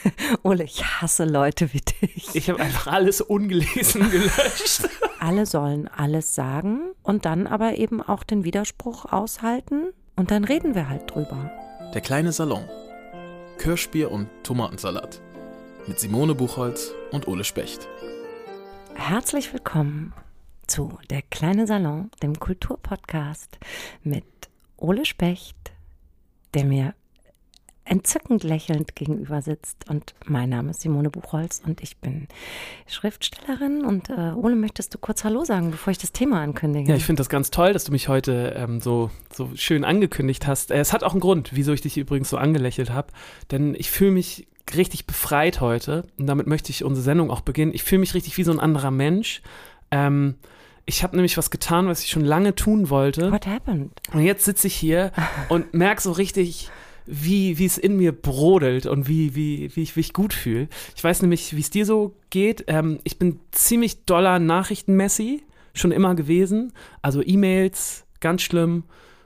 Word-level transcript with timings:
Ole, 0.42 0.64
ich 0.64 0.84
hasse 0.84 1.24
Leute 1.24 1.72
wie 1.72 1.80
dich. 1.80 2.34
Ich 2.34 2.50
habe 2.50 2.60
einfach 2.60 2.92
alles 2.92 3.20
ungelesen 3.20 4.10
gelöscht. 4.10 4.88
Alle 5.20 5.46
sollen 5.46 5.86
alles 5.86 6.34
sagen 6.34 6.80
und 7.04 7.24
dann 7.26 7.46
aber 7.46 7.78
eben 7.78 8.02
auch 8.02 8.24
den 8.24 8.42
Widerspruch 8.44 9.04
aushalten 9.04 9.92
und 10.16 10.32
dann 10.32 10.42
reden 10.42 10.74
wir 10.74 10.88
halt 10.88 11.14
drüber. 11.14 11.52
Der 11.94 12.00
kleine 12.00 12.32
Salon. 12.32 12.64
Kirschbier 13.58 14.10
und 14.10 14.28
Tomatensalat. 14.42 15.20
Mit 15.86 16.00
Simone 16.00 16.34
Buchholz 16.34 16.92
und 17.12 17.28
Ole 17.28 17.44
Specht. 17.44 17.86
Herzlich 18.94 19.52
willkommen 19.52 20.12
zu 20.66 20.98
Der 21.10 21.22
kleine 21.22 21.66
Salon, 21.66 22.10
dem 22.22 22.38
Kulturpodcast 22.40 23.58
mit 24.02 24.24
Ole 24.76 25.04
Specht, 25.04 25.72
der 26.54 26.64
mir 26.64 26.94
entzückend 27.84 28.44
lächelnd 28.44 28.94
gegenüber 28.94 29.42
sitzt. 29.42 29.88
Und 29.88 30.14
mein 30.24 30.50
Name 30.50 30.70
ist 30.70 30.82
Simone 30.82 31.10
Buchholz 31.10 31.60
und 31.64 31.82
ich 31.82 31.96
bin 31.96 32.28
Schriftstellerin. 32.86 33.84
Und 33.84 34.10
äh, 34.10 34.32
Ole, 34.34 34.54
möchtest 34.54 34.94
du 34.94 34.98
kurz 34.98 35.24
Hallo 35.24 35.44
sagen, 35.44 35.70
bevor 35.70 35.90
ich 35.90 35.98
das 35.98 36.12
Thema 36.12 36.40
ankündige? 36.40 36.90
Ja, 36.90 36.96
ich 36.96 37.04
finde 37.04 37.20
das 37.20 37.28
ganz 37.28 37.50
toll, 37.50 37.72
dass 37.72 37.84
du 37.84 37.92
mich 37.92 38.08
heute 38.08 38.54
ähm, 38.56 38.80
so, 38.80 39.10
so 39.32 39.50
schön 39.54 39.84
angekündigt 39.84 40.46
hast. 40.46 40.70
Äh, 40.70 40.78
es 40.78 40.92
hat 40.92 41.02
auch 41.02 41.12
einen 41.12 41.20
Grund, 41.20 41.50
wieso 41.54 41.72
ich 41.72 41.80
dich 41.80 41.98
übrigens 41.98 42.30
so 42.30 42.36
angelächelt 42.36 42.90
habe. 42.90 43.08
Denn 43.50 43.74
ich 43.74 43.90
fühle 43.90 44.12
mich 44.12 44.46
richtig 44.74 45.06
befreit 45.06 45.60
heute. 45.60 46.06
Und 46.18 46.26
damit 46.26 46.46
möchte 46.46 46.70
ich 46.70 46.84
unsere 46.84 47.02
Sendung 47.02 47.30
auch 47.30 47.40
beginnen. 47.40 47.74
Ich 47.74 47.82
fühle 47.82 48.00
mich 48.00 48.14
richtig 48.14 48.36
wie 48.38 48.44
so 48.44 48.52
ein 48.52 48.60
anderer 48.60 48.90
Mensch. 48.90 49.42
Ähm, 49.90 50.36
ich 50.84 51.02
habe 51.02 51.16
nämlich 51.16 51.36
was 51.36 51.50
getan, 51.50 51.86
was 51.88 52.02
ich 52.02 52.10
schon 52.10 52.24
lange 52.24 52.54
tun 52.54 52.90
wollte. 52.90 53.30
What 53.30 53.46
happened? 53.46 53.92
Und 54.12 54.22
jetzt 54.22 54.44
sitze 54.44 54.66
ich 54.66 54.74
hier 54.74 55.12
und 55.48 55.74
merke 55.74 56.00
so 56.00 56.12
richtig, 56.12 56.70
wie, 57.06 57.58
wie 57.58 57.66
es 57.66 57.78
in 57.78 57.96
mir 57.96 58.12
brodelt 58.12 58.86
und 58.86 59.08
wie, 59.08 59.34
wie, 59.34 59.74
wie, 59.74 59.82
ich, 59.82 59.96
wie 59.96 60.00
ich 60.00 60.12
gut 60.12 60.32
fühle. 60.32 60.68
Ich 60.96 61.02
weiß 61.02 61.22
nämlich, 61.22 61.56
wie 61.56 61.60
es 61.60 61.70
dir 61.70 61.86
so 61.86 62.14
geht. 62.30 62.64
Ähm, 62.66 63.00
ich 63.04 63.18
bin 63.18 63.40
ziemlich 63.50 64.04
doller 64.04 64.38
Nachrichtenmessi, 64.38 65.42
schon 65.74 65.92
immer 65.92 66.14
gewesen. 66.14 66.72
Also 67.00 67.22
E-Mails, 67.22 68.04
ganz 68.20 68.42
schlimm. 68.42 68.84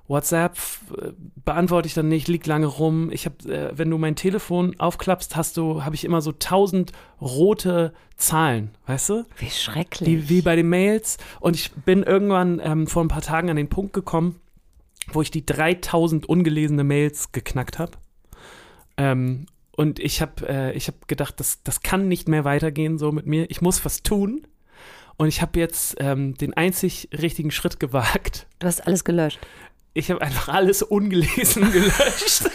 WhatsApp 0.09 0.57
äh, 0.97 1.11
beantworte 1.45 1.89
ich 1.89 1.95
dann 1.95 2.09
nicht, 2.09 2.29
liegt 2.29 2.47
lange 2.47 2.67
rum. 2.67 3.11
Ich 3.11 3.27
habe, 3.27 3.53
äh, 3.53 3.77
wenn 3.77 3.91
du 3.91 3.99
mein 3.99 4.17
Telefon 4.17 4.79
aufklappst, 4.79 5.37
hast 5.37 5.57
du, 5.57 5.85
habe 5.85 5.95
ich 5.95 6.05
immer 6.05 6.21
so 6.21 6.33
tausend 6.33 6.93
rote 7.21 7.93
Zahlen, 8.17 8.71
weißt 8.87 9.09
du? 9.11 9.25
Wie 9.39 9.51
schrecklich. 9.51 10.09
Wie, 10.09 10.29
wie 10.29 10.43
bei 10.43 10.57
den 10.57 10.69
Mails. 10.69 11.19
Und 11.41 11.57
ich 11.57 11.73
bin 11.73 12.03
irgendwann 12.03 12.61
ähm, 12.63 12.87
vor 12.87 13.03
ein 13.03 13.09
paar 13.09 13.23
Tagen 13.23 13.51
an 13.51 13.57
den 13.57 13.69
Punkt 13.69 13.93
gekommen, 13.93 14.37
wo 15.13 15.23
ich 15.23 15.31
die 15.31 15.47
3000 15.47 16.29
ungelesene 16.29 16.85
Mails 16.85 17.33
geknackt 17.33 17.79
habe. 17.79 17.93
Ähm, 18.97 19.47
und 19.77 19.99
ich 19.99 20.23
habe 20.23 20.49
äh, 20.49 20.73
ich 20.73 20.89
hab 20.89 21.07
gedacht, 21.07 21.39
das, 21.39 21.63
das 21.63 21.83
kann 21.83 22.09
nicht 22.09 22.29
mehr 22.29 22.45
weitergehen 22.45 22.99
so 22.99 23.13
mit 23.13 23.27
mir. 23.27 23.51
Ich 23.51 23.61
muss 23.61 23.85
was 23.85 24.03
tun. 24.03 24.47
Und 25.19 25.29
ich 25.29 25.41
habe 25.41 25.59
jetzt 25.59 25.97
ähm, 25.99 26.35
den 26.35 26.55
einzig 26.55 27.09
richtigen 27.13 27.51
Schritt 27.51 27.81
gewagt. 27.81 28.47
Du 28.59 28.67
hast 28.67 28.87
alles 28.87 29.05
gelöscht. 29.05 29.39
Ich 29.95 30.11
habe 30.11 30.21
einfach 30.21 30.49
alles 30.49 30.83
ungelesen 30.83 31.73
gelöscht. 31.73 32.51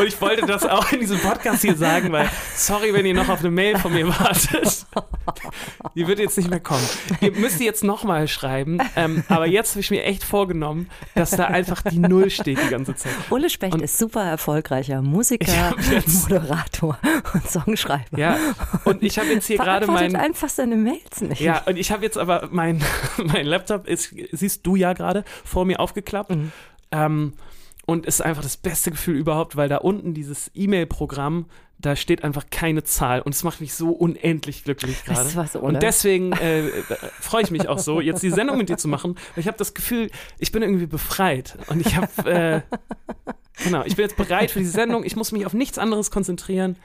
Und 0.00 0.06
ich 0.06 0.20
wollte 0.20 0.46
das 0.46 0.64
auch 0.66 0.90
in 0.92 1.00
diesem 1.00 1.18
Podcast 1.18 1.62
hier 1.62 1.76
sagen, 1.76 2.10
weil, 2.12 2.28
sorry, 2.56 2.92
wenn 2.94 3.04
ihr 3.06 3.14
noch 3.14 3.28
auf 3.28 3.40
eine 3.40 3.50
Mail 3.50 3.78
von 3.78 3.92
mir 3.92 4.08
wartet. 4.08 4.86
Die 5.94 6.06
wird 6.06 6.18
jetzt 6.18 6.36
nicht 6.36 6.50
mehr 6.50 6.60
kommen. 6.60 6.86
Ihr 7.20 7.32
müsst 7.32 7.60
jetzt 7.60 7.84
nochmal 7.84 8.28
schreiben. 8.28 8.78
Ähm, 8.96 9.22
aber 9.28 9.46
jetzt 9.46 9.70
habe 9.72 9.80
ich 9.80 9.90
mir 9.90 10.02
echt 10.04 10.24
vorgenommen, 10.24 10.88
dass 11.14 11.30
da 11.30 11.44
einfach 11.46 11.82
die 11.82 11.98
Null 11.98 12.30
steht 12.30 12.58
die 12.62 12.68
ganze 12.70 12.94
Zeit. 12.94 13.12
Ole 13.30 13.50
Specht 13.50 13.74
Und- 13.74 13.82
ist 13.82 13.98
super 13.98 14.24
erfolgreicher 14.24 15.02
Musiker, 15.02 15.74
Moderator 16.22 16.98
und 17.34 17.48
Songschreiber. 17.50 18.18
Ja, 18.18 18.36
und 18.84 19.02
ich 19.02 19.18
habe 19.18 19.28
jetzt 19.28 19.46
hier 19.46 19.58
gerade 19.58 19.86
mein. 19.86 20.16
einfach 20.16 20.48
seine 20.48 20.76
Mails 20.76 21.20
nicht. 21.20 21.40
Ja, 21.40 21.62
und 21.66 21.76
ich 21.76 21.92
habe 21.92 22.04
jetzt 22.04 22.18
aber 22.18 22.48
mein, 22.50 22.82
mein 23.16 23.46
Laptop 23.46 23.86
ist, 23.86 24.14
siehst 24.32 24.66
du 24.66 24.76
ja 24.76 24.92
gerade, 24.92 25.24
vor 25.44 25.64
mir 25.64 25.80
aufgeklappt. 25.80 26.30
Mhm. 26.30 26.52
Ähm, 26.92 27.32
und 27.90 28.06
ist 28.06 28.20
einfach 28.22 28.42
das 28.42 28.56
beste 28.56 28.92
Gefühl 28.92 29.16
überhaupt, 29.16 29.56
weil 29.56 29.68
da 29.68 29.78
unten 29.78 30.14
dieses 30.14 30.48
E-Mail-Programm, 30.54 31.46
da 31.76 31.96
steht 31.96 32.22
einfach 32.22 32.44
keine 32.48 32.84
Zahl 32.84 33.20
und 33.20 33.34
es 33.34 33.42
macht 33.42 33.60
mich 33.60 33.74
so 33.74 33.90
unendlich 33.90 34.62
glücklich 34.62 35.04
gerade. 35.04 35.28
Ole? 35.54 35.60
Und 35.60 35.82
deswegen 35.82 36.32
äh, 36.34 36.68
äh, 36.68 36.70
freue 37.20 37.42
ich 37.42 37.50
mich 37.50 37.68
auch 37.68 37.80
so, 37.80 38.00
jetzt 38.00 38.22
die 38.22 38.30
Sendung 38.30 38.58
mit 38.58 38.68
dir 38.68 38.76
zu 38.76 38.86
machen, 38.86 39.16
weil 39.34 39.40
ich 39.40 39.48
habe 39.48 39.58
das 39.58 39.74
Gefühl, 39.74 40.08
ich 40.38 40.52
bin 40.52 40.62
irgendwie 40.62 40.86
befreit 40.86 41.58
und 41.66 41.80
ich 41.84 41.96
habe, 41.96 42.30
äh, 42.30 42.60
genau, 43.64 43.82
ich 43.84 43.96
bin 43.96 44.04
jetzt 44.04 44.16
bereit 44.16 44.52
für 44.52 44.60
die 44.60 44.66
Sendung, 44.66 45.02
ich 45.02 45.16
muss 45.16 45.32
mich 45.32 45.44
auf 45.44 45.52
nichts 45.54 45.76
anderes 45.76 46.12
konzentrieren. 46.12 46.76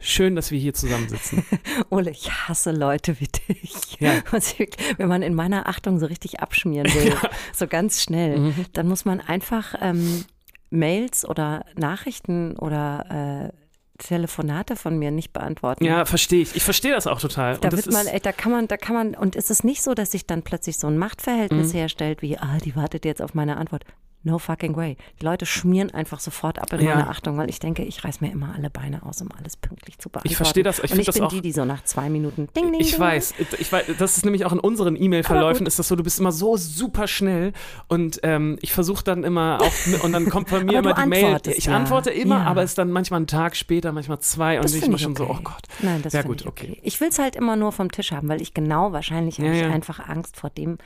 Schön, 0.00 0.34
dass 0.34 0.50
wir 0.50 0.58
hier 0.58 0.72
zusammensitzen. 0.72 1.44
Ole, 1.90 2.10
ich 2.12 2.30
hasse 2.30 2.70
Leute 2.70 3.20
wie 3.20 3.26
dich. 3.26 3.98
Ja. 3.98 4.22
Wenn 4.96 5.08
man 5.08 5.22
in 5.22 5.34
meiner 5.34 5.68
Achtung 5.68 5.98
so 5.98 6.06
richtig 6.06 6.40
abschmieren 6.40 6.86
will, 6.94 7.14
so 7.52 7.66
ganz 7.66 8.02
schnell, 8.02 8.38
Mhm. 8.38 8.64
dann 8.72 8.88
muss 8.88 9.04
man 9.04 9.20
einfach 9.20 9.74
ähm, 9.82 10.24
Mails 10.70 11.24
oder 11.28 11.64
Nachrichten 11.76 12.56
oder 12.56 13.50
äh, 13.52 13.58
Telefonate 13.98 14.76
von 14.76 14.96
mir 14.98 15.10
nicht 15.10 15.32
beantworten. 15.32 15.84
Ja, 15.84 16.04
verstehe 16.04 16.42
ich. 16.42 16.54
Ich 16.54 16.62
verstehe 16.62 16.92
das 16.92 17.06
auch 17.06 17.20
total. 17.20 17.54
Und 17.54 17.64
Da 17.64 17.72
wird 17.72 17.90
man, 17.90 18.06
ist, 18.06 18.12
ey, 18.12 18.20
da 18.20 18.30
kann 18.32 18.52
man, 18.52 18.68
da 18.68 18.76
kann 18.76 18.94
man, 18.94 19.14
und 19.14 19.34
ist 19.34 19.50
es 19.50 19.64
nicht 19.64 19.82
so, 19.82 19.94
dass 19.94 20.12
sich 20.12 20.26
dann 20.26 20.42
plötzlich 20.42 20.78
so 20.78 20.86
ein 20.86 20.94
Mhm. 20.94 21.00
Machtverhältnis 21.00 21.74
herstellt, 21.74 22.22
wie, 22.22 22.38
ah, 22.38 22.58
die 22.64 22.76
wartet 22.76 23.04
jetzt 23.04 23.20
auf 23.20 23.34
meine 23.34 23.56
Antwort. 23.56 23.84
No 24.24 24.38
fucking 24.38 24.76
way. 24.76 24.96
Die 25.20 25.24
Leute 25.24 25.46
schmieren 25.46 25.92
einfach 25.92 26.18
sofort 26.20 26.58
ab 26.58 26.72
in 26.72 26.80
Ja. 26.80 26.96
meine 26.96 27.08
Achtung, 27.08 27.38
weil 27.38 27.48
ich 27.48 27.60
denke, 27.60 27.84
ich 27.84 28.04
reiß 28.04 28.20
mir 28.20 28.32
immer 28.32 28.52
alle 28.54 28.68
Beine 28.68 29.04
aus, 29.04 29.22
um 29.22 29.28
alles 29.38 29.56
pünktlich 29.56 29.98
zu 29.98 30.08
beantworten. 30.08 30.32
Ich 30.32 30.36
verstehe 30.36 30.64
das. 30.64 30.80
Ich 30.80 30.92
und 30.92 30.98
ich 30.98 31.06
das 31.06 31.14
bin 31.14 31.24
auch- 31.24 31.28
die, 31.28 31.40
die 31.40 31.52
so 31.52 31.64
nach 31.64 31.84
zwei 31.84 32.10
Minuten 32.10 32.48
ding, 32.56 32.72
ding, 32.72 32.80
ich 32.80 32.90
ding. 32.92 33.00
weiß, 33.00 33.34
ich 33.58 33.70
weiß, 33.72 33.84
das 33.98 34.16
ist 34.16 34.24
nämlich 34.24 34.44
auch 34.44 34.52
in 34.52 34.58
unseren 34.58 34.96
E-Mail-Verläufen 34.96 35.66
ist 35.66 35.78
das 35.78 35.86
so, 35.88 35.94
du 35.96 36.02
bist 36.02 36.18
immer 36.18 36.32
so 36.32 36.56
super 36.56 37.06
schnell 37.06 37.52
und 37.86 38.18
ähm, 38.24 38.58
ich 38.60 38.72
versuche 38.72 39.04
dann 39.04 39.22
immer 39.22 39.60
auch, 39.62 39.72
und 40.04 40.12
dann 40.12 40.28
kommt 40.28 40.50
bei 40.50 40.64
mir 40.64 40.80
immer 40.80 40.94
die 40.94 41.06
Mail, 41.08 41.38
ich 41.46 41.66
ja. 41.66 41.76
antworte 41.76 42.10
immer, 42.10 42.38
Ja. 42.38 42.44
aber 42.46 42.64
es 42.64 42.70
ist 42.72 42.78
dann 42.78 42.90
manchmal 42.90 43.18
einen 43.18 43.28
Tag 43.28 43.54
später, 43.56 43.92
manchmal 43.92 44.18
zwei 44.18 44.56
und 44.56 44.64
Das 44.64 44.74
ich 44.74 44.86
mache 44.88 44.98
schon 44.98 45.14
so, 45.16 45.24
okay. 45.24 45.36
oh 45.38 45.42
Gott. 45.44 45.62
Nein, 45.80 46.02
das 46.02 46.12
Ja, 46.12 46.22
gut, 46.22 46.40
ich 46.40 46.46
okay. 46.48 46.70
okay. 46.72 46.80
Ich 46.82 47.00
will 47.00 47.08
es 47.08 47.18
halt 47.20 47.36
immer 47.36 47.54
nur 47.54 47.70
vom 47.72 47.90
Tisch 47.92 48.10
haben, 48.12 48.28
weil 48.28 48.42
ich 48.42 48.52
genau 48.52 48.92
wahrscheinlich 48.92 49.38
habe 49.38 49.56
ich 49.56 49.62
einfach 49.64 50.08
Angst 50.08 50.36
vor 50.36 50.50
dem, 50.50 50.78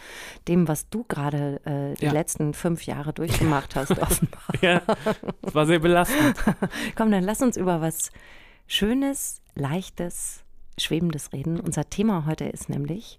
dem 0.48 0.68
was 0.68 0.88
du 0.90 1.04
gerade 1.08 1.60
äh, 1.64 1.98
die 1.98 2.06
letzten 2.08 2.52
fünf 2.52 2.84
Jahre 2.84 3.12
durchgemacht 3.26 3.76
hast, 3.76 3.90
offenbar. 3.98 4.42
Ja, 4.60 4.82
das 5.42 5.54
war 5.54 5.66
sehr 5.66 5.78
belastend. 5.78 6.36
Komm, 6.96 7.10
dann 7.10 7.22
lass 7.24 7.40
uns 7.42 7.56
über 7.56 7.80
was 7.80 8.10
Schönes, 8.66 9.40
Leichtes, 9.54 10.44
Schwebendes 10.78 11.32
reden. 11.32 11.60
Unser 11.60 11.88
Thema 11.88 12.24
heute 12.26 12.44
ist 12.46 12.68
nämlich 12.68 13.18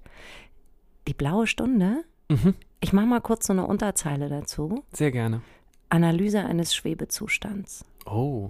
die 1.08 1.14
blaue 1.14 1.48
Stunde. 1.48 2.04
Mhm, 2.30 2.56
Ich 2.80 2.94
mache 2.94 3.06
mal 3.06 3.22
kurz 3.22 3.48
so 3.48 3.54
eine 3.54 3.66
Unterzeile 3.68 4.30
dazu. 4.30 4.84
sehr 4.94 5.12
gerne. 5.12 5.42
Analyse 5.90 6.40
eines 6.44 6.74
Schwebezustands. 6.74 7.86
Oh, 8.06 8.50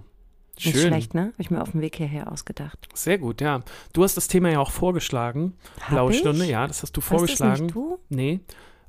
Nicht 0.64 0.78
schön. 0.78 0.88
schlecht, 0.88 1.14
ne? 1.14 1.22
Habe 1.34 1.34
ich 1.42 1.52
mir 1.52 1.62
auf 1.62 1.72
dem 1.72 1.82
Weg 1.82 1.98
hierher 1.98 2.32
ausgedacht. 2.32 2.88
Sehr 2.94 3.18
gut, 3.18 3.42
ja. 3.42 3.62
Du 3.92 4.04
hast 4.04 4.16
das 4.16 4.28
Thema 4.30 4.50
ja 4.50 4.60
auch 4.60 4.72
vorgeschlagen. 4.72 5.54
Hab 5.82 5.90
blaue 5.90 6.12
ich? 6.14 6.20
Stunde, 6.20 6.46
ja, 6.46 6.66
das 6.68 6.84
hast 6.84 6.96
du 6.96 7.02
Hast 7.02 7.12
du's 7.12 7.18
vorgeschlagen. 7.20 7.64
nicht 7.66 7.76
du? 7.76 8.00
Nee. 8.10 8.40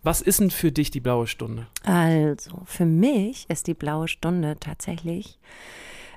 Was 0.05 0.21
ist 0.21 0.39
denn 0.39 0.51
für 0.51 0.71
dich 0.71 0.91
die 0.91 1.01
blaue 1.01 1.27
Stunde? 1.27 1.67
Also, 1.83 2.63
für 2.67 2.85
mich 2.85 3.49
ist 3.49 3.67
die 3.67 3.75
blaue 3.75 4.07
Stunde 4.07 4.57
tatsächlich 4.61 5.39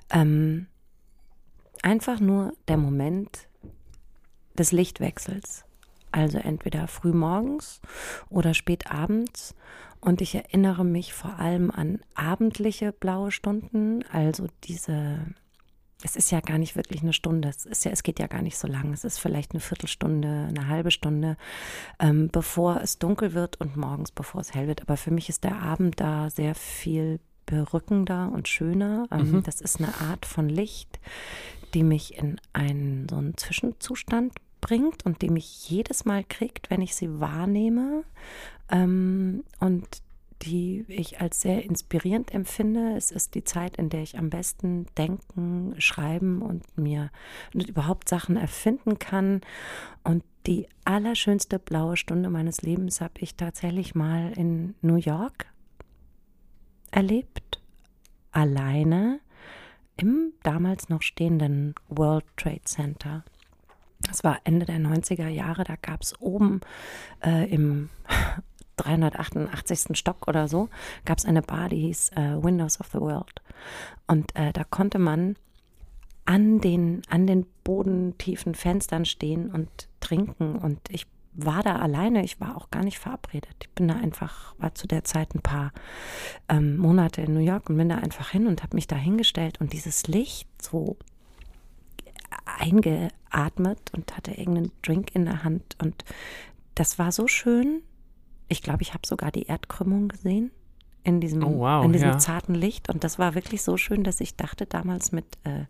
ähm, 0.09 0.67
einfach 1.81 2.19
nur 2.19 2.53
der 2.67 2.77
Moment 2.77 3.47
des 4.57 4.73
Lichtwechsels. 4.73 5.63
Also 6.11 6.37
entweder 6.37 6.87
früh 6.87 7.13
morgens 7.13 7.81
oder 8.29 8.53
spät 8.53 8.91
abends. 8.91 9.55
Und 10.01 10.21
ich 10.21 10.35
erinnere 10.35 10.83
mich 10.83 11.13
vor 11.13 11.39
allem 11.39 11.71
an 11.71 12.01
abendliche 12.13 12.91
blaue 12.91 13.31
Stunden, 13.31 14.03
also 14.11 14.47
diese 14.65 15.19
es 16.03 16.15
ist 16.15 16.31
ja 16.31 16.39
gar 16.41 16.57
nicht 16.57 16.75
wirklich 16.75 17.01
eine 17.01 17.13
Stunde. 17.13 17.49
Es 17.49 17.65
ist 17.65 17.83
ja, 17.85 17.91
es 17.91 18.03
geht 18.03 18.19
ja 18.19 18.27
gar 18.27 18.41
nicht 18.41 18.57
so 18.57 18.67
lang. 18.67 18.93
Es 18.93 19.03
ist 19.03 19.19
vielleicht 19.19 19.51
eine 19.51 19.61
Viertelstunde, 19.61 20.47
eine 20.49 20.67
halbe 20.67 20.91
Stunde, 20.91 21.37
ähm, 21.99 22.29
bevor 22.31 22.81
es 22.81 22.99
dunkel 22.99 23.33
wird 23.33 23.59
und 23.59 23.77
morgens, 23.77 24.11
bevor 24.11 24.41
es 24.41 24.53
hell 24.53 24.67
wird. 24.67 24.81
Aber 24.81 24.97
für 24.97 25.11
mich 25.11 25.29
ist 25.29 25.43
der 25.43 25.59
Abend 25.59 25.99
da 25.99 26.29
sehr 26.29 26.53
viel 26.53 27.19
berückender 27.47 28.31
und 28.33 28.47
schöner. 28.47 29.07
Ähm, 29.11 29.31
Mhm. 29.31 29.43
Das 29.43 29.61
ist 29.61 29.79
eine 29.79 29.93
Art 30.01 30.25
von 30.25 30.49
Licht, 30.49 30.99
die 31.73 31.83
mich 31.83 32.17
in 32.17 32.39
einen 32.53 33.07
so 33.09 33.15
einen 33.15 33.35
Zwischenzustand 33.37 34.33
bringt 34.61 35.05
und 35.05 35.21
die 35.21 35.29
mich 35.29 35.69
jedes 35.69 36.05
Mal 36.05 36.23
kriegt, 36.23 36.69
wenn 36.69 36.81
ich 36.81 36.95
sie 36.95 37.19
wahrnehme. 37.19 38.03
Ähm, 38.69 39.43
und 39.59 39.87
die 40.43 40.85
ich 40.87 41.19
als 41.19 41.41
sehr 41.41 41.63
inspirierend 41.63 42.33
empfinde. 42.33 42.95
Es 42.95 43.11
ist 43.11 43.35
die 43.35 43.43
Zeit, 43.43 43.77
in 43.77 43.89
der 43.89 44.01
ich 44.01 44.17
am 44.17 44.29
besten 44.29 44.85
denken, 44.97 45.75
schreiben 45.79 46.41
und 46.41 46.77
mir 46.77 47.11
überhaupt 47.53 48.09
Sachen 48.09 48.37
erfinden 48.37 48.99
kann. 48.99 49.41
Und 50.03 50.23
die 50.45 50.67
allerschönste 50.85 51.59
blaue 51.59 51.97
Stunde 51.97 52.29
meines 52.29 52.61
Lebens 52.61 53.01
habe 53.01 53.15
ich 53.19 53.35
tatsächlich 53.35 53.95
mal 53.95 54.31
in 54.35 54.75
New 54.81 54.95
York 54.95 55.47
erlebt, 56.91 57.61
alleine 58.31 59.19
im 59.97 60.33
damals 60.43 60.89
noch 60.89 61.01
stehenden 61.01 61.73
World 61.89 62.25
Trade 62.37 62.61
Center. 62.63 63.25
Das 64.01 64.23
war 64.23 64.39
Ende 64.43 64.65
der 64.65 64.77
90er 64.77 65.27
Jahre, 65.27 65.63
da 65.63 65.75
gab 65.75 66.01
es 66.01 66.19
oben 66.21 66.61
äh, 67.23 67.49
im 67.49 67.89
388. 68.77 69.97
Stock 69.97 70.27
oder 70.27 70.47
so, 70.47 70.69
gab 71.05 71.17
es 71.17 71.25
eine 71.25 71.41
Bar, 71.41 71.69
die 71.69 71.81
hieß 71.81 72.11
äh, 72.15 72.43
Windows 72.43 72.79
of 72.79 72.87
the 72.87 72.99
World. 72.99 73.41
Und 74.07 74.35
äh, 74.35 74.53
da 74.53 74.63
konnte 74.63 74.99
man 74.99 75.35
an 76.25 76.59
den, 76.59 77.01
an 77.09 77.27
den 77.27 77.45
bodentiefen 77.63 78.55
Fenstern 78.55 79.05
stehen 79.05 79.49
und 79.51 79.69
trinken. 79.99 80.57
Und 80.57 80.79
ich 80.89 81.07
war 81.33 81.63
da 81.63 81.77
alleine, 81.77 82.23
ich 82.23 82.41
war 82.41 82.57
auch 82.57 82.71
gar 82.71 82.83
nicht 82.83 82.99
verabredet. 82.99 83.55
Ich 83.61 83.69
bin 83.69 83.87
da 83.87 83.95
einfach, 83.95 84.55
war 84.57 84.73
zu 84.75 84.87
der 84.87 85.03
Zeit 85.03 85.35
ein 85.35 85.41
paar 85.41 85.71
ähm, 86.49 86.77
Monate 86.77 87.21
in 87.21 87.33
New 87.33 87.39
York 87.39 87.69
und 87.69 87.77
bin 87.77 87.89
da 87.89 87.95
einfach 87.95 88.29
hin 88.29 88.47
und 88.47 88.63
habe 88.63 88.75
mich 88.75 88.87
da 88.87 88.95
hingestellt 88.95 89.61
und 89.61 89.71
dieses 89.71 90.07
Licht 90.07 90.49
so 90.61 90.97
eingeatmet 92.45 93.93
und 93.93 94.17
hatte 94.17 94.31
irgendeinen 94.31 94.71
Drink 94.81 95.13
in 95.15 95.25
der 95.25 95.43
Hand 95.43 95.77
und 95.81 96.03
das 96.75 96.99
war 96.99 97.11
so 97.11 97.27
schön. 97.27 97.81
Ich 98.47 98.61
glaube, 98.61 98.81
ich 98.81 98.93
habe 98.93 99.05
sogar 99.05 99.31
die 99.31 99.43
Erdkrümmung 99.43 100.07
gesehen 100.07 100.51
in 101.03 101.19
diesem, 101.21 101.43
Oh, 101.43 101.59
wow, 101.59 101.85
in 101.85 101.93
diesem 101.93 102.09
ja. 102.09 102.17
zarten 102.17 102.53
Licht 102.55 102.89
und 102.89 103.03
das 103.03 103.17
war 103.19 103.35
wirklich 103.35 103.61
so 103.61 103.77
schön, 103.77 104.03
dass 104.03 104.19
ich 104.21 104.35
dachte 104.35 104.65
damals 104.65 105.11
mit 105.11 105.25
äh, 105.45 105.65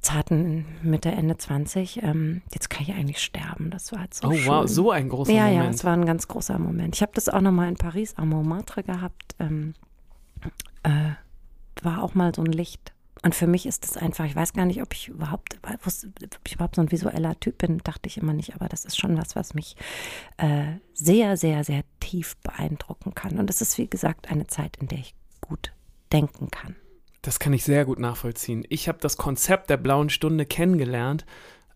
zarten 0.00 0.64
Mitte, 0.82 1.10
Ende 1.10 1.36
20, 1.36 2.02
ähm, 2.02 2.42
jetzt 2.54 2.70
kann 2.70 2.82
ich 2.84 2.92
eigentlich 2.92 3.18
sterben. 3.18 3.70
Das 3.70 3.92
war 3.92 4.00
halt 4.00 4.14
so 4.14 4.28
Oh 4.28 4.32
schön. 4.32 4.46
wow, 4.46 4.68
so 4.68 4.90
ein 4.90 5.08
großer 5.08 5.32
Ja, 5.32 5.46
ja, 5.48 5.58
Moment. 5.58 5.74
es 5.74 5.84
war 5.84 5.92
ein 5.92 6.06
ganz 6.06 6.26
großer 6.26 6.58
Moment. 6.58 6.94
Ich 6.96 7.02
habe 7.02 7.12
das 7.14 7.28
auch 7.28 7.40
nochmal 7.42 7.68
in 7.68 7.76
Paris 7.76 8.14
am 8.16 8.30
Montmartre 8.30 8.82
gehabt. 8.82 9.34
Ähm, 9.38 9.74
äh, 10.82 11.10
war 11.82 12.02
auch 12.02 12.14
mal 12.14 12.34
so 12.34 12.42
ein 12.42 12.50
Licht. 12.52 12.92
Und 13.22 13.34
für 13.34 13.46
mich 13.46 13.66
ist 13.66 13.84
das 13.84 13.96
einfach, 13.96 14.24
ich 14.24 14.34
weiß 14.34 14.54
gar 14.54 14.64
nicht, 14.64 14.80
ob 14.80 14.94
ich 14.94 15.08
überhaupt, 15.08 15.58
wusste, 15.84 16.08
ob 16.08 16.40
ich 16.46 16.54
überhaupt 16.54 16.76
so 16.76 16.80
ein 16.80 16.90
visueller 16.90 17.38
Typ 17.38 17.58
bin, 17.58 17.78
dachte 17.78 18.06
ich 18.06 18.16
immer 18.16 18.32
nicht, 18.32 18.54
aber 18.54 18.68
das 18.68 18.84
ist 18.84 18.98
schon 18.98 19.18
was, 19.18 19.36
was 19.36 19.52
mich 19.54 19.76
äh, 20.38 20.74
sehr, 20.94 21.36
sehr, 21.36 21.64
sehr 21.64 21.82
tief 22.00 22.36
beeindrucken 22.38 23.14
kann. 23.14 23.38
Und 23.38 23.50
es 23.50 23.60
ist, 23.60 23.76
wie 23.76 23.88
gesagt, 23.88 24.30
eine 24.30 24.46
Zeit, 24.46 24.76
in 24.78 24.88
der 24.88 24.98
ich 24.98 25.14
gut 25.40 25.72
denken 26.12 26.50
kann. 26.50 26.76
Das 27.22 27.38
kann 27.38 27.52
ich 27.52 27.64
sehr 27.64 27.84
gut 27.84 27.98
nachvollziehen. 27.98 28.64
Ich 28.70 28.88
habe 28.88 28.98
das 29.00 29.18
Konzept 29.18 29.68
der 29.68 29.76
blauen 29.76 30.08
Stunde 30.08 30.46
kennengelernt, 30.46 31.26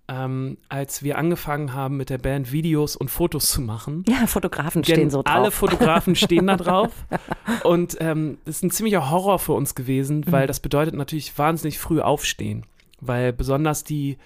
ähm, 0.09 0.59
als 0.69 1.03
wir 1.03 1.17
angefangen 1.19 1.73
haben, 1.73 1.97
mit 1.97 2.11
der 2.11 2.19
Band 2.19 2.53
Videos 2.53 2.95
und 2.97 3.11
Fotos 3.11 3.49
zu 3.51 3.61
machen. 3.63 4.05
Ja, 4.09 4.27
Fotografen 4.27 4.83
Gen- 4.83 4.95
stehen 4.97 5.11
so 5.11 5.23
drauf. 5.23 5.35
Alle 5.35 5.51
Fotografen 5.51 6.15
stehen 6.15 6.47
da 6.47 6.57
drauf. 6.57 6.91
Und 7.65 7.97
ähm, 8.01 8.39
das 8.45 8.57
ist 8.57 8.63
ein 8.65 8.71
ziemlicher 8.71 9.11
Horror 9.11 9.39
für 9.39 9.53
uns 9.55 9.75
gewesen, 9.75 10.19
Mhm. 10.27 10.33
weil 10.33 10.47
das 10.47 10.61
bedeutet 10.61 10.95
natürlich 10.95 11.37
wahnsinnig 11.39 11.79
früh 11.79 12.01
aufstehen. 12.01 12.67
Weil 13.01 13.33
besonders 13.33 13.83
die, 13.85 14.19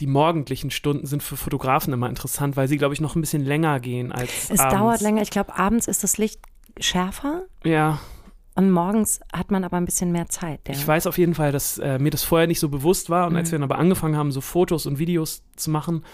die 0.00 0.06
morgendlichen 0.06 0.70
Stunden 0.70 1.06
sind 1.06 1.22
für 1.22 1.36
Fotografen 1.36 1.92
immer 1.94 2.08
interessant, 2.08 2.56
weil 2.56 2.68
sie, 2.68 2.76
glaube 2.76 2.92
ich, 2.94 3.00
noch 3.00 3.16
ein 3.16 3.20
bisschen 3.22 3.44
länger 3.44 3.80
gehen 3.80 4.12
als 4.12 4.50
es 4.50 4.60
abends. 4.60 4.74
dauert 4.76 5.00
länger. 5.00 5.22
Ich 5.22 5.30
glaube, 5.30 5.56
abends 5.56 5.88
ist 5.88 6.02
das 6.04 6.18
Licht 6.18 6.40
schärfer 6.80 7.44
Ja, 7.64 7.98
und 8.56 8.70
morgens 8.70 9.20
hat 9.32 9.50
man 9.50 9.64
aber 9.64 9.76
ein 9.76 9.84
bisschen 9.84 10.12
mehr 10.12 10.28
Zeit. 10.28 10.60
Ja. 10.68 10.74
Ich 10.74 10.86
weiß 10.86 11.06
auf 11.06 11.18
jeden 11.18 11.34
Fall, 11.34 11.50
dass 11.50 11.78
äh, 11.78 11.98
mir 11.98 12.10
das 12.10 12.22
vorher 12.22 12.46
nicht 12.46 12.60
so 12.60 12.68
bewusst 12.68 13.10
war. 13.10 13.26
Und 13.26 13.36
als 13.36 13.50
wir 13.50 13.58
dann 13.58 13.68
aber 13.68 13.78
angefangen 13.78 14.16
haben, 14.16 14.30
so 14.30 14.40
Fotos 14.40 14.86
und 14.86 14.98
Videos 14.98 15.42
zu 15.56 15.70
machen, 15.70 16.04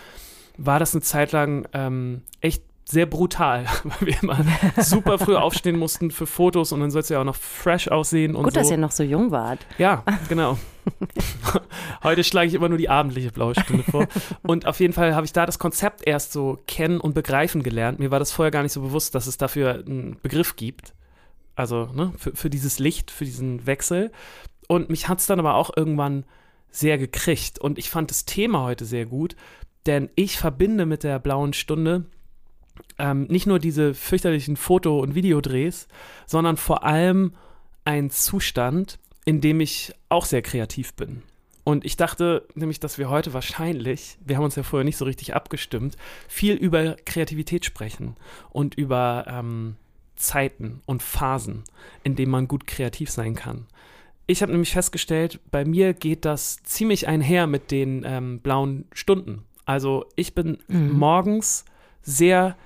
war 0.57 0.79
das 0.79 0.95
eine 0.95 1.03
Zeit 1.03 1.33
lang 1.33 1.69
ähm, 1.73 2.23
echt 2.41 2.63
sehr 2.87 3.07
brutal, 3.07 3.67
weil 3.85 4.09
wir 4.09 4.23
immer 4.23 4.45
super 4.79 5.19
früh 5.19 5.37
aufstehen 5.37 5.79
mussten 5.79 6.11
für 6.11 6.27
Fotos 6.27 6.73
und 6.73 6.81
dann 6.81 6.91
soll 6.91 7.03
es 7.03 7.09
ja 7.09 7.21
auch 7.21 7.25
noch 7.25 7.37
fresh 7.37 7.89
aussehen 7.89 8.35
und 8.35 8.45
Gut, 8.45 8.55
so. 8.55 8.61
dass 8.61 8.71
ihr 8.71 8.79
noch 8.79 8.91
so 8.91 9.03
jung 9.03 9.31
wart. 9.31 9.61
Ja, 9.79 10.03
genau. 10.29 10.59
Heute 12.03 12.25
schlage 12.25 12.49
ich 12.49 12.55
immer 12.55 12.69
nur 12.69 12.79
die 12.79 12.89
abendliche 12.89 13.31
blaue 13.31 13.55
Stunde 13.55 13.85
vor. 13.85 14.09
Und 14.43 14.67
auf 14.67 14.81
jeden 14.81 14.93
Fall 14.93 15.15
habe 15.15 15.27
ich 15.27 15.33
da 15.33 15.47
das 15.47 15.59
Konzept 15.59 16.07
erst 16.07 16.33
so 16.33 16.59
kennen 16.67 17.01
und 17.01 17.15
begreifen 17.15 17.63
gelernt. 17.63 17.99
Mir 17.99 18.11
war 18.11 18.19
das 18.19 18.33
vorher 18.33 18.51
gar 18.51 18.63
nicht 18.63 18.73
so 18.73 18.81
bewusst, 18.81 19.15
dass 19.15 19.27
es 19.27 19.37
dafür 19.37 19.85
einen 19.87 20.17
Begriff 20.23 20.57
gibt. 20.57 20.95
Also 21.61 21.87
ne, 21.95 22.13
für, 22.17 22.35
für 22.35 22.51
dieses 22.51 22.79
Licht, 22.79 23.11
für 23.11 23.25
diesen 23.25 23.67
Wechsel. 23.67 24.11
Und 24.67 24.89
mich 24.89 25.09
hat 25.09 25.19
es 25.19 25.27
dann 25.27 25.39
aber 25.39 25.55
auch 25.55 25.71
irgendwann 25.77 26.25
sehr 26.71 26.97
gekriegt. 26.97 27.59
Und 27.59 27.79
ich 27.79 27.91
fand 27.91 28.11
das 28.11 28.25
Thema 28.25 28.63
heute 28.63 28.85
sehr 28.85 29.05
gut, 29.05 29.37
denn 29.87 30.09
ich 30.15 30.39
verbinde 30.39 30.87
mit 30.87 31.05
der 31.05 31.19
blauen 31.19 31.53
Stunde 31.53 32.07
ähm, 32.99 33.25
nicht 33.25 33.47
nur 33.47 33.59
diese 33.59 33.95
fürchterlichen 33.95 34.57
Foto- 34.57 35.01
und 35.01 35.15
Videodrehs, 35.15 35.87
sondern 36.27 36.57
vor 36.57 36.85
allem 36.85 37.35
einen 37.85 38.11
Zustand, 38.11 38.99
in 39.25 39.41
dem 39.41 39.61
ich 39.61 39.93
auch 40.09 40.25
sehr 40.25 40.43
kreativ 40.43 40.95
bin. 40.95 41.23
Und 41.63 41.85
ich 41.85 41.97
dachte 41.97 42.47
nämlich, 42.55 42.81
dass 42.81 42.97
wir 42.97 43.11
heute 43.11 43.35
wahrscheinlich, 43.35 44.17
wir 44.25 44.37
haben 44.37 44.45
uns 44.45 44.57
ja 44.57 44.63
vorher 44.63 44.85
nicht 44.85 44.97
so 44.97 45.05
richtig 45.05 45.35
abgestimmt, 45.35 45.97
viel 46.27 46.55
über 46.55 46.97
Kreativität 47.05 47.65
sprechen 47.67 48.17
und 48.49 48.75
über 48.77 49.27
ähm, 49.29 49.77
Zeiten 50.21 50.81
und 50.87 51.03
Phasen, 51.03 51.65
in 52.05 52.15
denen 52.17 52.31
man 52.31 52.47
gut 52.49 52.67
kreativ 52.67 53.11
sein 53.11 53.35
kann. 53.35 53.67
Ich 54.27 54.43
habe 54.43 54.53
nämlich 54.53 54.73
festgestellt, 54.73 55.41
bei 55.51 55.65
mir 55.65 55.93
geht 55.93 56.25
das 56.25 56.63
ziemlich 56.63 57.09
einher 57.09 57.47
mit 57.47 57.71
den 57.71 58.05
ähm, 58.07 58.39
blauen 58.41 58.85
Stunden. 58.93 59.43
Also 59.65 60.07
ich 60.17 60.35
bin 60.35 60.59
Mhm. 60.69 60.93
morgens 60.99 61.65
sehr, 62.03 62.57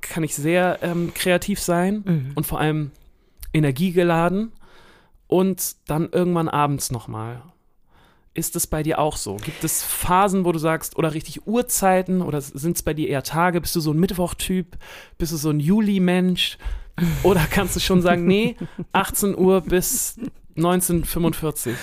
kann 0.00 0.22
ich 0.24 0.34
sehr 0.34 0.78
ähm, 0.82 1.12
kreativ 1.14 1.60
sein 1.60 2.02
Mhm. 2.06 2.32
und 2.34 2.46
vor 2.46 2.60
allem 2.60 2.90
energiegeladen 3.52 4.52
und 5.26 5.76
dann 5.88 6.08
irgendwann 6.12 6.48
abends 6.48 6.90
nochmal. 6.90 7.42
Ist 8.36 8.56
es 8.56 8.66
bei 8.66 8.82
dir 8.82 8.98
auch 8.98 9.16
so? 9.16 9.36
Gibt 9.36 9.62
es 9.62 9.84
Phasen, 9.84 10.44
wo 10.44 10.50
du 10.50 10.58
sagst, 10.58 10.96
oder 10.96 11.14
richtig 11.14 11.46
Uhrzeiten, 11.46 12.20
oder 12.20 12.40
sind 12.40 12.76
es 12.76 12.82
bei 12.82 12.92
dir 12.92 13.08
eher 13.08 13.22
Tage? 13.22 13.60
Bist 13.60 13.76
du 13.76 13.80
so 13.80 13.92
ein 13.92 13.98
Mittwochtyp? 13.98 14.76
Bist 15.18 15.32
du 15.32 15.36
so 15.36 15.50
ein 15.50 15.60
Juli-Mensch? 15.60 16.58
Oder 17.22 17.46
kannst 17.50 17.76
du 17.76 17.80
schon 17.80 18.02
sagen, 18.02 18.26
nee, 18.26 18.56
18 18.92 19.38
Uhr 19.38 19.60
bis 19.60 20.16
1945? 20.56 21.76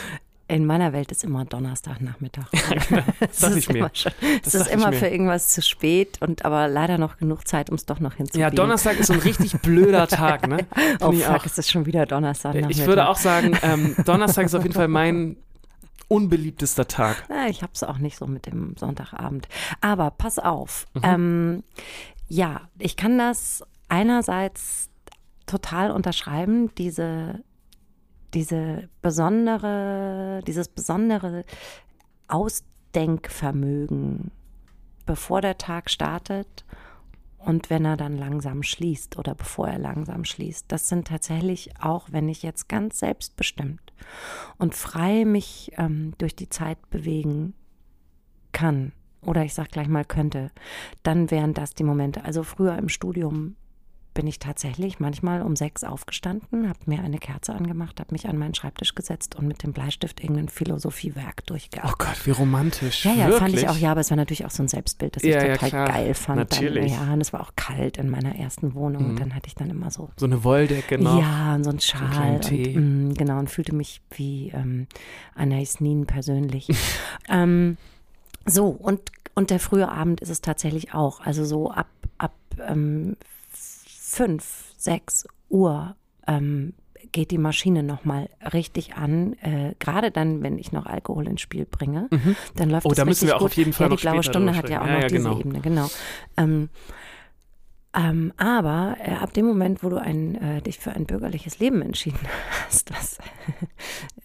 In 0.50 0.66
meiner 0.66 0.92
Welt 0.92 1.10
ist 1.14 1.24
immer 1.24 1.46
Donnerstagnachmittag. 1.46 2.44
Es 3.22 3.40
dachte 3.40 3.54
ist 3.54 3.58
ich 3.58 3.70
mir. 3.70 3.78
immer 3.80 3.92
schon- 3.94 4.12
Es 4.20 4.42
Das 4.42 4.54
ist 4.54 4.60
dachte 4.66 4.70
ich 4.70 4.74
immer 4.84 4.92
für 4.94 5.08
irgendwas 5.08 5.48
zu 5.48 5.62
spät 5.62 6.18
und 6.20 6.44
aber 6.44 6.68
leider 6.68 6.98
noch 6.98 7.16
genug 7.16 7.48
Zeit, 7.48 7.70
um 7.70 7.76
es 7.78 7.86
doch 7.86 8.02
noch 8.02 8.16
hinzubiegen. 8.16 8.42
Ja, 8.42 8.50
Donnerstag 8.50 9.00
ist 9.00 9.08
so 9.08 9.14
ein 9.14 9.20
richtig 9.20 9.54
blöder 9.62 10.08
Tag, 10.08 10.50
ne? 10.50 10.68
Oh 11.00 11.14
fuck, 11.14 11.30
auch. 11.30 11.46
es 11.46 11.58
ist 11.58 11.72
schon 11.72 11.86
wieder 11.86 12.06
Donnerstagnachmittag. 12.06 12.82
Ich 12.82 12.86
würde 12.86 13.08
auch 13.08 13.16
sagen, 13.16 13.58
ähm, 13.64 13.96
Donnerstag 14.06 14.46
ist 14.48 14.54
auf 14.56 14.64
jeden 14.64 14.76
Fall 14.76 14.90
mein 14.90 15.38
unbeliebtester 16.12 16.88
Tag. 16.90 17.24
Ich 17.48 17.64
habe 17.64 17.72
es 17.74 17.84
auch 17.84 17.98
nicht 17.98 18.18
so 18.18 18.28
mit 18.28 18.46
dem 18.46 18.76
Sonntagabend. 18.78 19.48
Aber 19.80 20.12
pass 20.12 20.40
auf. 20.40 20.86
Mhm. 20.94 21.02
Ähm, 21.04 21.64
ja, 22.28 22.68
ich 22.78 22.98
kann 22.98 23.18
das 23.18 23.64
einerseits 23.88 24.90
total 25.46 25.92
unterschreiben, 25.92 26.76
diese, 26.76 27.42
diese 28.34 28.90
besondere, 29.02 30.42
dieses 30.46 30.68
besondere 30.68 31.46
Ausdenkvermögen, 32.28 34.32
bevor 35.06 35.40
der 35.40 35.58
Tag 35.58 35.90
startet 35.90 36.66
und 37.46 37.70
wenn 37.70 37.86
er 37.86 37.98
dann 37.98 38.18
langsam 38.18 38.64
schließt 38.64 39.18
oder 39.18 39.36
bevor 39.36 39.68
er 39.68 39.80
langsam 39.80 40.26
schließt. 40.26 40.66
Das 40.68 40.88
sind 40.88 41.08
tatsächlich 41.08 41.72
auch, 41.80 42.08
wenn 42.12 42.30
ich 42.30 42.44
jetzt 42.44 42.70
ganz 42.70 43.00
selbstbestimmt 43.00 43.94
und 44.58 44.76
frei 44.76 45.26
mich 45.26 45.72
ähm, 45.78 46.14
durch 46.18 46.36
die 46.36 46.50
Zeit 46.50 46.90
bewegen 46.90 47.54
kann 48.52 48.92
oder 49.26 49.44
ich 49.44 49.54
sag 49.54 49.72
gleich 49.72 49.88
mal 49.88 50.06
könnte, 50.06 50.52
dann 51.04 51.32
wären 51.32 51.54
das 51.54 51.74
die 51.74 51.84
Momente. 51.84 52.26
Also 52.26 52.44
früher 52.44 52.78
im 52.78 52.90
Studium 52.90 53.56
bin 54.14 54.28
ich 54.28 54.40
tatsächlich 54.40 55.00
manchmal 55.00 55.42
um 55.42 55.56
sechs 55.56 55.84
aufgestanden, 55.84 56.68
habe 56.68 56.80
mir 56.86 57.02
eine 57.02 57.18
Kerze 57.18 57.54
angemacht, 57.54 58.00
habe 58.00 58.12
mich 58.12 58.28
an 58.28 58.38
meinen 58.38 58.54
Schreibtisch 58.54 58.94
gesetzt 58.94 59.36
und 59.36 59.48
mit 59.48 59.64
dem 59.64 59.72
Bleistift 59.74 60.20
irgendein 60.22 60.50
Philosophiewerk 60.50 61.38
Oh 61.42 61.44
durchgearbeitet. 61.48 61.98
Gott, 62.00 62.26
wie 62.26 62.32
romantisch. 62.32 63.06
Ja, 63.06 63.14
ja, 63.14 63.28
Wirklich? 63.28 63.40
fand 63.40 63.56
ich 63.58 63.70
auch, 63.70 63.78
ja, 63.78 63.92
aber 63.92 64.02
es 64.02 64.10
war 64.10 64.18
natürlich 64.18 64.46
auch 64.46 64.52
so 64.52 64.64
ein 64.64 64.68
Selbstbild, 64.68 65.16
das 65.16 65.24
ich 65.24 65.34
Ja, 65.34 65.46
ja, 65.46 65.54
total 65.54 65.70
klar. 65.70 65.88
geil 65.88 66.14
fand. 66.14 66.38
Natürlich. 66.38 66.92
Dann, 66.94 67.08
ja, 67.08 67.14
und 67.14 67.22
es 67.22 67.32
war 67.32 67.42
auch 67.42 67.52
kalt 67.56 67.98
in 67.98 68.10
meiner 68.10 68.36
ersten 68.36 68.74
Wohnung 68.74 69.04
Mhm. 69.04 69.10
und 69.12 69.20
dann 69.22 69.36
hatte 69.36 69.48
ich 69.48 69.56
dann 69.56 69.70
immer 69.70 69.92
so 69.92 70.10
So 70.18 70.26
eine 70.26 70.44
Wolldecke 70.44 70.98
noch. 70.98 71.20
ja, 71.22 71.56
und 71.56 71.64
so 71.64 71.70
ein 71.70 71.80
Schal. 71.80 72.40
Tee. 72.42 72.76
Und, 72.76 73.08
mh, 73.10 73.14
genau, 73.18 73.40
und 73.40 73.50
fühlte 73.50 73.74
mich 73.74 74.02
wie 74.12 74.50
ähm, 74.50 74.88
Anais 75.36 75.80
Nin 75.80 76.06
persönlich. 76.06 76.68
ähm, 77.30 77.78
so, 78.46 78.68
und, 78.68 79.00
und 79.36 79.50
der 79.52 79.60
frühe 79.60 79.88
Abend 79.90 80.20
ist 80.22 80.30
es 80.30 80.42
tatsächlich 80.42 80.94
auch. 80.94 81.22
Also 81.22 81.46
so 81.46 81.72
ab, 81.72 81.88
ab 82.18 82.34
ähm, 82.68 83.16
fünf, 84.12 84.74
sechs 84.78 85.26
Uhr 85.50 85.96
ähm, 86.28 86.74
geht 87.12 87.32
die 87.32 87.38
Maschine 87.38 87.84
nochmal 87.84 88.30
richtig 88.54 88.96
an. 88.96 89.34
Äh, 89.42 89.74
Gerade 89.80 90.12
dann, 90.12 90.44
wenn 90.44 90.58
ich 90.58 90.72
noch 90.72 90.86
Alkohol 90.86 91.28
ins 91.28 91.42
Spiel 91.42 91.66
bringe, 91.66 92.10
dann 92.56 92.70
läuft 92.70 92.86
Oh, 92.86 92.92
es 92.92 92.98
da 92.98 93.06
müssen 93.06 93.26
richtig 93.26 93.30
wir 93.30 93.36
auch 93.36 93.40
gut. 93.40 93.52
auf 93.52 93.58
jeden 93.58 93.74
Fall 93.74 93.90
ja, 93.90 93.96
die 93.96 94.02
blaue 94.02 94.24
Stunde 94.24 94.56
hat 94.56 94.70
ja 94.70 94.82
auch 94.82 94.86
sprechen. 94.86 94.94
noch 94.94 95.02
Ja, 95.02 95.02
ja, 95.02 95.08
diese 95.08 95.24
genau. 95.30 95.40
Ebene, 95.40 95.60
genau. 95.62 95.90
Ähm, 96.38 96.70
ähm, 97.94 98.32
aber 98.38 98.96
äh, 99.04 99.12
ab 99.16 99.34
dem 99.34 99.46
Moment, 99.46 99.84
wo 99.84 99.90
du 99.90 99.98
ein, 99.98 100.36
äh, 100.36 100.62
dich 100.62 100.80
für 100.80 100.92
ein 100.94 101.06
bürgerliches 101.06 101.60
Leben 101.60 101.82
entschieden 101.82 102.20
hast, 102.68 102.92
was 102.92 103.18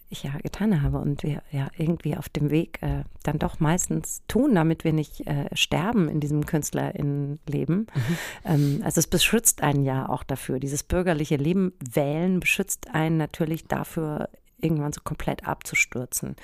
ich 0.09 0.23
ja 0.23 0.31
getan 0.41 0.81
habe 0.81 0.99
und 0.99 1.23
wir 1.23 1.41
ja 1.51 1.67
irgendwie 1.77 2.15
auf 2.15 2.29
dem 2.29 2.49
Weg 2.49 2.81
äh, 2.81 3.03
dann 3.23 3.39
doch 3.39 3.59
meistens 3.59 4.23
tun, 4.27 4.55
damit 4.55 4.83
wir 4.83 4.93
nicht 4.93 5.27
äh, 5.27 5.45
sterben 5.53 6.07
in 6.07 6.19
diesem 6.19 6.45
Künstlerinnenleben. 6.45 7.87
Mhm. 7.93 8.17
Ähm, 8.45 8.81
also 8.83 8.99
es 8.99 9.07
beschützt 9.07 9.63
einen 9.63 9.83
ja 9.83 10.07
auch 10.07 10.23
dafür. 10.23 10.59
Dieses 10.59 10.83
bürgerliche 10.83 11.35
Leben 11.35 11.73
wählen 11.79 12.39
beschützt 12.39 12.93
einen 12.93 13.17
natürlich 13.17 13.65
dafür, 13.67 14.29
irgendwann 14.59 14.93
so 14.93 15.01
komplett 15.03 15.47
abzustürzen. 15.47 16.35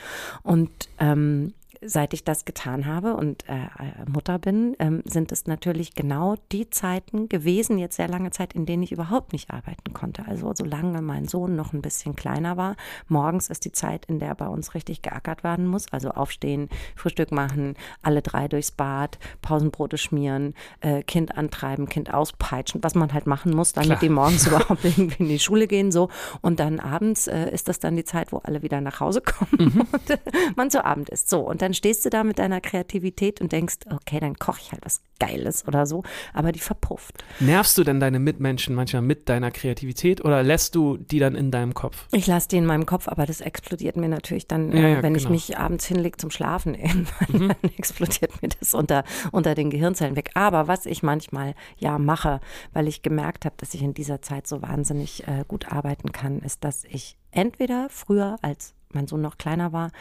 Und 0.44 0.72
ähm, 1.00 1.54
seit 1.86 2.14
ich 2.14 2.24
das 2.24 2.46
getan 2.46 2.86
habe 2.86 3.16
und 3.16 3.48
äh, 3.48 3.54
äh, 3.54 4.10
Mutter 4.10 4.40
bin, 4.40 4.76
ähm, 4.80 5.02
sind 5.06 5.32
es 5.32 5.48
natürlich 5.48 5.96
genau 5.96 6.36
die 6.52 6.70
Zeiten 6.70 7.30
gewesen, 7.30 7.78
jetzt 7.78 7.96
sehr 7.96 8.08
lange 8.08 8.32
Zeit, 8.32 8.54
in 8.54 8.66
denen 8.66 8.84
ich 8.84 8.92
überhaupt 8.92 9.34
nicht 9.34 9.52
arbeiten 9.52 9.94
konnte. 9.94 10.26
Also 10.28 10.54
solange 10.56 11.02
mein 11.02 11.28
Sohn 11.28 11.56
noch 11.56 11.74
ein 11.74 11.82
bisschen 11.82 12.16
kleiner 12.16 12.58
war. 12.58 12.76
Morgens 13.08 13.50
ist 13.50 13.66
die 13.66 13.72
Zeit, 13.72 14.06
in 14.06 14.20
der 14.20 14.36
bei 14.36 14.48
uns 14.48 14.74
richtig 14.74 15.02
geackert 15.02 15.44
werden 15.44 15.68
muss. 15.68 15.92
Also 15.92 16.12
aufstehen, 16.12 16.70
Frühstück 16.96 17.32
machen, 17.32 17.76
alle 18.02 18.22
drei 18.22 18.48
durchs 18.48 18.72
Bad, 18.72 19.20
Pausenbrote 19.42 19.98
schmieren, 19.98 20.54
äh, 20.82 21.04
Kind 21.04 21.38
antreiben, 21.38 21.88
Kind 21.90 22.14
auspeitschen, 22.14 22.84
was 22.84 22.96
man 22.96 23.14
halt 23.14 23.28
machen 23.28 23.54
muss, 23.54 23.74
damit 23.74 23.88
Klar. 23.88 24.00
die 24.00 24.10
morgens 24.10 24.48
überhaupt 24.48 24.84
irgendwie 24.84 25.24
in 25.24 25.30
die 25.30 25.40
Schule 25.40 25.68
gehen. 25.68 25.92
so. 25.92 26.10
Und 26.42 26.60
dann 26.60 26.80
abends 26.80 27.28
äh, 27.28 27.50
ist 27.52 27.68
das 27.68 27.80
dann 27.80 27.96
die 27.96 28.04
Zeit, 28.04 28.32
wo 28.32 28.38
alle 28.38 28.62
wieder 28.62 28.82
nach 28.82 29.00
Hause 29.00 29.22
kommen 29.22 29.74
mhm. 29.74 29.82
und 29.92 30.20
man 30.56 30.72
zu 30.72 30.84
Abend 30.84 31.10
ist. 31.10 31.30
So, 31.30 31.42
und 31.42 31.62
dann 31.62 31.73
dann 31.74 31.78
stehst 31.78 32.06
du 32.06 32.12
da 32.12 32.24
mit 32.24 32.38
deiner 32.38 32.62
Kreativität 32.62 33.42
und 33.42 33.52
denkst, 33.52 33.78
okay, 33.92 34.20
dann 34.20 34.36
koche 34.36 34.60
ich 34.62 34.72
halt 34.72 34.86
was 34.86 35.02
Geiles 35.20 35.68
oder 35.68 35.88
so, 35.88 36.04
aber 36.32 36.52
die 36.52 36.60
verpufft. 36.60 37.24
Nervst 37.40 37.78
du 37.78 37.84
denn 37.84 38.00
deine 38.00 38.20
Mitmenschen 38.20 38.76
manchmal 38.76 39.02
mit 39.02 39.28
deiner 39.28 39.50
Kreativität 39.50 40.24
oder 40.24 40.44
lässt 40.44 40.76
du 40.76 40.98
die 40.98 41.18
dann 41.18 41.34
in 41.34 41.50
deinem 41.50 41.74
Kopf? 41.74 42.08
Ich 42.12 42.28
lasse 42.28 42.48
die 42.50 42.58
in 42.58 42.68
meinem 42.68 42.86
Kopf, 42.86 43.08
aber 43.08 43.26
das 43.26 43.42
explodiert 43.42 43.98
mir 43.98 44.08
natürlich 44.08 44.48
dann, 44.48 44.72
ja, 44.72 44.88
ja, 44.88 45.04
wenn 45.04 45.16
genau. 45.16 45.26
ich 45.26 45.30
mich 45.30 45.58
abends 45.58 45.86
hinlege 45.86 46.18
zum 46.18 46.30
Schlafen, 46.30 46.76
irgendwann 46.76 47.42
mhm. 47.42 47.48
dann 47.48 47.72
explodiert 47.76 48.40
mir 48.44 48.50
das 48.50 48.76
unter, 48.76 49.04
unter 49.32 49.56
den 49.56 49.72
Gehirnzellen 49.72 50.16
weg. 50.16 50.30
Aber 50.36 50.68
was 50.68 50.86
ich 50.86 51.02
manchmal 51.02 51.56
ja 51.78 51.98
mache, 51.98 52.40
weil 52.74 52.88
ich 52.88 53.02
gemerkt 53.02 53.46
habe, 53.46 53.56
dass 53.58 53.74
ich 53.74 53.82
in 53.82 53.96
dieser 53.96 54.22
Zeit 54.22 54.46
so 54.46 54.62
wahnsinnig 54.62 55.28
äh, 55.28 55.44
gut 55.48 55.72
arbeiten 55.72 56.12
kann, 56.12 56.40
ist, 56.40 56.64
dass 56.64 56.84
ich 56.84 57.18
entweder 57.32 57.88
früher 57.90 58.38
als 58.44 58.76
mein 58.96 59.08
Sohn 59.08 59.22
noch 59.22 59.38
kleiner 59.38 59.74
war, 59.74 59.92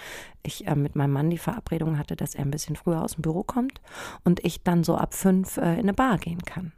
ich 0.42 0.66
äh, 0.66 0.74
mit 0.74 0.96
meinem 0.96 1.12
Mann 1.12 1.30
die 1.30 1.38
Verabredung 1.38 1.98
hatte, 1.98 2.16
dass 2.16 2.34
er 2.34 2.44
ein 2.44 2.50
bisschen 2.50 2.76
früher 2.76 3.02
aus 3.02 3.14
dem 3.14 3.22
Büro 3.22 3.42
kommt 3.42 3.80
und 4.24 4.44
ich 4.44 4.62
dann 4.62 4.84
so 4.84 4.96
ab 4.96 5.14
fünf 5.14 5.56
äh, 5.56 5.74
in 5.74 5.80
eine 5.80 5.94
Bar 5.94 6.18
gehen 6.18 6.42
kann. 6.42 6.72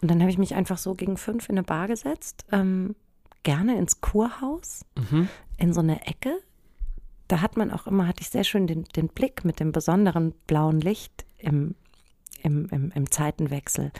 Und 0.00 0.10
dann 0.10 0.20
habe 0.20 0.30
ich 0.30 0.38
mich 0.38 0.54
einfach 0.54 0.78
so 0.78 0.94
gegen 0.94 1.16
fünf 1.16 1.48
in 1.48 1.56
eine 1.56 1.64
Bar 1.64 1.88
gesetzt, 1.88 2.46
ähm, 2.52 2.94
gerne 3.42 3.76
ins 3.76 4.00
Kurhaus, 4.00 4.84
mhm. 4.96 5.28
in 5.56 5.72
so 5.72 5.80
eine 5.80 6.06
Ecke. 6.06 6.38
Da 7.28 7.40
hat 7.42 7.56
man 7.56 7.70
auch 7.70 7.86
immer, 7.86 8.06
hatte 8.06 8.22
ich 8.22 8.30
sehr 8.30 8.44
schön 8.44 8.66
den, 8.66 8.84
den 8.96 9.08
Blick 9.08 9.44
mit 9.44 9.60
dem 9.60 9.72
besonderen 9.72 10.32
blauen 10.46 10.80
Licht 10.80 11.26
im, 11.38 11.74
im, 12.42 12.68
im, 12.70 12.90
im 12.94 13.10
Zeitenwechsel 13.10 13.92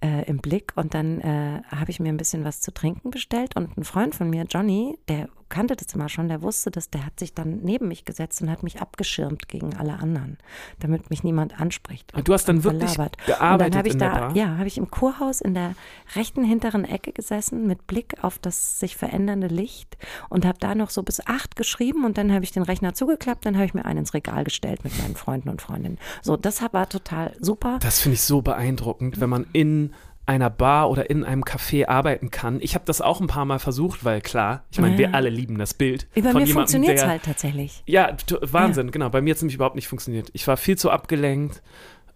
äh, 0.00 0.24
im 0.26 0.38
Blick 0.38 0.72
und 0.76 0.94
dann 0.94 1.20
äh, 1.20 1.62
habe 1.68 1.90
ich 1.90 2.00
mir 2.00 2.08
ein 2.08 2.16
bisschen 2.16 2.44
was 2.44 2.60
zu 2.60 2.72
trinken 2.72 3.10
bestellt 3.10 3.56
und 3.56 3.76
ein 3.76 3.84
Freund 3.84 4.14
von 4.14 4.30
mir, 4.30 4.44
Johnny, 4.44 4.98
der 5.08 5.28
kannte 5.50 5.76
das 5.76 5.94
immer 5.94 6.08
schon, 6.08 6.28
der 6.28 6.42
wusste 6.42 6.70
das, 6.70 6.88
der 6.88 7.04
hat 7.04 7.18
sich 7.18 7.34
dann 7.34 7.60
neben 7.62 7.88
mich 7.88 8.04
gesetzt 8.04 8.40
und 8.40 8.50
hat 8.50 8.62
mich 8.62 8.80
abgeschirmt 8.80 9.48
gegen 9.48 9.76
alle 9.76 9.98
anderen, 9.98 10.38
damit 10.78 11.10
mich 11.10 11.22
niemand 11.22 11.60
anspricht. 11.60 12.14
Und, 12.14 12.26
du 12.26 12.32
hast 12.32 12.48
dann 12.48 12.64
wirklich 12.64 12.92
verlabert. 12.92 13.18
gearbeitet 13.26 13.66
und 13.66 13.74
dann 13.74 13.86
ich 13.86 13.92
in 13.92 13.98
da, 13.98 14.12
der 14.12 14.20
Bar? 14.20 14.36
Ja, 14.36 14.56
habe 14.56 14.68
ich 14.68 14.78
im 14.78 14.90
Kurhaus 14.90 15.40
in 15.40 15.54
der 15.54 15.74
rechten 16.14 16.44
hinteren 16.44 16.84
Ecke 16.84 17.12
gesessen 17.12 17.66
mit 17.66 17.86
Blick 17.86 18.22
auf 18.22 18.38
das 18.38 18.80
sich 18.80 18.96
verändernde 18.96 19.48
Licht 19.48 19.98
und 20.28 20.46
habe 20.46 20.58
da 20.58 20.74
noch 20.74 20.90
so 20.90 21.02
bis 21.02 21.26
acht 21.26 21.56
geschrieben 21.56 22.04
und 22.04 22.16
dann 22.16 22.32
habe 22.32 22.44
ich 22.44 22.52
den 22.52 22.62
Rechner 22.62 22.94
zugeklappt, 22.94 23.44
dann 23.44 23.56
habe 23.56 23.66
ich 23.66 23.74
mir 23.74 23.84
einen 23.84 24.00
ins 24.00 24.14
Regal 24.14 24.44
gestellt 24.44 24.84
mit 24.84 24.96
meinen 25.02 25.16
Freunden 25.16 25.48
und 25.48 25.60
Freundinnen. 25.60 25.98
So, 26.22 26.36
das 26.36 26.62
war 26.72 26.88
total 26.88 27.34
super. 27.40 27.78
Das 27.82 28.00
finde 28.00 28.14
ich 28.14 28.22
so 28.22 28.40
beeindruckend, 28.40 29.20
wenn 29.20 29.30
man 29.30 29.46
in 29.52 29.92
einer 30.26 30.50
Bar 30.50 30.90
oder 30.90 31.10
in 31.10 31.24
einem 31.24 31.42
Café 31.42 31.88
arbeiten 31.88 32.30
kann. 32.30 32.60
Ich 32.60 32.74
habe 32.74 32.84
das 32.84 33.00
auch 33.00 33.20
ein 33.20 33.26
paar 33.26 33.44
Mal 33.44 33.58
versucht, 33.58 34.04
weil 34.04 34.20
klar, 34.20 34.64
ich 34.70 34.78
meine, 34.78 34.92
ja. 34.92 34.98
wir 34.98 35.14
alle 35.14 35.28
lieben 35.28 35.58
das 35.58 35.74
Bild. 35.74 36.06
Bei 36.14 36.32
mir 36.32 36.46
funktioniert 36.46 36.98
es 36.98 37.04
halt 37.04 37.24
tatsächlich. 37.24 37.82
Ja, 37.86 38.16
Wahnsinn, 38.42 38.86
ja. 38.86 38.92
genau. 38.92 39.10
Bei 39.10 39.20
mir 39.20 39.30
hat 39.30 39.36
es 39.36 39.42
nämlich 39.42 39.56
überhaupt 39.56 39.76
nicht 39.76 39.88
funktioniert. 39.88 40.30
Ich 40.32 40.46
war 40.46 40.56
viel 40.56 40.78
zu 40.78 40.90
abgelenkt. 40.90 41.62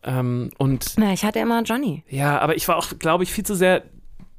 Ähm, 0.05 0.51
und 0.59 0.95
Na, 0.97 1.13
ich 1.13 1.25
hatte 1.25 1.39
immer 1.41 1.63
Johnny. 1.63 2.05
Ja, 2.09 2.39
aber 2.39 2.57
ich 2.57 2.69
war 2.69 2.77
auch, 2.77 2.99
glaube 2.99 3.25
ich, 3.25 3.33
viel 3.33 3.45
zu 3.45 3.55
sehr 3.55 3.83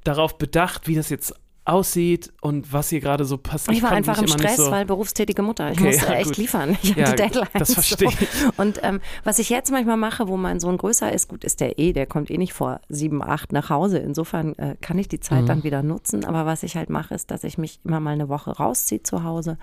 darauf 0.03 0.38
bedacht, 0.38 0.88
wie 0.88 0.95
das 0.95 1.10
jetzt 1.10 1.36
aussieht 1.65 2.31
und 2.41 2.72
was 2.72 2.89
hier 2.89 3.00
gerade 3.00 3.25
so 3.25 3.38
passiert. 3.38 3.75
Ich 3.75 3.84
war 3.84 3.91
einfach 3.91 4.22
im 4.22 4.27
Stress, 4.27 4.57
so 4.57 4.72
weil 4.72 4.86
berufstätige 4.86 5.41
Mutter. 5.41 5.72
Ich 5.72 5.79
okay, 5.79 5.88
musste 5.88 6.05
ja, 6.05 6.13
echt 6.13 6.27
gut. 6.27 6.38
liefern. 6.38 6.77
Ich 6.84 6.91
hatte 6.91 7.01
ja, 7.01 7.13
Deadlines. 7.13 7.50
Das 7.53 7.74
verstehe 7.74 8.10
ich. 8.10 8.17
Und 8.57 8.79
ähm, 8.84 9.01
was 9.24 9.39
ich 9.39 9.50
jetzt 9.50 9.72
manchmal 9.72 9.98
mache, 9.98 10.27
wo 10.27 10.38
mein 10.38 10.60
Sohn 10.60 10.77
größer 10.77 11.12
ist, 11.12 11.27
gut, 11.27 11.43
ist 11.43 11.60
der 11.62 11.79
eh, 11.79 11.91
der 11.91 12.05
kommt 12.05 12.29
eh 12.29 12.38
nicht 12.38 12.53
vor 12.53 12.81
sieben, 12.88 13.24
acht 13.24 13.51
nach 13.51 13.72
Hause. 13.72 13.98
Insofern 13.98 14.53
äh, 14.60 14.75
kann 14.79 15.00
ich 15.00 15.07
die 15.07 15.19
Zeit 15.19 15.41
mhm. 15.43 15.48
dann 15.48 15.63
wieder 15.63 15.81
nutzen. 15.81 16.24
Aber 16.24 16.45
was 16.45 16.62
ich 16.62 16.77
halt 16.77 16.91
mache, 16.91 17.15
ist, 17.15 17.31
dass 17.31 17.43
ich 17.43 17.57
mich 17.57 17.79
immer 17.84 18.00
mal 18.00 18.12
eine 18.12 18.29
Woche 18.29 18.51
rausziehe 18.51 19.01
zu 19.01 19.24
Hause 19.24 19.57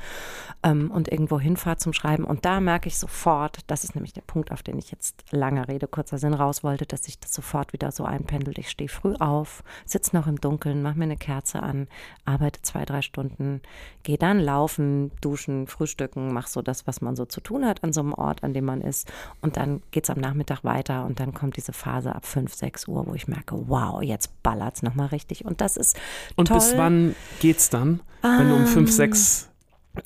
ähm, 0.65 0.91
und 0.91 1.11
irgendwo 1.11 1.39
hinfahre 1.39 1.77
zum 1.77 1.93
Schreiben. 1.93 2.25
Und 2.25 2.45
da 2.45 2.59
merke 2.59 2.89
ich 2.89 2.99
sofort, 2.99 3.61
das 3.69 3.85
ist 3.85 3.95
nämlich 3.95 4.13
der 4.13 4.23
Punkt, 4.23 4.51
auf 4.51 4.65
den 4.65 4.77
ich 4.79 4.91
jetzt 4.91 5.23
lange 5.31 5.69
Rede, 5.69 5.87
kurzer 5.87 6.19
Sinn 6.19 6.35
raus 6.35 6.65
wollte, 6.65 6.85
dass 6.85 7.05
sich 7.05 7.21
das 7.21 7.33
sofort 7.33 7.73
wieder 7.73 7.93
so 7.93 8.05
einpendelt. 8.05 8.59
Ich 8.59 8.71
stehe 8.71 8.89
früh 8.89 9.15
auf, 9.21 9.63
sitze 9.85 10.17
noch 10.17 10.27
im 10.27 10.41
Dunkeln, 10.41 10.83
mache 10.83 10.99
mir 10.99 11.05
eine 11.05 11.17
Kerze 11.17 11.63
an, 11.63 11.87
arbeite 12.25 12.63
zwei, 12.63 12.85
drei 12.85 13.03
Stunden, 13.03 13.61
gehe 14.03 14.19
dann 14.19 14.41
laufen, 14.41 15.11
duschen, 15.21 15.67
frühstücken, 15.67 16.33
mache 16.33 16.49
so 16.49 16.63
das, 16.63 16.87
was 16.87 17.01
man 17.01 17.17
so 17.17 17.25
zu 17.25 17.41
tun 17.41 17.67
hat 17.67 17.83
an 17.85 17.93
so 17.93 18.01
einem 18.01 18.13
Ort, 18.13 18.43
an 18.45 18.55
dem 18.55 18.65
man 18.65 18.81
ist. 18.81 19.11
Und 19.41 19.57
dann 19.57 19.83
geht 19.91 20.05
es 20.05 20.11
am 20.11 20.21
Nachmittag 20.21 20.65
weiter 20.65 21.05
und 21.05 21.21
dann 21.21 21.35
kommt 21.35 21.57
diese 21.57 21.73
Phase 21.73 22.15
ab 22.15 22.27
5, 22.27 22.53
6 22.55 22.89
Uhr, 22.89 23.07
wo 23.07 23.15
ich 23.15 23.29
merke, 23.29 23.69
wow, 23.69 24.03
jetzt 24.03 24.43
ballert 24.43 24.77
es 24.77 24.83
nochmal 24.83 25.09
richtig. 25.09 25.45
Und 25.45 25.61
das 25.61 25.77
ist 25.77 25.99
Und 26.37 26.49
toll. 26.49 26.59
bis 26.59 26.77
wann 26.77 27.15
geht's 27.41 27.71
dann, 27.71 28.01
wenn 28.23 28.49
du 28.49 28.55
um 28.55 28.67
5, 28.67 28.91
6 28.91 29.49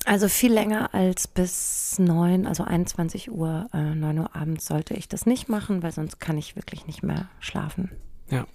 also 0.05 0.27
viel 0.27 0.51
länger 0.51 0.93
als 0.93 1.27
bis 1.27 1.97
9, 1.97 2.45
also 2.45 2.63
21 2.63 3.31
Uhr, 3.31 3.69
äh, 3.73 3.95
9 3.95 4.19
Uhr 4.19 4.35
abends 4.35 4.65
sollte 4.65 4.93
ich 4.93 5.07
das 5.07 5.25
nicht 5.25 5.47
machen, 5.47 5.81
weil 5.81 5.93
sonst 5.93 6.19
kann 6.19 6.37
ich 6.37 6.55
wirklich 6.55 6.87
nicht 6.87 7.03
mehr 7.03 7.29
schlafen. 7.39 7.91
Ja. 8.29 8.45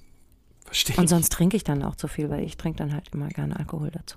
Verstehe. 0.73 0.97
Und 0.97 1.07
sonst 1.07 1.31
trinke 1.31 1.55
ich 1.55 1.64
dann 1.64 1.83
auch 1.83 1.97
zu 1.97 2.09
viel, 2.09 2.31
weil 2.31 2.45
ich 2.45 2.57
trinke 2.57 2.79
dann 2.79 2.95
halt 2.95 3.11
immer 3.12 3.29
gerne 3.29 3.59
Alkohol 3.59 3.91
dazu. 3.91 4.17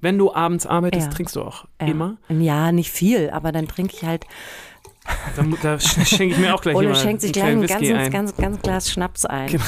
Wenn 0.00 0.16
du 0.16 0.34
abends 0.34 0.64
arbeitest, 0.64 1.08
ja. 1.08 1.12
trinkst 1.12 1.36
du 1.36 1.42
auch 1.42 1.66
ja. 1.78 1.88
immer? 1.88 2.16
Ja, 2.30 2.72
nicht 2.72 2.90
viel, 2.90 3.28
aber 3.28 3.52
dann 3.52 3.68
trinke 3.68 3.94
ich 3.94 4.02
halt. 4.02 4.26
Da, 5.36 5.44
da 5.62 5.78
schenke 5.78 6.34
ich 6.34 6.38
mir 6.38 6.54
auch 6.54 6.62
gleich 6.62 6.76
Oder 6.76 6.94
schenkt 6.94 7.20
sich 7.20 7.32
gleich 7.34 7.44
ein 7.44 7.66
ganzes, 7.66 7.92
ein. 7.92 8.10
ganz, 8.10 8.36
ganz 8.36 8.62
Glas 8.62 8.90
Schnaps 8.90 9.26
ein. 9.26 9.48
Genau. 9.48 9.64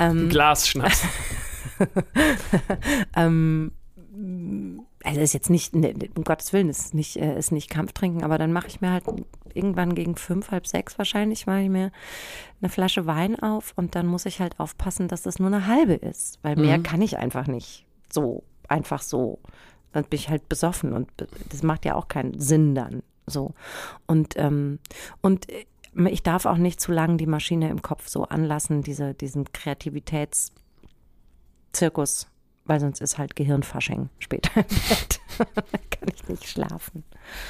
Ähm, 0.00 0.28
Glas 0.28 0.66
Schnaps. 0.66 1.04
ähm, 3.16 3.70
also 5.04 5.20
ist 5.20 5.32
jetzt 5.32 5.50
nicht, 5.50 5.74
ne, 5.74 5.94
um 6.16 6.24
Gottes 6.24 6.52
Willen, 6.52 6.68
ist 6.68 6.94
nicht, 6.94 7.16
äh, 7.16 7.38
ist 7.38 7.52
nicht 7.52 7.70
Kampftrinken, 7.70 8.24
aber 8.24 8.38
dann 8.38 8.52
mache 8.52 8.66
ich 8.66 8.80
mir 8.80 8.92
halt 8.92 9.04
irgendwann 9.54 9.94
gegen 9.94 10.16
fünf, 10.16 10.50
halb 10.50 10.66
sechs 10.66 10.98
wahrscheinlich, 10.98 11.46
mache 11.46 11.62
ich 11.62 11.68
mir 11.68 11.92
eine 12.60 12.68
Flasche 12.68 13.06
Wein 13.06 13.40
auf 13.40 13.72
und 13.76 13.94
dann 13.94 14.06
muss 14.06 14.26
ich 14.26 14.40
halt 14.40 14.58
aufpassen, 14.58 15.08
dass 15.08 15.22
das 15.22 15.38
nur 15.38 15.48
eine 15.48 15.66
halbe 15.66 15.94
ist, 15.94 16.38
weil 16.42 16.56
mehr 16.56 16.78
mhm. 16.78 16.82
kann 16.82 17.02
ich 17.02 17.16
einfach 17.16 17.46
nicht 17.46 17.86
so, 18.12 18.42
einfach 18.66 19.02
so. 19.02 19.38
Dann 19.92 20.04
bin 20.04 20.18
ich 20.18 20.28
halt 20.28 20.48
besoffen 20.48 20.92
und 20.92 21.08
das 21.48 21.62
macht 21.62 21.84
ja 21.84 21.94
auch 21.94 22.08
keinen 22.08 22.38
Sinn 22.38 22.74
dann. 22.74 23.02
So. 23.26 23.54
Und, 24.06 24.34
ähm, 24.36 24.80
und 25.22 25.46
ich 26.06 26.22
darf 26.22 26.44
auch 26.44 26.58
nicht 26.58 26.80
zu 26.80 26.92
lange 26.92 27.16
die 27.16 27.26
Maschine 27.26 27.70
im 27.70 27.82
Kopf 27.82 28.08
so 28.08 28.24
anlassen, 28.24 28.82
diese, 28.82 29.14
diesen 29.14 29.52
Kreativitätszirkus 29.52 32.28
weil 32.68 32.80
sonst 32.80 33.00
ist 33.00 33.18
halt 33.18 33.34
Gehirnfasching 33.34 34.08
später 34.18 34.50
im 34.56 34.64
Bett. 34.88 35.20
dann 35.38 35.80
kann 35.90 36.08
ich 36.14 36.28
nicht 36.28 36.48
schlafen. 36.48 37.04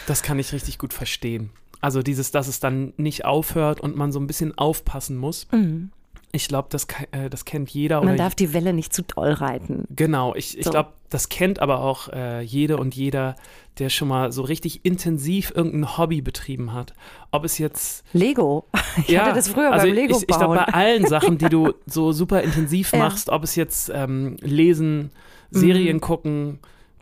Das 0.06 0.22
kann 0.22 0.38
ich 0.38 0.52
richtig 0.52 0.78
gut 0.78 0.92
verstehen. 0.92 1.50
Also 1.80 2.02
dieses, 2.02 2.30
dass 2.30 2.48
es 2.48 2.60
dann 2.60 2.92
nicht 2.96 3.24
aufhört 3.24 3.80
und 3.80 3.96
man 3.96 4.10
so 4.10 4.18
ein 4.18 4.26
bisschen 4.26 4.56
aufpassen 4.56 5.16
muss. 5.16 5.46
Mhm. 5.52 5.90
Ich 6.32 6.48
glaube, 6.48 6.68
das, 6.70 6.86
äh, 7.12 7.30
das 7.30 7.44
kennt 7.44 7.70
jeder. 7.70 8.02
Man 8.02 8.16
darf 8.16 8.34
die 8.34 8.52
Welle 8.52 8.72
nicht 8.72 8.92
zu 8.92 9.02
doll 9.02 9.32
reiten. 9.32 9.84
Genau, 9.90 10.34
ich, 10.34 10.58
ich 10.58 10.64
so. 10.64 10.70
glaube, 10.70 10.92
das 11.08 11.30
kennt 11.30 11.60
aber 11.60 11.80
auch 11.80 12.08
äh, 12.10 12.42
jede 12.42 12.76
und 12.76 12.94
jeder, 12.94 13.36
der 13.78 13.88
schon 13.88 14.08
mal 14.08 14.30
so 14.30 14.42
richtig 14.42 14.84
intensiv 14.84 15.52
irgendein 15.54 15.96
Hobby 15.96 16.20
betrieben 16.20 16.74
hat. 16.74 16.92
Ob 17.30 17.44
es 17.44 17.58
jetzt. 17.58 18.04
Lego. 18.12 18.66
Ich 19.02 19.10
ja, 19.10 19.26
hatte 19.26 19.36
das 19.36 19.48
früher 19.48 19.70
also 19.70 19.86
beim 19.86 19.94
Lego. 19.94 20.16
Ich, 20.16 20.22
ich 20.22 20.36
glaube, 20.36 20.56
bei 20.56 20.64
allen 20.64 21.06
Sachen, 21.06 21.38
die 21.38 21.48
du 21.48 21.72
so 21.86 22.10
super 22.10 22.42
intensiv 22.42 22.92
machst, 22.94 23.28
ja. 23.28 23.34
ob 23.34 23.44
es 23.44 23.54
jetzt 23.54 23.92
ähm, 23.94 24.36
Lesen, 24.40 25.12
Serien 25.52 25.98
mhm. 25.98 26.00
gucken, 26.00 26.58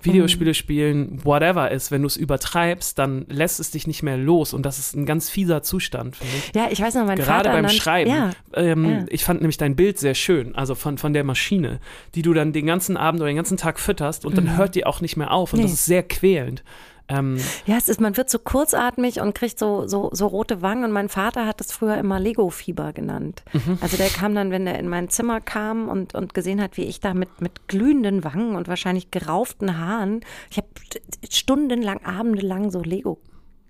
Videospiele 0.07 0.51
mhm. 0.51 0.55
spielen, 0.55 1.25
whatever 1.25 1.71
ist, 1.71 1.91
wenn 1.91 2.03
du 2.03 2.07
es 2.07 2.17
übertreibst, 2.17 2.99
dann 2.99 3.27
lässt 3.29 3.61
es 3.61 3.71
dich 3.71 3.87
nicht 3.87 4.03
mehr 4.03 4.17
los 4.17 4.55
und 4.55 4.65
das 4.65 4.79
ist 4.79 4.97
ein 4.97 5.05
ganz 5.05 5.29
fieser 5.29 5.63
Zustand, 5.63 6.17
finde 6.17 6.33
ich. 6.37 6.55
Ja, 6.55 6.69
ich 6.71 6.81
weiß 6.81 6.95
noch, 6.95 7.05
mein 7.05 7.19
Gerade 7.19 7.49
Vater 7.49 7.53
beim 7.53 7.67
dann, 7.67 7.73
Schreiben. 7.73 8.11
Ja, 8.11 8.31
ähm, 8.55 8.91
ja. 8.91 9.05
Ich 9.09 9.25
fand 9.25 9.41
nämlich 9.41 9.59
dein 9.59 9.77
Bild 9.77 9.99
sehr 9.99 10.15
schön, 10.15 10.55
also 10.55 10.75
von, 10.75 10.97
von 10.99 11.13
der 11.13 11.25
Maschine, 11.25 11.81
die 12.15 12.23
du 12.23 12.33
dann 12.33 12.53
den 12.53 12.67
ganzen 12.67 12.97
Abend 12.97 13.21
oder 13.21 13.31
den 13.31 13.37
ganzen 13.37 13.57
Tag 13.57 13.79
fütterst 13.79 14.25
und 14.25 14.33
mhm. 14.33 14.37
dann 14.37 14.57
hört 14.57 14.75
die 14.75 14.87
auch 14.87 15.01
nicht 15.01 15.17
mehr 15.17 15.33
auf 15.33 15.53
und 15.53 15.59
nee. 15.59 15.65
das 15.65 15.73
ist 15.73 15.87
sehr 15.87 16.03
quälend. 16.03 16.63
Ähm, 17.09 17.39
ja, 17.67 17.77
es 17.77 17.89
ist, 17.89 18.01
man 18.01 18.17
wird 18.17 18.31
so 18.31 18.39
kurzatmig 18.39 19.21
und 19.21 19.35
kriegt 19.35 19.59
so, 19.59 19.87
so, 19.87 20.11
so 20.13 20.27
rote 20.27 20.63
Wangen. 20.63 20.85
Und 20.85 20.93
mein 20.93 21.09
Vater 21.09 21.47
hat 21.47 21.61
das 21.61 21.73
früher 21.73 21.97
immer 21.99 22.19
Lego-Fieber 22.19 22.93
genannt. 22.93 23.43
Mhm. 23.53 23.79
Also 23.81 23.97
der 23.97 24.09
kam 24.09 24.35
dann, 24.35 24.51
wenn 24.51 24.67
er 24.67 24.79
in 24.79 24.89
mein 24.89 25.09
Zimmer 25.09 25.41
kam 25.41 25.89
und, 25.89 26.15
und 26.15 26.35
gesehen 26.35 26.61
hat, 26.61 26.77
wie 26.77 26.85
ich 26.85 27.01
da 27.01 27.15
mit, 27.15 27.41
mit 27.41 27.69
glühenden 27.69 28.25
Wangen 28.25 28.57
und 28.57 28.69
wahrscheinlich 28.69 29.11
gerauften 29.11 29.79
Haaren, 29.79 30.21
ich 30.51 30.57
habe 30.57 30.69
stundenlang, 31.31 32.05
abendelang 32.05 32.71
so 32.71 32.83
Lego 32.83 33.21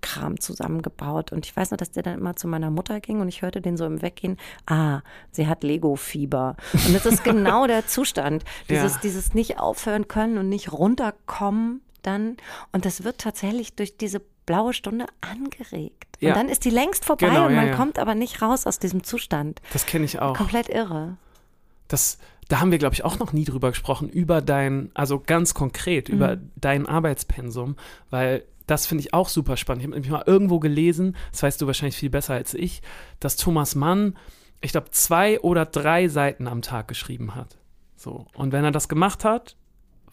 Kram 0.01 0.39
zusammengebaut. 0.39 1.31
Und 1.31 1.45
ich 1.45 1.55
weiß 1.55 1.71
noch, 1.71 1.77
dass 1.77 1.91
der 1.91 2.03
dann 2.03 2.19
immer 2.19 2.35
zu 2.35 2.47
meiner 2.47 2.71
Mutter 2.71 2.99
ging 2.99 3.19
und 3.19 3.27
ich 3.27 3.41
hörte 3.41 3.61
den 3.61 3.77
so 3.77 3.85
im 3.85 4.01
Weggehen, 4.01 4.37
ah, 4.65 5.01
sie 5.31 5.47
hat 5.47 5.63
Lego-Fieber. 5.63 6.55
Und 6.73 6.95
das 6.95 7.05
ist 7.05 7.23
genau 7.23 7.67
der 7.67 7.87
Zustand. 7.87 8.43
Dieses, 8.69 8.93
ja. 8.95 8.99
dieses 9.01 9.33
nicht 9.33 9.59
aufhören 9.59 10.07
können 10.07 10.37
und 10.37 10.49
nicht 10.49 10.71
runterkommen 10.71 11.81
dann. 12.07 12.37
Und 12.71 12.85
das 12.85 13.03
wird 13.03 13.19
tatsächlich 13.19 13.75
durch 13.75 13.97
diese 13.97 14.21
blaue 14.45 14.73
Stunde 14.73 15.05
angeregt. 15.21 16.05
Ja. 16.19 16.29
Und 16.29 16.37
dann 16.37 16.49
ist 16.49 16.65
die 16.65 16.69
längst 16.71 17.05
vorbei 17.05 17.27
genau, 17.27 17.45
und 17.45 17.55
man 17.55 17.67
ja, 17.67 17.75
kommt 17.75 17.99
aber 17.99 18.15
nicht 18.15 18.41
raus 18.41 18.65
aus 18.65 18.79
diesem 18.79 19.03
Zustand. 19.03 19.61
Das 19.73 19.85
kenne 19.85 20.05
ich 20.05 20.19
auch. 20.19 20.35
Komplett 20.35 20.69
irre. 20.69 21.17
Das, 21.87 22.17
da 22.47 22.59
haben 22.59 22.71
wir, 22.71 22.79
glaube 22.79 22.95
ich, 22.95 23.05
auch 23.05 23.19
noch 23.19 23.33
nie 23.33 23.45
drüber 23.45 23.69
gesprochen, 23.69 24.09
über 24.09 24.41
dein, 24.41 24.89
also 24.93 25.19
ganz 25.19 25.53
konkret, 25.53 26.09
mhm. 26.09 26.15
über 26.15 26.37
dein 26.55 26.87
Arbeitspensum, 26.87 27.75
weil 28.09 28.43
das 28.65 28.85
finde 28.85 29.01
ich 29.01 29.13
auch 29.13 29.29
super 29.29 29.57
spannend. 29.57 29.81
Ich 29.81 29.85
habe 29.85 29.95
nämlich 29.95 30.11
mal 30.11 30.23
irgendwo 30.25 30.59
gelesen, 30.59 31.15
das 31.31 31.43
weißt 31.43 31.61
du 31.61 31.67
wahrscheinlich 31.67 31.95
viel 31.95 32.09
besser 32.09 32.33
als 32.33 32.53
ich, 32.53 32.81
dass 33.19 33.37
Thomas 33.37 33.75
Mann, 33.75 34.17
ich 34.59 34.71
glaube, 34.71 34.91
zwei 34.91 35.39
oder 35.39 35.65
drei 35.65 36.07
Seiten 36.09 36.47
am 36.47 36.61
Tag 36.61 36.87
geschrieben 36.87 37.35
hat. 37.35 37.57
So. 37.95 38.27
Und 38.33 38.51
wenn 38.51 38.65
er 38.65 38.71
das 38.71 38.89
gemacht 38.89 39.23
hat, 39.23 39.55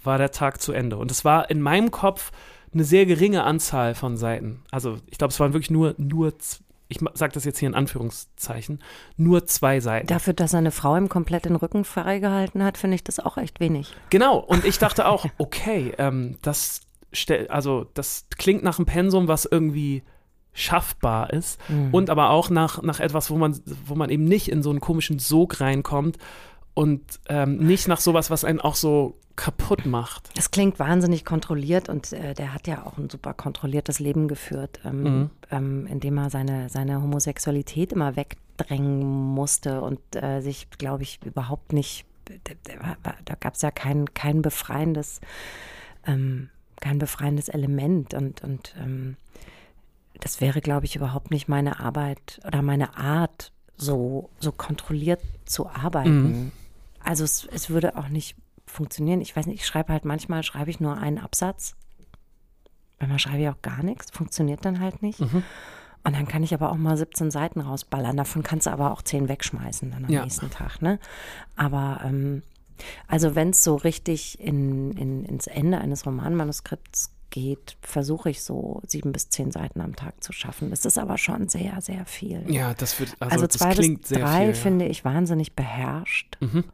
war 0.04 0.18
der 0.18 0.30
Tag 0.30 0.60
zu 0.60 0.72
Ende. 0.72 0.96
Und 0.96 1.10
es 1.10 1.24
war 1.24 1.50
in 1.50 1.60
meinem 1.60 1.90
Kopf 1.90 2.32
eine 2.72 2.84
sehr 2.84 3.06
geringe 3.06 3.44
Anzahl 3.44 3.94
von 3.94 4.16
Seiten. 4.16 4.62
Also 4.70 4.98
ich 5.10 5.18
glaube, 5.18 5.32
es 5.32 5.40
waren 5.40 5.52
wirklich 5.52 5.70
nur, 5.70 5.94
nur 5.96 6.32
ich 6.88 6.98
sage 7.14 7.32
das 7.32 7.44
jetzt 7.44 7.58
hier 7.58 7.68
in 7.68 7.74
Anführungszeichen, 7.74 8.80
nur 9.16 9.46
zwei 9.46 9.80
Seiten. 9.80 10.06
Dafür, 10.06 10.34
dass 10.34 10.54
eine 10.54 10.70
Frau 10.70 10.96
ihm 10.96 11.08
komplett 11.08 11.44
den 11.44 11.56
Rücken 11.56 11.84
freigehalten 11.84 12.62
hat, 12.62 12.78
finde 12.78 12.96
ich 12.96 13.04
das 13.04 13.20
auch 13.20 13.36
echt 13.36 13.60
wenig. 13.60 13.94
Genau, 14.10 14.38
und 14.38 14.64
ich 14.64 14.78
dachte 14.78 15.06
auch, 15.06 15.26
okay, 15.38 15.92
ähm, 15.98 16.36
das, 16.42 16.82
also 17.48 17.86
das 17.94 18.26
klingt 18.36 18.62
nach 18.62 18.78
einem 18.78 18.86
Pensum, 18.86 19.28
was 19.28 19.44
irgendwie 19.44 20.02
schaffbar 20.52 21.32
ist 21.32 21.58
mhm. 21.68 21.92
und 21.92 22.10
aber 22.10 22.30
auch 22.30 22.48
nach, 22.48 22.80
nach 22.82 23.00
etwas, 23.00 23.28
wo 23.30 23.36
man, 23.36 23.58
wo 23.86 23.96
man 23.96 24.08
eben 24.08 24.24
nicht 24.24 24.48
in 24.48 24.62
so 24.62 24.70
einen 24.70 24.80
komischen 24.80 25.18
Sog 25.18 25.60
reinkommt 25.60 26.18
und 26.74 27.02
ähm, 27.28 27.58
nicht 27.58 27.88
nach 27.88 28.00
sowas, 28.00 28.30
was 28.30 28.44
einen 28.44 28.60
auch 28.60 28.74
so 28.74 29.16
kaputt 29.36 29.84
macht. 29.84 30.30
Das 30.36 30.50
klingt 30.50 30.78
wahnsinnig 30.78 31.24
kontrolliert 31.24 31.88
und 31.88 32.12
äh, 32.12 32.34
der 32.34 32.54
hat 32.54 32.68
ja 32.68 32.86
auch 32.86 32.98
ein 32.98 33.10
super 33.10 33.34
kontrolliertes 33.34 33.98
Leben 33.98 34.28
geführt, 34.28 34.80
ähm, 34.84 35.02
mhm. 35.02 35.30
ähm, 35.50 35.86
indem 35.86 36.18
er 36.18 36.30
seine, 36.30 36.68
seine 36.68 37.02
Homosexualität 37.02 37.92
immer 37.92 38.16
wegdrängen 38.16 39.02
musste 39.02 39.80
und 39.80 40.00
äh, 40.14 40.40
sich, 40.40 40.68
glaube 40.70 41.02
ich, 41.02 41.20
überhaupt 41.24 41.72
nicht, 41.72 42.06
da, 43.24 43.34
gab 43.34 43.54
es 43.54 43.62
ja 43.62 43.70
kein, 43.70 44.14
kein 44.14 44.40
befreiendes 44.40 45.20
ähm, 46.06 46.48
kein 46.80 46.98
befreiendes 46.98 47.48
Element 47.48 48.14
und, 48.14 48.42
und 48.42 48.74
ähm, 48.78 49.16
das 50.20 50.40
wäre, 50.40 50.60
glaube 50.60 50.86
ich, 50.86 50.96
überhaupt 50.96 51.30
nicht 51.30 51.48
meine 51.48 51.80
Arbeit 51.80 52.40
oder 52.46 52.62
meine 52.62 52.96
Art, 52.96 53.52
so, 53.76 54.30
so 54.38 54.52
kontrolliert 54.52 55.20
zu 55.44 55.68
arbeiten. 55.68 56.22
Mhm. 56.22 56.52
Also 57.04 57.24
es, 57.24 57.46
es 57.52 57.70
würde 57.70 57.96
auch 57.96 58.08
nicht 58.08 58.36
funktionieren. 58.66 59.20
Ich 59.20 59.36
weiß 59.36 59.46
nicht, 59.46 59.60
ich 59.60 59.66
schreibe 59.66 59.92
halt 59.92 60.04
manchmal, 60.04 60.42
schreibe 60.42 60.70
ich 60.70 60.80
nur 60.80 60.96
einen 60.96 61.18
Absatz. 61.18 61.76
Manchmal 62.98 63.18
schreibe 63.18 63.42
ich 63.42 63.48
auch 63.48 63.62
gar 63.62 63.82
nichts, 63.82 64.10
funktioniert 64.10 64.64
dann 64.64 64.80
halt 64.80 65.02
nicht. 65.02 65.20
Mhm. 65.20 65.42
Und 66.04 66.16
dann 66.16 66.28
kann 66.28 66.42
ich 66.42 66.52
aber 66.52 66.70
auch 66.70 66.76
mal 66.76 66.96
17 66.96 67.30
Seiten 67.30 67.60
rausballern. 67.60 68.16
Davon 68.16 68.42
kannst 68.42 68.66
du 68.66 68.70
aber 68.70 68.92
auch 68.92 69.02
10 69.02 69.28
wegschmeißen 69.28 69.90
dann 69.90 70.04
am 70.04 70.10
ja. 70.10 70.22
nächsten 70.22 70.50
Tag. 70.50 70.82
Ne? 70.82 70.98
Aber 71.56 72.00
ähm, 72.04 72.42
also 73.08 73.34
wenn 73.34 73.50
es 73.50 73.64
so 73.64 73.76
richtig 73.76 74.38
in, 74.40 74.92
in, 74.92 75.24
ins 75.24 75.46
Ende 75.46 75.78
eines 75.78 76.06
Romanmanuskripts 76.06 77.10
geht, 77.30 77.76
versuche 77.80 78.30
ich 78.30 78.42
so 78.42 78.80
sieben 78.86 79.12
bis 79.12 79.28
zehn 79.28 79.50
Seiten 79.50 79.80
am 79.80 79.96
Tag 79.96 80.22
zu 80.22 80.32
schaffen. 80.32 80.70
Das 80.70 80.84
ist 80.84 80.98
aber 80.98 81.18
schon 81.18 81.48
sehr, 81.48 81.80
sehr 81.80 82.04
viel. 82.06 82.44
Ja, 82.48 82.74
das 82.74 83.00
wird 83.00 83.16
also, 83.18 83.34
also 83.34 83.46
zwei 83.48 83.74
bis 83.74 84.00
drei 84.08 84.38
viel, 84.40 84.48
ja. 84.48 84.52
finde 84.54 84.86
ich 84.86 85.04
wahnsinnig 85.04 85.54
beherrscht. 85.54 86.36
Mhm. 86.40 86.64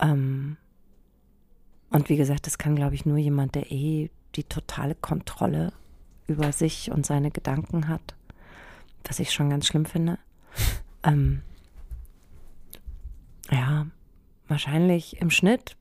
Ähm, 0.00 0.56
und 1.90 2.08
wie 2.08 2.16
gesagt, 2.16 2.46
das 2.46 2.58
kann, 2.58 2.74
glaube 2.74 2.94
ich, 2.94 3.06
nur 3.06 3.18
jemand, 3.18 3.54
der 3.54 3.70
eh 3.70 4.10
die 4.34 4.44
totale 4.44 4.94
Kontrolle 4.94 5.72
über 6.26 6.52
sich 6.52 6.90
und 6.90 7.06
seine 7.06 7.30
Gedanken 7.30 7.88
hat, 7.88 8.14
was 9.04 9.20
ich 9.20 9.32
schon 9.32 9.50
ganz 9.50 9.66
schlimm 9.66 9.86
finde. 9.86 10.18
ähm, 11.04 11.42
ja, 13.50 13.86
wahrscheinlich 14.48 15.20
im 15.20 15.30
Schnitt, 15.30 15.76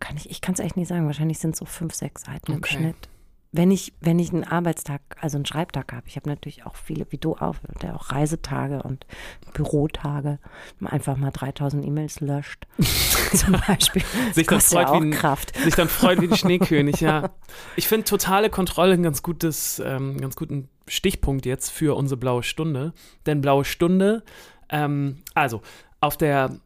kann 0.00 0.16
ich, 0.16 0.30
ich 0.30 0.40
kann 0.40 0.54
es 0.54 0.60
echt 0.60 0.76
nicht 0.76 0.88
sagen, 0.88 1.06
wahrscheinlich 1.06 1.38
sind 1.38 1.52
es 1.52 1.58
so 1.58 1.64
fünf, 1.64 1.94
sechs 1.94 2.22
Seiten 2.22 2.52
okay. 2.52 2.56
im 2.56 2.64
Schnitt. 2.64 3.08
Wenn 3.50 3.70
ich, 3.70 3.94
wenn 4.00 4.18
ich 4.18 4.32
einen 4.32 4.44
Arbeitstag, 4.44 5.00
also 5.20 5.38
einen 5.38 5.46
Schreibtag 5.46 5.92
habe, 5.92 6.06
ich 6.06 6.16
habe 6.16 6.28
natürlich 6.28 6.66
auch 6.66 6.76
viele, 6.76 7.06
wie 7.10 7.16
du 7.16 7.34
auch, 7.36 7.56
der 7.80 7.96
auch 7.96 8.10
Reisetage 8.10 8.82
und 8.82 9.06
Bürotage, 9.54 10.38
einfach 10.84 11.16
mal 11.16 11.30
3000 11.30 11.84
E-Mails 11.86 12.20
löscht, 12.20 12.66
zum 13.34 13.56
Beispiel. 13.66 14.02
sich, 14.32 14.46
dann 14.46 14.60
freut, 14.60 14.88
ja 14.88 14.92
wie 14.94 15.06
ein, 15.06 15.10
Kraft. 15.12 15.56
sich 15.56 15.74
dann 15.74 15.88
freut 15.88 16.20
wie 16.20 16.28
ein 16.28 16.36
Schneekönig, 16.36 17.00
ja. 17.00 17.30
Ich 17.76 17.88
finde 17.88 18.04
totale 18.04 18.50
Kontrolle 18.50 18.94
ein 18.94 19.02
ganz 19.02 19.22
gutes, 19.22 19.82
ähm, 19.84 20.20
ganz 20.20 20.36
guten 20.36 20.68
Stichpunkt 20.86 21.46
jetzt 21.46 21.70
für 21.70 21.96
unsere 21.96 22.18
blaue 22.18 22.42
Stunde. 22.42 22.92
Denn 23.26 23.40
blaue 23.40 23.64
Stunde, 23.64 24.24
ähm, 24.68 25.22
also 25.34 25.62
auf 26.00 26.16
der 26.16 26.58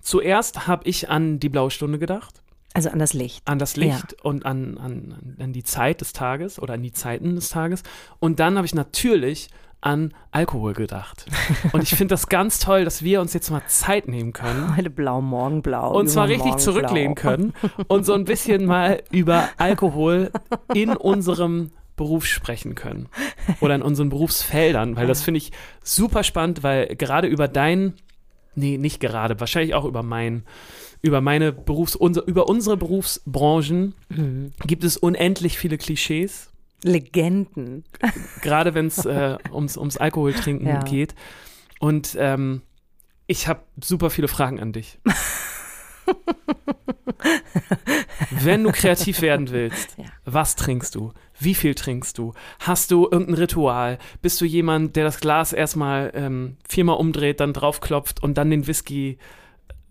Zuerst 0.00 0.66
habe 0.66 0.88
ich 0.88 1.10
an 1.10 1.40
die 1.40 1.48
blaue 1.48 1.70
Stunde 1.70 1.98
gedacht. 1.98 2.42
Also 2.72 2.90
an 2.90 2.98
das 2.98 3.14
Licht. 3.14 3.46
An 3.46 3.58
das 3.58 3.76
Licht 3.76 4.12
ja. 4.12 4.18
und 4.22 4.46
an, 4.46 4.78
an, 4.78 5.36
an 5.40 5.52
die 5.52 5.64
Zeit 5.64 6.00
des 6.00 6.12
Tages 6.12 6.60
oder 6.60 6.74
an 6.74 6.82
die 6.82 6.92
Zeiten 6.92 7.34
des 7.34 7.48
Tages. 7.48 7.82
Und 8.20 8.38
dann 8.38 8.56
habe 8.56 8.66
ich 8.66 8.74
natürlich 8.74 9.48
an 9.80 10.12
Alkohol 10.30 10.74
gedacht. 10.74 11.24
Und 11.72 11.82
ich 11.82 11.90
finde 11.90 12.12
das 12.12 12.28
ganz 12.28 12.58
toll, 12.58 12.84
dass 12.84 13.02
wir 13.02 13.20
uns 13.20 13.32
jetzt 13.32 13.50
mal 13.50 13.62
Zeit 13.66 14.08
nehmen 14.08 14.34
können. 14.34 14.76
Heute 14.76 14.90
blau, 14.90 15.22
morgen 15.22 15.62
blau. 15.62 15.98
Und 15.98 16.08
zwar 16.08 16.28
richtig 16.28 16.58
zurücklehnen 16.58 17.14
blau. 17.14 17.30
können 17.30 17.54
und 17.88 18.04
so 18.04 18.12
ein 18.12 18.24
bisschen 18.24 18.66
mal 18.66 19.02
über 19.10 19.48
Alkohol 19.56 20.30
in 20.74 20.90
unserem 20.90 21.70
Beruf 21.96 22.26
sprechen 22.26 22.74
können. 22.74 23.08
Oder 23.60 23.74
in 23.74 23.82
unseren 23.82 24.10
Berufsfeldern, 24.10 24.96
weil 24.96 25.06
das 25.06 25.22
finde 25.22 25.38
ich 25.38 25.50
super 25.82 26.24
spannend, 26.24 26.62
weil 26.62 26.94
gerade 26.96 27.26
über 27.26 27.48
dein 27.48 27.94
nee, 28.54 28.78
nicht 28.78 29.00
gerade, 29.00 29.40
wahrscheinlich 29.40 29.74
auch 29.74 29.84
über 29.84 30.02
mein, 30.02 30.44
über 31.02 31.20
meine 31.20 31.52
Berufs, 31.52 31.96
unser, 31.96 32.26
über 32.26 32.48
unsere 32.48 32.76
Berufsbranchen 32.76 33.94
mhm. 34.08 34.52
gibt 34.66 34.84
es 34.84 34.96
unendlich 34.96 35.58
viele 35.58 35.78
Klischees. 35.78 36.50
Legenden. 36.82 37.84
Gerade 38.42 38.74
wenn 38.74 38.86
es 38.86 39.04
äh, 39.04 39.36
ums, 39.52 39.76
ums 39.76 39.96
Alkoholtrinken 39.98 40.66
ja. 40.66 40.82
geht. 40.82 41.14
Und 41.78 42.16
ähm, 42.18 42.62
ich 43.26 43.48
habe 43.48 43.60
super 43.82 44.10
viele 44.10 44.28
Fragen 44.28 44.60
an 44.60 44.72
dich. 44.72 44.98
Wenn 48.30 48.64
du 48.64 48.72
kreativ 48.72 49.22
werden 49.22 49.50
willst, 49.50 49.96
ja. 49.98 50.04
was 50.24 50.56
trinkst 50.56 50.94
du? 50.94 51.12
Wie 51.38 51.54
viel 51.54 51.74
trinkst 51.74 52.16
du? 52.18 52.32
Hast 52.60 52.90
du 52.90 53.08
irgendein 53.10 53.34
Ritual? 53.34 53.98
Bist 54.22 54.40
du 54.40 54.44
jemand, 54.44 54.96
der 54.96 55.04
das 55.04 55.20
Glas 55.20 55.52
erstmal 55.52 56.10
ähm, 56.14 56.56
viermal 56.68 56.96
umdreht, 56.96 57.40
dann 57.40 57.52
draufklopft 57.52 58.22
und 58.22 58.38
dann 58.38 58.50
den 58.50 58.66
Whisky 58.66 59.18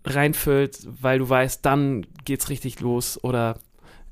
reinfüllt, 0.04 0.80
weil 0.84 1.18
du 1.18 1.28
weißt, 1.28 1.64
dann 1.64 2.06
geht's 2.24 2.48
richtig 2.48 2.80
los? 2.80 3.22
Oder 3.22 3.58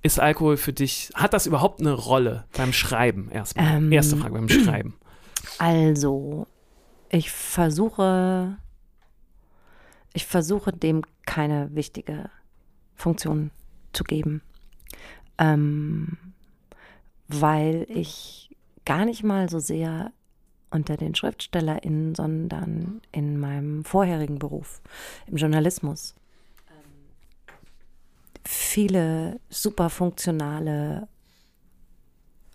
ist 0.02 0.20
Alkohol 0.20 0.56
für 0.56 0.72
dich, 0.72 1.10
hat 1.14 1.32
das 1.32 1.46
überhaupt 1.46 1.80
eine 1.80 1.92
Rolle 1.92 2.44
beim 2.56 2.72
Schreiben 2.72 3.30
erstmal? 3.30 3.76
Ähm, 3.76 3.92
Erste 3.92 4.16
Frage 4.16 4.34
beim 4.34 4.48
Schreiben. 4.48 4.94
Also, 5.58 6.46
ich 7.10 7.30
versuche, 7.30 8.56
ich 10.12 10.26
versuche 10.26 10.72
dem 10.72 11.02
keine 11.26 11.74
wichtige 11.74 12.30
Funktion 12.94 13.50
zu 13.92 14.04
geben. 14.04 14.42
Ähm, 15.38 16.18
weil 17.28 17.86
ich 17.88 18.56
gar 18.84 19.04
nicht 19.04 19.22
mal 19.22 19.48
so 19.48 19.58
sehr 19.58 20.12
unter 20.70 20.96
den 20.96 21.14
SchriftstellerInnen, 21.14 22.14
sondern 22.14 23.00
in 23.12 23.38
meinem 23.38 23.84
vorherigen 23.84 24.38
Beruf, 24.38 24.80
im 25.26 25.36
Journalismus, 25.36 26.14
viele 28.44 29.40
super 29.50 29.90
funktionale 29.90 31.08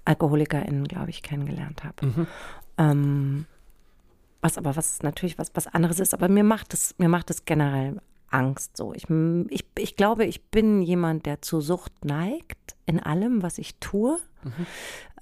AlkoholikerInnen, 0.06 0.86
glaube 0.86 1.12
ich, 1.12 1.22
kennengelernt 1.22 1.84
habe. 1.84 2.06
Mhm. 2.06 2.28
Ähm, 2.78 3.46
was 4.42 4.58
aber 4.58 4.76
was 4.76 5.02
natürlich 5.04 5.38
was, 5.38 5.52
was 5.54 5.68
anderes 5.68 6.00
ist, 6.00 6.14
aber 6.14 6.28
mir 6.28 6.44
macht 6.44 6.74
es, 6.74 6.96
mir 6.98 7.10
macht 7.10 7.30
es 7.30 7.46
generell 7.46 8.02
Angst 8.30 8.76
so. 8.76 8.94
Ich, 8.94 9.06
ich, 9.50 9.66
ich 9.78 9.96
glaube, 9.96 10.26
ich 10.26 10.44
bin 10.46 10.82
jemand, 10.82 11.26
der 11.26 11.42
zur 11.42 11.62
Sucht 11.62 12.04
neigt 12.04 12.76
in 12.86 13.00
allem, 13.00 13.44
was 13.44 13.60
ich 13.60 13.76
tue. 13.76 14.20
Mhm. 14.44 14.66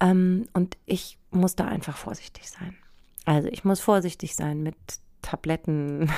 Ähm, 0.00 0.46
und 0.54 0.76
ich 0.86 1.18
muss 1.30 1.54
da 1.54 1.66
einfach 1.66 1.96
vorsichtig 1.96 2.50
sein. 2.50 2.76
Also 3.24 3.48
ich 3.48 3.64
muss 3.64 3.80
vorsichtig 3.80 4.34
sein 4.34 4.62
mit 4.62 4.76
Tabletten, 5.22 6.10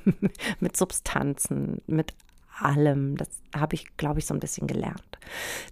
mit 0.60 0.76
Substanzen, 0.76 1.82
mit 1.86 2.14
allem. 2.58 3.16
Das 3.16 3.28
habe 3.54 3.74
ich, 3.74 3.96
glaube 3.96 4.18
ich, 4.18 4.26
so 4.26 4.34
ein 4.34 4.40
bisschen 4.40 4.66
gelernt. 4.66 5.18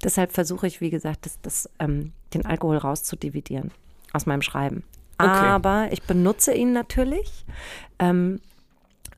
Deshalb 0.04 0.32
versuche 0.32 0.66
ich, 0.66 0.80
wie 0.80 0.90
gesagt, 0.90 1.26
das, 1.26 1.40
das, 1.40 1.70
ähm, 1.78 2.12
den 2.34 2.46
Alkohol 2.46 2.76
rauszudividieren 2.76 3.72
aus 4.12 4.26
meinem 4.26 4.42
Schreiben. 4.42 4.84
Okay. 5.18 5.30
Aber 5.30 5.88
ich 5.92 6.02
benutze 6.02 6.52
ihn 6.52 6.72
natürlich. 6.72 7.46
Ähm, 7.98 8.40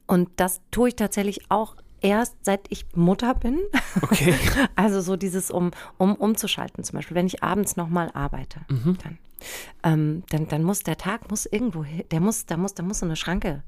und 0.06 0.30
das 0.36 0.60
tue 0.70 0.88
ich 0.88 0.96
tatsächlich 0.96 1.50
auch 1.50 1.76
erst 2.00 2.36
seit 2.42 2.60
ich 2.70 2.86
Mutter 2.94 3.34
bin. 3.34 3.58
Okay. 4.02 4.34
Also 4.76 5.00
so 5.00 5.16
dieses, 5.16 5.50
um, 5.50 5.72
um 5.96 6.14
umzuschalten 6.14 6.84
zum 6.84 6.96
Beispiel, 6.96 7.14
wenn 7.14 7.26
ich 7.26 7.42
abends 7.42 7.76
nochmal 7.76 8.10
arbeite, 8.14 8.60
mhm. 8.68 8.96
dann, 9.02 9.18
ähm, 9.82 10.22
dann, 10.30 10.48
dann 10.48 10.62
muss 10.62 10.80
der 10.80 10.96
Tag 10.96 11.30
muss 11.30 11.46
irgendwo, 11.46 11.84
der 12.10 12.20
muss, 12.20 12.46
da 12.46 12.56
muss, 12.56 12.74
da 12.74 12.82
muss 12.82 13.00
so 13.00 13.06
eine 13.06 13.16
Schranke 13.16 13.62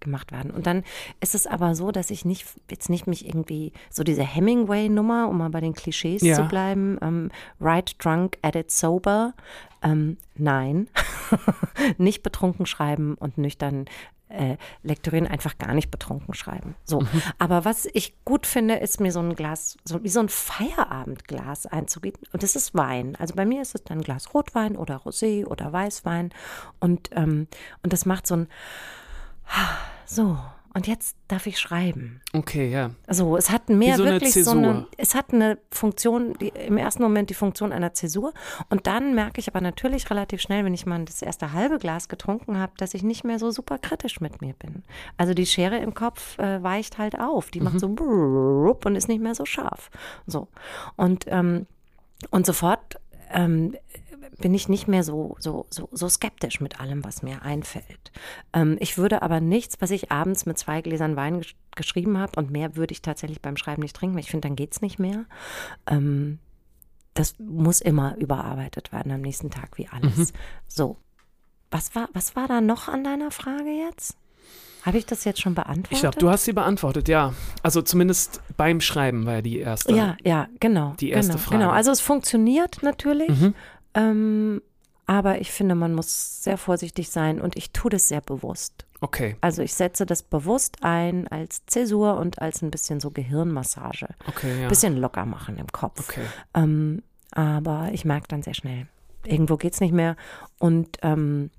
gemacht 0.00 0.32
werden. 0.32 0.50
Und 0.50 0.66
dann 0.66 0.84
ist 1.20 1.34
es 1.34 1.46
aber 1.46 1.74
so, 1.74 1.90
dass 1.90 2.10
ich 2.10 2.24
nicht 2.24 2.46
jetzt 2.70 2.88
nicht 2.88 3.06
mich 3.06 3.26
irgendwie 3.26 3.72
so 3.90 4.04
diese 4.04 4.22
Hemingway-Nummer, 4.22 5.28
um 5.28 5.38
mal 5.38 5.50
bei 5.50 5.60
den 5.60 5.74
Klischees 5.74 6.22
ja. 6.22 6.34
zu 6.34 6.44
bleiben, 6.44 6.98
ähm, 7.02 7.30
right 7.60 7.94
drunk, 8.02 8.38
edit 8.42 8.70
sober, 8.70 9.34
ähm, 9.82 10.16
nein, 10.36 10.88
nicht 11.98 12.22
betrunken 12.22 12.66
schreiben 12.66 13.14
und 13.14 13.38
nüchtern 13.38 13.86
äh, 14.28 14.56
lektorieren, 14.82 15.26
einfach 15.26 15.58
gar 15.58 15.74
nicht 15.74 15.90
betrunken 15.90 16.34
schreiben. 16.34 16.74
So. 16.84 17.00
Mhm. 17.00 17.22
Aber 17.38 17.64
was 17.64 17.86
ich 17.92 18.14
gut 18.24 18.46
finde, 18.46 18.76
ist 18.76 19.00
mir 19.00 19.12
so 19.12 19.20
ein 19.20 19.34
Glas, 19.34 19.76
so 19.84 20.02
wie 20.02 20.08
so 20.08 20.20
ein 20.20 20.28
Feierabendglas 20.28 21.66
einzugeben. 21.66 22.20
Und 22.32 22.42
das 22.42 22.56
ist 22.56 22.74
Wein. 22.74 23.16
Also 23.18 23.34
bei 23.34 23.44
mir 23.44 23.62
ist 23.62 23.74
es 23.74 23.84
dann 23.84 23.98
ein 23.98 24.04
Glas 24.04 24.34
Rotwein 24.34 24.76
oder 24.76 24.96
Rosé 24.96 25.46
oder 25.46 25.72
Weißwein. 25.72 26.30
Und, 26.80 27.10
ähm, 27.12 27.48
und 27.82 27.92
das 27.92 28.06
macht 28.06 28.26
so 28.26 28.36
ein 28.36 28.48
so, 30.04 30.38
und 30.78 30.86
jetzt 30.86 31.16
darf 31.26 31.48
ich 31.48 31.58
schreiben. 31.58 32.20
Okay, 32.32 32.70
ja. 32.70 32.92
Also 33.08 33.36
es 33.36 33.50
hat 33.50 33.68
mehr 33.68 33.96
so 33.96 34.04
wirklich 34.04 34.36
eine 34.36 34.44
so 34.44 34.52
eine, 34.52 34.86
es 34.96 35.16
hat 35.16 35.34
eine 35.34 35.58
Funktion, 35.72 36.34
die, 36.34 36.50
im 36.50 36.76
ersten 36.76 37.02
Moment 37.02 37.30
die 37.30 37.34
Funktion 37.34 37.72
einer 37.72 37.94
Zäsur. 37.94 38.32
Und 38.70 38.86
dann 38.86 39.12
merke 39.12 39.40
ich 39.40 39.48
aber 39.48 39.60
natürlich 39.60 40.08
relativ 40.08 40.40
schnell, 40.40 40.64
wenn 40.64 40.74
ich 40.74 40.86
mal 40.86 41.04
das 41.04 41.20
erste 41.20 41.52
halbe 41.52 41.78
Glas 41.80 42.08
getrunken 42.08 42.58
habe, 42.58 42.74
dass 42.76 42.94
ich 42.94 43.02
nicht 43.02 43.24
mehr 43.24 43.40
so 43.40 43.50
super 43.50 43.78
kritisch 43.78 44.20
mit 44.20 44.40
mir 44.40 44.54
bin. 44.54 44.84
Also 45.16 45.34
die 45.34 45.46
Schere 45.46 45.78
im 45.78 45.94
Kopf 45.94 46.38
äh, 46.38 46.62
weicht 46.62 46.96
halt 46.96 47.18
auf. 47.18 47.50
Die 47.50 47.58
mhm. 47.58 47.64
macht 47.64 47.80
so 47.80 47.88
und 47.88 48.94
ist 48.94 49.08
nicht 49.08 49.20
mehr 49.20 49.34
so 49.34 49.46
scharf. 49.46 49.90
So. 50.28 50.46
Und, 50.94 51.24
ähm, 51.26 51.66
und 52.30 52.46
sofort 52.46 53.00
ähm, 53.32 53.74
bin 54.38 54.54
ich 54.54 54.68
nicht 54.68 54.88
mehr 54.88 55.02
so, 55.02 55.36
so, 55.38 55.66
so, 55.70 55.88
so 55.92 56.08
skeptisch 56.08 56.60
mit 56.60 56.80
allem, 56.80 57.04
was 57.04 57.22
mir 57.22 57.42
einfällt. 57.42 58.12
Ähm, 58.52 58.76
ich 58.80 58.98
würde 58.98 59.22
aber 59.22 59.40
nichts, 59.40 59.76
was 59.80 59.90
ich 59.90 60.10
abends 60.10 60.46
mit 60.46 60.58
zwei 60.58 60.80
Gläsern 60.82 61.16
Wein 61.16 61.38
gesch 61.38 61.56
geschrieben 61.74 62.18
habe, 62.18 62.32
und 62.36 62.50
mehr 62.50 62.74
würde 62.74 62.90
ich 62.92 63.02
tatsächlich 63.02 63.40
beim 63.40 63.56
Schreiben 63.56 63.82
nicht 63.82 63.94
trinken, 63.94 64.16
weil 64.16 64.24
ich 64.24 64.30
finde, 64.30 64.48
dann 64.48 64.56
geht 64.56 64.72
es 64.72 64.82
nicht 64.82 64.98
mehr. 64.98 65.26
Ähm, 65.86 66.40
das 67.14 67.36
muss 67.38 67.80
immer 67.80 68.16
überarbeitet 68.16 68.92
werden 68.92 69.12
am 69.12 69.20
nächsten 69.20 69.50
Tag, 69.50 69.78
wie 69.78 69.88
alles. 69.88 70.16
Mhm. 70.16 70.26
So. 70.66 70.96
Was 71.70 71.94
war, 71.94 72.08
was 72.14 72.34
war 72.34 72.48
da 72.48 72.60
noch 72.60 72.88
an 72.88 73.04
deiner 73.04 73.30
Frage 73.30 73.70
jetzt? 73.70 74.16
Habe 74.84 74.98
ich 74.98 75.06
das 75.06 75.24
jetzt 75.24 75.40
schon 75.40 75.54
beantwortet? 75.54 75.92
Ich 75.92 76.00
glaube, 76.00 76.18
du 76.18 76.30
hast 76.30 76.44
sie 76.44 76.52
beantwortet, 76.52 77.08
ja. 77.08 77.34
Also 77.62 77.82
zumindest 77.82 78.40
beim 78.56 78.80
Schreiben 78.80 79.26
war 79.26 79.34
ja 79.34 79.42
die 79.42 79.58
erste. 79.58 79.94
Ja, 79.94 80.16
ja, 80.24 80.48
genau. 80.60 80.94
Die 80.98 81.10
erste 81.10 81.32
genau, 81.32 81.44
Frage. 81.44 81.58
Genau, 81.58 81.70
also 81.72 81.90
es 81.90 82.00
funktioniert 82.00 82.82
natürlich. 82.82 83.28
Mhm. 83.28 83.54
Ähm, 83.94 84.62
aber 85.06 85.40
ich 85.40 85.50
finde, 85.50 85.74
man 85.74 85.94
muss 85.94 86.42
sehr 86.42 86.58
vorsichtig 86.58 87.08
sein 87.08 87.40
und 87.40 87.56
ich 87.56 87.70
tue 87.72 87.90
das 87.90 88.08
sehr 88.08 88.20
bewusst. 88.20 88.86
Okay. 89.00 89.36
Also 89.40 89.62
ich 89.62 89.74
setze 89.74 90.04
das 90.04 90.22
bewusst 90.22 90.78
ein 90.82 91.28
als 91.28 91.64
Zäsur 91.66 92.18
und 92.18 92.42
als 92.42 92.62
ein 92.62 92.70
bisschen 92.70 93.00
so 93.00 93.10
Gehirnmassage. 93.10 94.08
Okay, 94.26 94.62
ja. 94.62 94.68
Bisschen 94.68 94.96
locker 94.96 95.24
machen 95.24 95.56
im 95.56 95.68
Kopf. 95.68 96.08
Okay. 96.08 96.26
Ähm, 96.54 97.02
aber 97.30 97.90
ich 97.92 98.04
merke 98.04 98.28
dann 98.28 98.42
sehr 98.42 98.54
schnell, 98.54 98.86
irgendwo 99.24 99.56
geht 99.56 99.74
es 99.74 99.80
nicht 99.80 99.94
mehr. 99.94 100.16
Und, 100.58 100.98
ähm, 101.02 101.50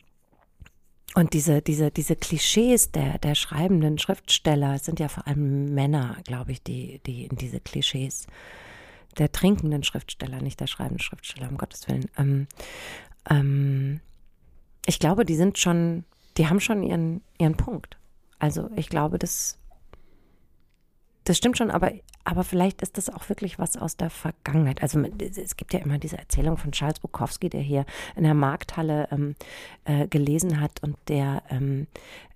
und 1.16 1.34
diese, 1.34 1.62
diese, 1.62 1.90
diese 1.90 2.16
Klischees 2.16 2.92
der, 2.92 3.18
der 3.18 3.36
schreibenden 3.36 3.98
Schriftsteller 3.98 4.78
sind 4.78 5.00
ja 5.00 5.08
vor 5.08 5.26
allem 5.28 5.74
Männer, 5.74 6.18
glaube 6.24 6.52
ich, 6.52 6.62
die, 6.62 7.00
die 7.06 7.26
in 7.26 7.38
diese 7.38 7.60
Klischees 7.60 8.28
der 9.18 9.32
trinkenden 9.32 9.84
Schriftsteller, 9.84 10.42
nicht 10.42 10.60
der 10.60 10.68
schreibenden 10.68 11.00
Schriftsteller, 11.00 11.50
um 11.50 11.58
Gottes 11.58 11.88
Willen. 11.88 12.10
Ähm, 12.18 12.48
ähm, 13.30 14.00
ich 14.86 15.00
glaube, 15.00 15.26
die 15.26 15.36
sind 15.36 15.58
schon, 15.58 16.06
die 16.38 16.48
haben 16.48 16.60
schon 16.60 16.84
ihren, 16.84 17.22
ihren 17.38 17.58
Punkt. 17.58 17.98
Also 18.40 18.70
ich 18.76 18.90
glaube, 18.90 19.20
das 19.20 19.59
das 21.30 21.38
stimmt 21.38 21.60
schon, 21.60 21.70
aber, 21.70 21.92
aber 22.24 22.44
vielleicht 22.44 22.82
ist 22.82 22.98
das 22.98 23.08
auch 23.08 23.30
wirklich 23.30 23.60
was 23.60 23.78
aus 23.78 23.96
der 23.96 24.10
Vergangenheit. 24.10 24.82
Also 24.82 25.00
es 25.20 25.56
gibt 25.58 25.74
ja 25.74 25.80
immer 25.80 26.00
diese 26.00 26.18
Erzählung 26.18 26.58
von 26.58 26.72
Charles 26.72 27.00
Bukowski, 27.00 27.50
der 27.50 27.62
hier 27.62 27.86
in 28.16 28.24
der 28.24 28.34
Markthalle 28.34 29.08
ähm, 29.12 29.36
äh, 29.86 30.08
gelesen 30.08 30.60
hat 30.60 30.82
und 30.82 30.98
der 31.08 31.44
ähm, 31.52 31.86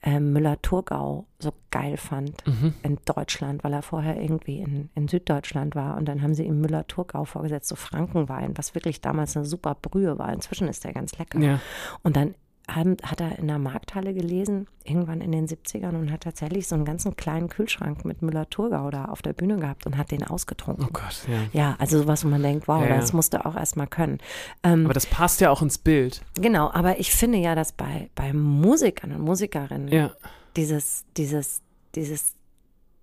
äh, 0.04 0.20
Müller-Thurgau 0.20 1.26
so 1.40 1.54
geil 1.72 1.98
fand 1.98 2.46
mhm. 2.46 2.76
in 2.84 3.00
Deutschland, 3.04 3.64
weil 3.64 3.74
er 3.74 3.82
vorher 3.82 4.22
irgendwie 4.22 4.60
in, 4.60 4.90
in 4.94 5.08
Süddeutschland 5.08 5.74
war. 5.74 5.98
Und 5.98 6.06
dann 6.06 6.22
haben 6.22 6.36
sie 6.36 6.44
ihm 6.44 6.62
Müller-Thurgau 6.62 7.26
vorgesetzt, 7.26 7.70
so 7.70 7.76
Frankenwein, 7.76 8.56
was 8.56 8.76
wirklich 8.76 9.02
damals 9.02 9.36
eine 9.36 9.46
super 9.46 9.76
Brühe 9.82 10.20
war. 10.20 10.32
Inzwischen 10.32 10.68
ist 10.68 10.84
der 10.84 10.94
ganz 10.94 11.18
lecker. 11.18 11.40
Ja. 11.40 11.60
Und 12.04 12.16
dann 12.16 12.36
hat 12.68 13.20
er 13.20 13.38
in 13.40 13.48
der 13.48 13.60
Markthalle 13.60 14.14
gelesen, 14.14 14.68
irgendwann 14.86 15.20
in 15.20 15.32
den 15.32 15.48
70ern 15.48 15.96
und 15.96 16.12
hat 16.12 16.22
tatsächlich 16.22 16.68
so 16.68 16.76
einen 16.76 16.86
ganzen 16.86 17.18
kleinen 17.18 17.50
Kühlschrank 17.50 18.06
mit 18.06 18.22
Müller-Thurgau 18.22 18.90
da 18.90 19.06
auf 19.06 19.22
der 19.22 19.34
Bühne 19.34 19.58
gehabt 19.58 19.86
und 19.86 19.98
hat 19.98 20.12
den 20.12 20.24
ausgetrunken. 20.24 20.86
Oh 20.86 20.94
Gott, 20.94 21.28
ja. 21.28 21.42
Ja, 21.52 21.76
also 21.80 22.00
sowas, 22.00 22.24
wo 22.24 22.30
man 22.30 22.42
denkt, 22.42 22.68
wow, 22.70 22.82
ja, 22.82 22.96
das 22.96 23.10
ja. 23.10 23.16
musst 23.18 23.34
du 23.34 23.46
auch 23.46 23.56
erstmal 23.56 23.88
können. 23.88 24.20
Ähm, 24.64 24.86
aber 24.86 24.94
das 24.94 25.06
passt 25.06 25.42
ja 25.42 25.50
auch 25.50 25.62
ins 25.62 25.78
Bild. 25.78 26.22
Genau, 26.36 26.72
aber 26.72 27.00
ich 27.00 27.12
finde 27.12 27.38
ja, 27.38 27.54
dass 27.54 27.74
bei, 27.74 28.10
bei 28.16 28.32
Musikern 28.32 29.12
und 29.12 29.22
Musikerinnen 29.22 29.90
ja. 29.90 30.12
dieses, 30.56 31.04
dieses, 31.18 31.62
dieses 31.96 32.36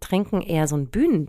Trinken 0.00 0.40
eher 0.40 0.68
so 0.68 0.76
ein 0.76 0.86
Bühnen 0.86 1.28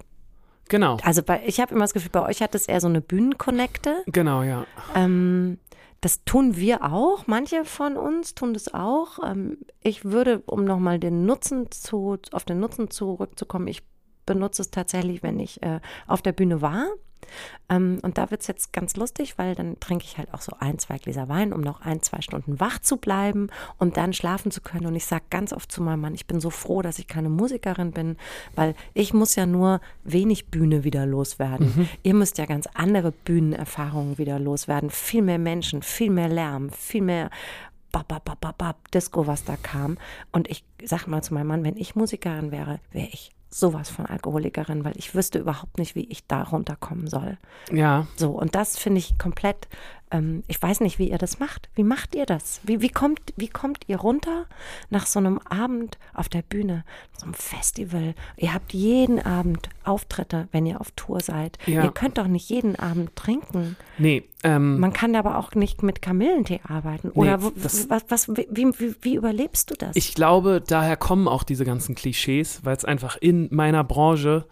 Genau. 0.71 0.95
Also 1.03 1.21
bei, 1.21 1.41
ich 1.45 1.59
habe 1.59 1.73
immer 1.73 1.83
das 1.83 1.93
Gefühl, 1.93 2.11
bei 2.13 2.21
euch 2.21 2.41
hat 2.41 2.55
es 2.55 2.65
eher 2.65 2.79
so 2.79 2.87
eine 2.87 3.01
Bühnenkonnekte. 3.01 4.03
Genau, 4.05 4.41
ja. 4.41 4.65
Ähm, 4.95 5.57
das 6.01 6.23
tun 6.25 6.55
wir 6.55 6.83
auch, 6.83 7.27
manche 7.27 7.63
von 7.63 7.95
uns 7.95 8.33
tun 8.33 8.53
das 8.53 8.73
auch. 8.73 9.19
Ähm, 9.23 9.59
ich 9.81 10.03
würde, 10.03 10.41
um 10.47 10.65
nochmal 10.65 10.99
den 10.99 11.25
Nutzen 11.25 11.69
zu, 11.69 12.17
auf 12.31 12.43
den 12.43 12.59
Nutzen 12.59 12.89
zurückzukommen, 12.89 13.67
ich 13.67 13.83
benutze 14.25 14.61
es 14.61 14.71
tatsächlich, 14.71 15.23
wenn 15.23 15.39
ich 15.39 15.61
äh, 15.63 15.79
auf 16.07 16.21
der 16.21 16.31
Bühne 16.31 16.61
war. 16.61 16.87
Ähm, 17.69 17.99
und 18.01 18.17
da 18.17 18.31
wird 18.31 18.41
es 18.41 18.47
jetzt 18.47 18.73
ganz 18.73 18.95
lustig, 18.95 19.37
weil 19.37 19.55
dann 19.55 19.79
trinke 19.79 20.05
ich 20.05 20.17
halt 20.17 20.33
auch 20.33 20.41
so 20.41 20.53
ein, 20.59 20.79
zwei 20.79 20.97
Gläser 20.97 21.29
Wein, 21.29 21.53
um 21.53 21.61
noch 21.61 21.81
ein, 21.81 22.01
zwei 22.01 22.21
Stunden 22.21 22.59
wach 22.59 22.79
zu 22.79 22.97
bleiben 22.97 23.47
und 23.77 23.97
dann 23.97 24.13
schlafen 24.13 24.51
zu 24.51 24.61
können. 24.61 24.85
Und 24.85 24.95
ich 24.95 25.05
sage 25.05 25.23
ganz 25.29 25.53
oft 25.53 25.71
zu 25.71 25.81
meinem 25.81 26.01
Mann, 26.01 26.15
ich 26.15 26.27
bin 26.27 26.39
so 26.41 26.49
froh, 26.49 26.81
dass 26.81 26.99
ich 26.99 27.07
keine 27.07 27.29
Musikerin 27.29 27.91
bin, 27.91 28.17
weil 28.55 28.75
ich 28.93 29.13
muss 29.13 29.35
ja 29.35 29.45
nur 29.45 29.81
wenig 30.03 30.47
Bühne 30.47 30.83
wieder 30.83 31.05
loswerden. 31.05 31.73
Mhm. 31.75 31.89
Ihr 32.03 32.13
müsst 32.13 32.37
ja 32.37 32.45
ganz 32.45 32.67
andere 32.73 33.11
Bühnenerfahrungen 33.11 34.17
wieder 34.17 34.39
loswerden. 34.39 34.89
Viel 34.89 35.21
mehr 35.21 35.39
Menschen, 35.39 35.81
viel 35.81 36.11
mehr 36.11 36.29
Lärm, 36.29 36.69
viel 36.71 37.01
mehr 37.01 37.29
Disco, 38.93 39.27
was 39.27 39.43
da 39.43 39.57
kam. 39.57 39.97
Und 40.31 40.49
ich 40.49 40.63
sage 40.83 41.09
mal 41.09 41.21
zu 41.21 41.33
meinem 41.33 41.47
Mann, 41.47 41.63
wenn 41.65 41.75
ich 41.75 41.95
Musikerin 41.95 42.51
wäre, 42.51 42.79
wäre 42.91 43.09
ich 43.11 43.31
sowas 43.53 43.89
von 43.89 44.05
Alkoholikerin, 44.05 44.83
weil 44.83 44.97
ich 44.97 45.13
wüsste 45.13 45.39
überhaupt 45.39 45.77
nicht, 45.77 45.95
wie 45.95 46.05
ich 46.05 46.25
da 46.25 46.43
runterkommen 46.43 47.07
soll. 47.07 47.37
Ja. 47.71 48.07
So, 48.15 48.31
und 48.31 48.55
das 48.55 48.77
finde 48.77 48.99
ich 48.99 49.17
komplett, 49.17 49.67
ähm, 50.11 50.43
ich 50.47 50.61
weiß 50.61 50.81
nicht, 50.81 50.99
wie 50.99 51.09
ihr 51.09 51.17
das 51.17 51.39
macht. 51.39 51.69
Wie 51.75 51.83
macht 51.83 52.15
ihr 52.15 52.25
das? 52.25 52.59
Wie, 52.63 52.81
wie, 52.81 52.89
kommt, 52.89 53.19
wie 53.37 53.47
kommt 53.47 53.87
ihr 53.87 53.97
runter 53.97 54.45
nach 54.89 55.07
so 55.07 55.19
einem 55.19 55.39
Abend 55.39 55.97
auf 56.13 56.29
der 56.29 56.41
Bühne, 56.41 56.83
so 57.17 57.25
einem 57.25 57.33
Festival? 57.33 58.13
Ihr 58.37 58.53
habt 58.53 58.73
jeden 58.73 59.19
Abend 59.19 59.69
Auftritte, 59.83 60.47
wenn 60.51 60.65
ihr 60.65 60.81
auf 60.81 60.91
Tour 60.91 61.21
seid. 61.21 61.57
Ja. 61.65 61.83
Ihr 61.83 61.91
könnt 61.91 62.17
doch 62.17 62.27
nicht 62.27 62.49
jeden 62.49 62.75
Abend 62.75 63.15
trinken. 63.15 63.77
Nee. 63.97 64.23
Ähm, 64.43 64.79
Man 64.79 64.93
kann 64.93 65.15
aber 65.15 65.37
auch 65.37 65.55
nicht 65.55 65.83
mit 65.83 66.01
Kamillentee 66.01 66.61
arbeiten. 66.67 67.09
Oder 67.11 67.37
nee, 67.37 67.51
was, 67.55 67.89
was, 67.89 68.27
wie, 68.29 68.47
wie, 68.49 68.95
wie 69.01 69.15
überlebst 69.15 69.71
du 69.71 69.75
das? 69.75 69.95
Ich 69.95 70.13
glaube, 70.13 70.61
daher 70.65 70.97
kommen 70.97 71.27
auch 71.27 71.43
diese 71.43 71.63
ganzen 71.63 71.95
Klischees, 71.95 72.61
weil 72.63 72.75
es 72.75 72.85
einfach 72.85 73.17
in 73.17 73.47
meiner 73.51 73.83
Branche, 73.83 74.45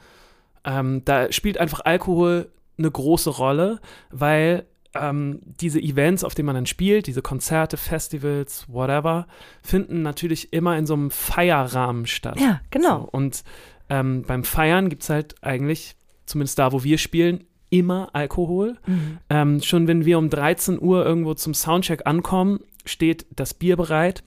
ähm, 0.63 1.03
da 1.05 1.31
spielt 1.31 1.57
einfach 1.57 1.81
Alkohol 1.81 2.49
eine 2.77 2.89
große 2.89 3.29
Rolle, 3.29 3.79
weil 4.09 4.65
ähm, 4.95 5.39
diese 5.43 5.79
Events, 5.79 6.23
auf 6.23 6.35
denen 6.35 6.47
man 6.47 6.55
dann 6.55 6.65
spielt, 6.65 7.07
diese 7.07 7.21
Konzerte, 7.21 7.77
Festivals, 7.77 8.65
whatever, 8.67 9.27
finden 9.61 10.01
natürlich 10.01 10.53
immer 10.53 10.77
in 10.77 10.85
so 10.85 10.93
einem 10.93 11.11
Feierrahmen 11.11 12.07
statt. 12.07 12.39
Ja, 12.39 12.61
genau. 12.71 13.01
So, 13.01 13.09
und 13.11 13.43
ähm, 13.89 14.23
beim 14.23 14.43
Feiern 14.43 14.89
gibt 14.89 15.03
es 15.03 15.09
halt 15.09 15.35
eigentlich, 15.43 15.95
zumindest 16.25 16.59
da, 16.59 16.71
wo 16.71 16.83
wir 16.83 16.97
spielen, 16.97 17.43
immer 17.69 18.09
Alkohol. 18.13 18.77
Mhm. 18.85 19.17
Ähm, 19.29 19.61
schon 19.61 19.87
wenn 19.87 20.05
wir 20.05 20.17
um 20.17 20.29
13 20.29 20.81
Uhr 20.81 21.05
irgendwo 21.05 21.33
zum 21.33 21.53
Soundcheck 21.53 22.07
ankommen, 22.07 22.59
steht 22.85 23.25
das 23.35 23.53
Bier 23.53 23.77
bereit. 23.77 24.23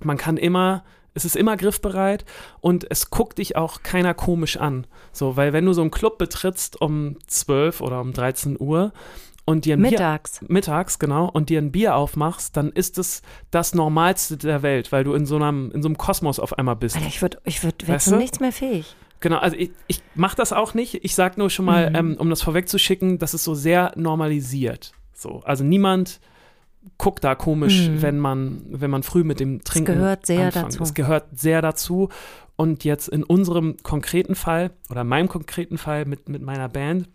Man 0.00 0.16
kann 0.16 0.36
immer, 0.36 0.84
es 1.14 1.24
ist 1.24 1.36
immer 1.36 1.56
griffbereit 1.56 2.24
und 2.60 2.86
es 2.90 3.10
guckt 3.10 3.38
dich 3.38 3.56
auch 3.56 3.82
keiner 3.84 4.14
komisch 4.14 4.56
an. 4.56 4.86
So, 5.12 5.36
weil 5.36 5.52
wenn 5.52 5.64
du 5.64 5.72
so 5.72 5.82
einen 5.82 5.92
Club 5.92 6.18
betrittst 6.18 6.80
um 6.80 7.18
12 7.26 7.80
oder 7.80 8.00
um 8.00 8.12
13 8.12 8.56
Uhr 8.58 8.92
und 9.44 9.64
dir 9.64 9.76
ein 9.76 9.82
Bier 9.82 9.90
Mittags. 9.92 10.40
mittags, 10.48 10.98
genau, 10.98 11.28
und 11.28 11.48
dir 11.50 11.58
ein 11.60 11.72
Bier 11.72 11.96
aufmachst, 11.96 12.56
dann 12.56 12.70
ist 12.70 12.98
es 12.98 13.22
das 13.50 13.74
Normalste 13.74 14.36
der 14.36 14.62
Welt, 14.62 14.92
weil 14.92 15.04
du 15.04 15.14
in 15.14 15.26
so 15.26 15.36
einem, 15.36 15.70
in 15.72 15.82
so 15.82 15.88
einem 15.88 15.98
Kosmos 15.98 16.38
auf 16.38 16.56
einmal 16.58 16.76
bist. 16.76 16.96
Alter, 16.96 17.08
ich 17.08 17.20
würde 17.22 17.38
ich 17.44 17.62
würd, 17.64 17.86
werd 17.88 17.96
Weißt 17.96 18.04
zu 18.06 18.10
du? 18.12 18.16
nichts 18.18 18.40
mehr 18.40 18.52
fähig. 18.52 18.94
Genau, 19.20 19.38
also 19.38 19.56
ich, 19.56 19.70
ich 19.86 20.00
mache 20.16 20.36
das 20.36 20.52
auch 20.52 20.74
nicht. 20.74 21.04
Ich 21.04 21.14
sage 21.14 21.34
nur 21.38 21.48
schon 21.50 21.64
mal, 21.64 21.90
Mhm. 21.90 21.96
ähm, 21.96 22.16
um 22.18 22.28
das 22.30 22.42
vorwegzuschicken, 22.42 23.18
das 23.18 23.34
ist 23.34 23.44
so 23.44 23.54
sehr 23.54 23.92
normalisiert. 23.96 24.92
So, 25.14 25.40
also 25.44 25.62
niemand 25.64 26.20
guckt 26.98 27.22
da 27.22 27.34
komisch, 27.36 27.88
Mhm. 27.88 28.02
wenn 28.02 28.18
man 28.18 28.62
wenn 28.68 28.90
man 28.90 29.04
früh 29.04 29.22
mit 29.22 29.38
dem 29.38 29.62
Trinken 29.62 29.94
gehört 29.94 30.26
sehr 30.26 30.46
anfängt. 30.46 30.66
dazu. 30.66 30.82
Es 30.82 30.94
gehört 30.94 31.26
sehr 31.38 31.62
dazu. 31.62 32.08
Und 32.56 32.82
jetzt 32.84 33.08
in 33.08 33.22
unserem 33.24 33.76
konkreten 33.82 34.34
Fall 34.34 34.70
oder 34.90 35.04
meinem 35.04 35.28
konkreten 35.28 35.78
Fall 35.78 36.04
mit 36.04 36.28
mit 36.28 36.42
meiner 36.42 36.68
Band 36.68 37.08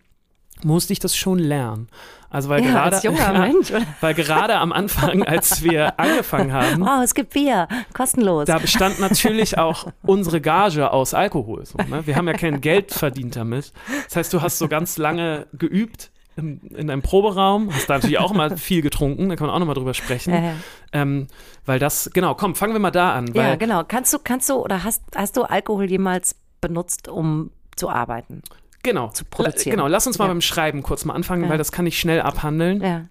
musste 0.64 0.92
ich 0.92 0.98
das 0.98 1.16
schon 1.16 1.38
lernen. 1.38 1.88
Also 2.30 2.50
weil 2.50 2.62
ja, 2.62 2.70
gerade 2.70 3.00
ja, 3.16 3.32
Mensch. 3.32 3.72
Weil 4.00 4.14
gerade 4.14 4.56
am 4.56 4.72
Anfang, 4.72 5.22
als 5.22 5.62
wir 5.62 5.98
angefangen 6.00 6.52
haben, 6.52 6.82
Oh, 6.82 7.02
es 7.02 7.14
gibt 7.14 7.32
Bier, 7.32 7.68
kostenlos. 7.94 8.44
da 8.46 8.58
bestand 8.58 9.00
natürlich 9.00 9.56
auch 9.56 9.86
unsere 10.02 10.40
Gage 10.40 10.92
aus 10.92 11.14
Alkohol. 11.14 11.64
So, 11.64 11.78
ne? 11.78 12.06
Wir 12.06 12.16
haben 12.16 12.26
ja 12.28 12.34
kein 12.34 12.60
Geld 12.60 12.92
verdient 12.92 13.36
damit. 13.36 13.72
Das 14.04 14.16
heißt, 14.16 14.32
du 14.34 14.42
hast 14.42 14.58
so 14.58 14.68
ganz 14.68 14.98
lange 14.98 15.46
geübt 15.54 16.10
in, 16.36 16.60
in 16.68 16.90
einem 16.90 17.02
Proberaum, 17.02 17.72
hast 17.74 17.88
da 17.90 17.94
natürlich 17.94 18.18
auch 18.18 18.32
mal 18.32 18.56
viel 18.56 18.82
getrunken, 18.82 19.28
da 19.30 19.34
kann 19.36 19.46
man 19.48 19.56
auch 19.56 19.58
nochmal 19.58 19.74
drüber 19.74 19.94
sprechen. 19.94 20.32
Äh, 20.32 20.52
Ähm, 20.92 21.26
weil 21.66 21.78
das, 21.78 22.10
genau, 22.14 22.34
komm, 22.34 22.54
fangen 22.54 22.74
wir 22.74 22.78
mal 22.80 22.90
da 22.92 23.14
an. 23.14 23.32
Ja, 23.34 23.56
genau. 23.56 23.82
Kannst 23.86 24.12
du, 24.14 24.18
kannst 24.22 24.48
du 24.48 24.54
oder 24.54 24.84
hast, 24.84 25.02
hast 25.16 25.36
du 25.36 25.42
Alkohol 25.42 25.90
jemals 25.90 26.36
benutzt, 26.60 27.08
um 27.08 27.50
zu 27.74 27.88
arbeiten? 27.90 28.42
Genau, 28.82 29.08
zu 29.10 29.24
produzieren. 29.24 29.76
Genau, 29.76 29.86
lass 29.88 30.06
uns 30.06 30.18
mal 30.18 30.26
Ja. 30.26 30.32
beim 30.32 30.40
Schreiben 30.40 30.82
kurz 30.82 31.04
mal 31.04 31.14
anfangen, 31.14 31.44
Ja. 31.44 31.48
weil 31.50 31.58
das 31.58 31.72
kann 31.72 31.86
ich 31.86 31.98
schnell 31.98 32.20
abhandeln. 32.20 32.82
Ja. 32.82 33.04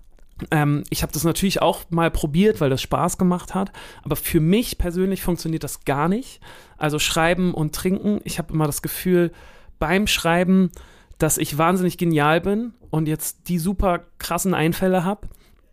Ähm, 0.52 0.84
ich 0.92 1.02
habe 1.02 1.12
das 1.12 1.24
natürlich 1.24 1.62
auch 1.64 1.82
mal 1.90 2.12
probiert, 2.12 2.62
weil 2.62 2.70
das 2.70 2.82
Spaß 2.82 3.18
gemacht 3.18 3.56
hat. 3.56 3.72
Aber 4.04 4.16
für 4.16 4.40
mich 4.40 4.78
persönlich 4.78 5.24
funktioniert 5.24 5.64
das 5.64 5.84
gar 5.86 6.08
nicht. 6.08 6.40
Also 6.78 7.00
Schreiben 7.00 7.54
und 7.56 7.74
Trinken. 7.74 8.20
Ich 8.24 8.38
habe 8.38 8.54
immer 8.54 8.68
das 8.68 8.82
Gefühl 8.84 9.32
beim 9.80 10.06
Schreiben, 10.06 10.72
dass 11.18 11.40
ich 11.40 11.58
wahnsinnig 11.58 11.98
genial 11.98 12.42
bin 12.42 12.74
und 12.92 13.08
jetzt 13.08 13.50
die 13.50 13.58
super 13.58 14.02
krassen 14.20 14.54
Einfälle 14.54 15.04
habe. 15.04 15.28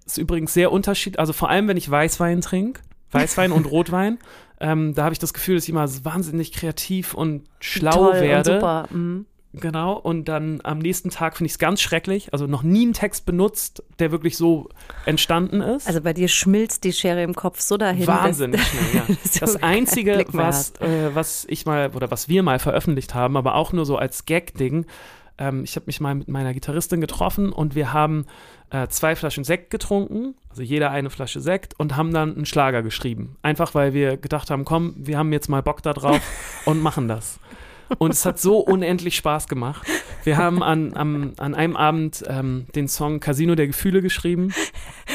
Ist 0.06 0.16
übrigens 0.18 0.54
sehr 0.54 0.72
unterschiedlich. 0.72 1.20
Also 1.20 1.34
vor 1.34 1.50
allem, 1.50 1.68
wenn 1.68 1.76
ich 1.76 1.90
Weißwein 1.90 2.40
trinke. 2.40 2.80
Weißwein 3.10 3.52
und 3.52 3.66
Rotwein. 3.70 4.18
Ähm, 4.60 4.94
da 4.94 5.04
habe 5.04 5.12
ich 5.12 5.18
das 5.18 5.34
Gefühl, 5.34 5.56
dass 5.56 5.64
ich 5.64 5.70
immer 5.70 5.86
wahnsinnig 6.04 6.52
kreativ 6.52 7.12
und 7.12 7.44
schlau 7.60 8.10
Toll 8.12 8.20
werde. 8.22 8.52
Und 8.54 8.60
super. 8.60 8.88
Mhm. 8.90 9.26
Genau, 9.60 9.94
und 9.94 10.28
dann 10.28 10.60
am 10.64 10.78
nächsten 10.78 11.10
Tag 11.10 11.36
finde 11.36 11.46
ich 11.46 11.52
es 11.52 11.58
ganz 11.58 11.80
schrecklich. 11.80 12.32
Also 12.32 12.46
noch 12.46 12.62
nie 12.62 12.82
einen 12.82 12.92
Text 12.92 13.26
benutzt, 13.26 13.82
der 13.98 14.10
wirklich 14.10 14.36
so 14.36 14.68
entstanden 15.06 15.60
ist. 15.60 15.86
Also 15.86 16.00
bei 16.00 16.12
dir 16.12 16.28
schmilzt 16.28 16.84
die 16.84 16.92
Schere 16.92 17.22
im 17.22 17.34
Kopf 17.34 17.60
so 17.60 17.76
dahin. 17.76 18.06
Wahnsinnig 18.06 18.62
schnell, 18.66 18.94
ja. 18.94 19.16
Das 19.40 19.62
Einzige, 19.62 20.24
was, 20.28 20.72
äh, 20.80 21.14
was 21.14 21.46
ich 21.48 21.66
mal, 21.66 21.90
oder 21.94 22.10
was 22.10 22.28
wir 22.28 22.42
mal 22.42 22.58
veröffentlicht 22.58 23.14
haben, 23.14 23.36
aber 23.36 23.54
auch 23.54 23.72
nur 23.72 23.86
so 23.86 23.96
als 23.96 24.26
Gag-Ding, 24.26 24.86
ähm, 25.38 25.64
ich 25.64 25.76
habe 25.76 25.86
mich 25.86 26.00
mal 26.00 26.14
mit 26.14 26.28
meiner 26.28 26.54
Gitarristin 26.54 27.00
getroffen 27.00 27.52
und 27.52 27.74
wir 27.74 27.92
haben 27.92 28.26
äh, 28.70 28.88
zwei 28.88 29.16
Flaschen 29.16 29.44
Sekt 29.44 29.70
getrunken, 29.70 30.34
also 30.48 30.62
jeder 30.62 30.90
eine 30.90 31.10
Flasche 31.10 31.40
Sekt 31.40 31.78
und 31.78 31.96
haben 31.96 32.12
dann 32.12 32.34
einen 32.34 32.46
Schlager 32.46 32.82
geschrieben. 32.82 33.36
Einfach 33.42 33.74
weil 33.74 33.92
wir 33.94 34.16
gedacht 34.16 34.50
haben, 34.50 34.64
komm, 34.64 34.94
wir 34.96 35.18
haben 35.18 35.32
jetzt 35.32 35.48
mal 35.48 35.62
Bock 35.62 35.82
da 35.82 35.92
drauf 35.92 36.20
und 36.64 36.82
machen 36.82 37.08
das. 37.08 37.38
Und 37.98 38.12
es 38.12 38.24
hat 38.24 38.38
so 38.38 38.58
unendlich 38.58 39.16
Spaß 39.16 39.48
gemacht. 39.48 39.86
Wir 40.24 40.36
haben 40.38 40.62
an, 40.62 40.94
am, 40.96 41.32
an 41.38 41.54
einem 41.54 41.76
Abend 41.76 42.24
ähm, 42.28 42.66
den 42.74 42.88
Song 42.88 43.20
Casino 43.20 43.54
der 43.54 43.66
Gefühle 43.66 44.00
geschrieben. 44.02 44.52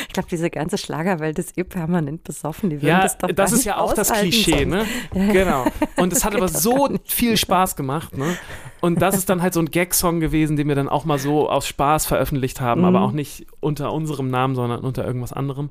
Ich 0.08 0.13
glaube, 0.13 0.29
diese 0.29 0.49
ganze 0.49 0.77
Schlagerwelt 0.77 1.39
ist 1.39 1.58
eh 1.58 1.63
permanent 1.63 2.23
besoffen. 2.23 2.69
Die 2.69 2.77
Ja, 2.77 3.01
das 3.01 3.17
doch 3.17 3.27
das, 3.32 3.51
ist 3.51 3.65
ja 3.65 3.77
auch 3.77 3.93
das 3.93 4.12
Klischee, 4.12 4.65
ne? 4.65 4.86
Genau. 5.13 5.65
Und 5.97 6.13
es 6.13 6.23
hat 6.23 6.36
aber 6.36 6.47
so 6.47 6.89
viel 7.05 7.38
Spaß 7.38 7.75
gemacht, 7.75 8.17
ne? 8.17 8.38
Und 8.82 9.01
das 9.01 9.17
ist 9.17 9.29
dann 9.29 9.41
halt 9.41 9.53
so 9.53 9.60
ein 9.60 9.69
Gag-Song 9.71 10.19
gewesen, 10.19 10.55
den 10.55 10.67
wir 10.67 10.75
dann 10.75 10.88
auch 10.89 11.05
mal 11.05 11.19
so 11.19 11.49
aus 11.49 11.67
Spaß 11.67 12.05
veröffentlicht 12.05 12.62
haben, 12.62 12.82
Mhm. 12.82 12.88
aber 12.88 13.01
auch 13.01 13.12
nicht 13.12 13.45
unter 13.60 13.91
unserem 13.91 14.29
Namen, 14.29 14.55
sondern 14.55 14.82
unter 14.82 15.05
irgendwas 15.05 15.34
anderem. 15.34 15.69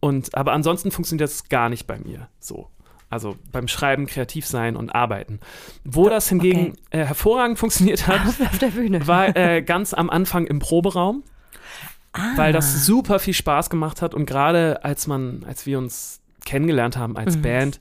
Und 0.00 0.34
aber 0.34 0.52
ansonsten 0.52 0.90
funktioniert 0.90 1.28
das 1.28 1.48
gar 1.48 1.68
nicht 1.68 1.86
bei 1.86 1.98
mir 1.98 2.28
so. 2.40 2.68
Also 3.10 3.36
beim 3.52 3.68
Schreiben, 3.68 4.06
kreativ 4.06 4.46
sein 4.46 4.76
und 4.76 4.90
arbeiten. 4.90 5.40
Wo 5.84 6.08
das 6.08 6.28
hingegen 6.28 6.74
äh, 6.90 7.04
hervorragend 7.04 7.58
funktioniert 7.58 8.06
hat, 8.06 8.20
war 9.06 9.34
äh, 9.36 9.62
ganz 9.62 9.94
am 9.94 10.10
Anfang 10.10 10.46
im 10.46 10.58
Proberaum 10.58 11.22
ah. 12.12 12.36
weil 12.36 12.52
das 12.52 12.84
super 12.84 13.18
viel 13.18 13.34
Spaß 13.34 13.70
gemacht 13.70 14.02
hat 14.02 14.14
und 14.14 14.26
gerade 14.26 14.84
als 14.84 15.06
man, 15.06 15.44
als 15.46 15.66
wir 15.66 15.78
uns 15.78 16.20
kennengelernt 16.44 16.96
haben 16.96 17.16
als 17.16 17.36
Mhm. 17.36 17.42
Band, 17.42 17.80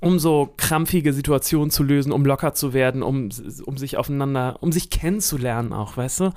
um 0.00 0.18
so 0.18 0.52
krampfige 0.56 1.12
Situationen 1.12 1.70
zu 1.70 1.82
lösen, 1.82 2.12
um 2.12 2.24
locker 2.24 2.54
zu 2.54 2.72
werden, 2.72 3.02
um, 3.02 3.30
um 3.64 3.76
sich 3.78 3.96
aufeinander, 3.96 4.58
um 4.60 4.72
sich 4.72 4.90
kennenzulernen 4.90 5.72
auch, 5.72 5.96
weißt 5.96 6.20
du, 6.20 6.32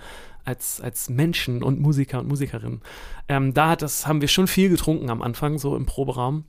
als, 0.45 0.81
als 0.81 1.09
Menschen 1.09 1.61
und 1.61 1.79
Musiker 1.79 2.19
und 2.19 2.27
Musikerinnen. 2.27 2.81
Ähm, 3.27 3.53
da 3.53 3.69
hat 3.69 3.81
das, 3.81 4.07
haben 4.07 4.21
wir 4.21 4.27
schon 4.27 4.47
viel 4.47 4.69
getrunken 4.69 5.09
am 5.09 5.21
Anfang, 5.21 5.57
so 5.57 5.75
im 5.75 5.85
Proberaum. 5.85 6.45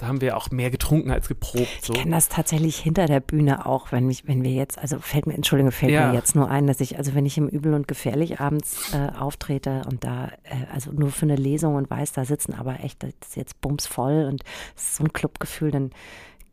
Da 0.00 0.06
haben 0.06 0.22
wir 0.22 0.38
auch 0.38 0.50
mehr 0.50 0.70
getrunken 0.70 1.10
als 1.10 1.28
geprobt. 1.28 1.68
So. 1.82 1.92
Ich 1.92 1.98
kenne 2.00 2.12
das 2.14 2.30
tatsächlich 2.30 2.78
hinter 2.78 3.04
der 3.04 3.20
Bühne 3.20 3.66
auch, 3.66 3.92
wenn 3.92 4.06
mich, 4.06 4.26
wenn 4.26 4.42
wir 4.42 4.50
jetzt, 4.52 4.78
also 4.78 4.98
fällt 4.98 5.26
mir, 5.26 5.34
Entschuldigung, 5.34 5.72
fällt 5.72 5.92
Ja. 5.92 6.08
mir 6.08 6.14
jetzt 6.14 6.34
nur 6.34 6.48
ein, 6.48 6.66
dass 6.66 6.80
ich, 6.80 6.96
also 6.96 7.14
wenn 7.14 7.26
ich 7.26 7.36
im 7.36 7.48
Übel 7.48 7.74
und 7.74 7.86
Gefährlich 7.86 8.40
abends 8.40 8.94
äh, 8.94 9.10
auftrete 9.18 9.82
und 9.90 10.02
da, 10.02 10.28
äh, 10.44 10.72
also 10.72 10.90
nur 10.90 11.10
für 11.10 11.26
eine 11.26 11.36
Lesung 11.36 11.74
und 11.74 11.90
weiß, 11.90 12.12
da 12.12 12.24
sitzen 12.24 12.54
aber 12.54 12.80
echt, 12.82 13.02
das 13.02 13.10
ist 13.22 13.36
jetzt 13.36 13.60
bumsvoll 13.60 14.24
und 14.24 14.42
es 14.74 14.84
ist 14.84 14.96
so 14.96 15.04
ein 15.04 15.12
Clubgefühl, 15.12 15.70
dann 15.70 15.90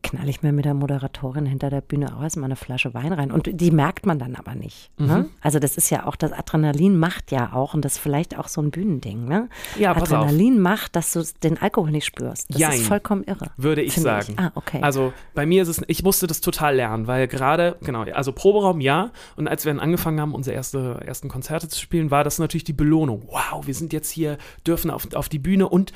knall 0.03 0.29
ich 0.29 0.41
mir 0.41 0.51
mit 0.51 0.65
der 0.65 0.73
Moderatorin 0.73 1.45
hinter 1.45 1.69
der 1.69 1.81
Bühne 1.81 2.15
auch 2.15 2.21
erstmal 2.21 2.45
eine 2.45 2.55
Flasche 2.55 2.93
Wein 2.93 3.13
rein. 3.13 3.31
Und 3.31 3.49
die 3.51 3.71
merkt 3.71 4.05
man 4.05 4.19
dann 4.19 4.35
aber 4.35 4.55
nicht. 4.55 4.91
Ne? 4.97 5.17
Mhm. 5.17 5.29
Also 5.41 5.59
das 5.59 5.77
ist 5.77 5.89
ja 5.89 6.05
auch, 6.05 6.15
das 6.15 6.31
Adrenalin 6.31 6.97
macht 6.97 7.31
ja 7.31 7.53
auch, 7.53 7.73
und 7.73 7.83
das 7.83 7.93
ist 7.93 7.99
vielleicht 7.99 8.37
auch 8.37 8.47
so 8.47 8.61
ein 8.61 8.71
Bühnending, 8.71 9.25
ne? 9.25 9.49
Ja. 9.77 9.95
Adrenalin 9.95 10.59
macht, 10.59 10.95
dass 10.95 11.13
du 11.13 11.23
den 11.43 11.57
Alkohol 11.57 11.91
nicht 11.91 12.05
spürst. 12.05 12.49
Das 12.49 12.59
Jein. 12.59 12.73
ist 12.73 12.87
vollkommen 12.87 13.23
irre. 13.23 13.51
würde 13.57 13.81
ich 13.81 13.95
sagen. 13.95 14.35
Ah, 14.37 14.51
okay. 14.55 14.79
Also 14.81 15.13
bei 15.33 15.45
mir 15.45 15.63
ist 15.63 15.67
es, 15.67 15.81
ich 15.87 16.03
musste 16.03 16.27
das 16.27 16.41
total 16.41 16.75
lernen, 16.75 17.07
weil 17.07 17.27
gerade, 17.27 17.77
genau, 17.81 18.03
also 18.03 18.31
Proberaum 18.31 18.81
ja. 18.81 19.11
Und 19.35 19.47
als 19.47 19.65
wir 19.65 19.73
dann 19.73 19.81
angefangen 19.81 20.19
haben, 20.21 20.33
unsere 20.33 20.55
erste, 20.55 21.01
ersten 21.05 21.27
Konzerte 21.27 21.67
zu 21.67 21.79
spielen, 21.79 22.11
war 22.11 22.23
das 22.23 22.39
natürlich 22.39 22.63
die 22.63 22.73
Belohnung. 22.73 23.23
Wow, 23.27 23.65
wir 23.65 23.73
sind 23.73 23.93
jetzt 23.93 24.09
hier, 24.09 24.37
dürfen 24.65 24.91
auf, 24.91 25.13
auf 25.13 25.29
die 25.29 25.39
Bühne 25.39 25.67
und 25.67 25.91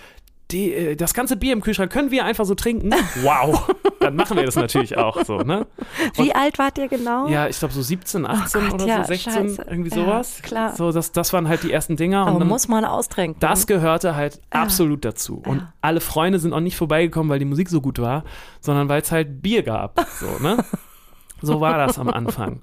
die, 0.52 0.74
äh, 0.74 0.96
das 0.96 1.14
ganze 1.14 1.38
Bier 1.38 1.54
im 1.54 1.62
Kühlschrank 1.62 1.92
können 1.92 2.12
wir 2.12 2.26
einfach 2.26 2.46
so 2.46 2.56
trinken. 2.56 2.92
Wow, 3.24 3.70
dann 4.00 4.16
machen 4.16 4.38
wir 4.38 4.44
das 4.46 4.56
natürlich 4.56 4.98
auch 4.98 5.24
so, 5.24 5.38
ne? 5.40 5.68
Wie 6.16 6.34
alt 6.34 6.58
wart 6.60 6.78
ihr 6.78 6.88
genau? 6.88 7.28
Ja, 7.28 7.48
ich 7.48 7.60
glaube 7.60 7.74
so 7.74 7.82
17, 7.82 8.26
18 8.26 8.62
Gott, 8.62 8.74
oder 8.74 8.86
ja, 8.88 9.02
so, 9.04 9.08
16, 9.08 9.34
scheiße. 9.34 9.66
irgendwie 9.70 9.90
Ja, 9.90 9.96
sowas. 9.96 10.40
klar. 10.42 10.76
So, 10.76 10.92
das, 10.92 11.12
das 11.12 11.34
waren 11.34 11.48
halt 11.48 11.64
die 11.64 11.72
ersten 11.72 11.96
Dinger. 11.98 12.22
Aber 12.22 12.34
und 12.34 12.40
dann, 12.40 12.48
muss 12.48 12.68
man 12.68 12.84
austrinken. 12.86 13.40
das 13.40 13.68
gehörte 13.68 14.16
halt 14.16 14.40
absolut 14.50 15.06
dazu. 15.06 15.42
Und 15.46 15.58
Ja. 15.60 15.74
alle 15.82 16.02
Freunde 16.02 16.40
sind 16.40 16.54
auch 16.54 16.60
nicht 16.60 16.76
vorbeigekommen, 16.78 17.30
weil 17.30 17.40
die 17.40 17.46
Musik 17.46 17.70
so 17.70 17.82
gut 17.82 18.00
war, 18.00 18.24
sondern 18.60 18.90
weil 18.90 19.02
es 19.02 19.12
halt 19.12 19.42
Bier 19.42 19.64
gab. 19.64 20.06
So, 20.20 20.42
ne? 20.44 20.64
so 21.42 21.62
war 21.62 21.78
das 21.78 22.00
am 22.00 22.10
Anfang. 22.10 22.62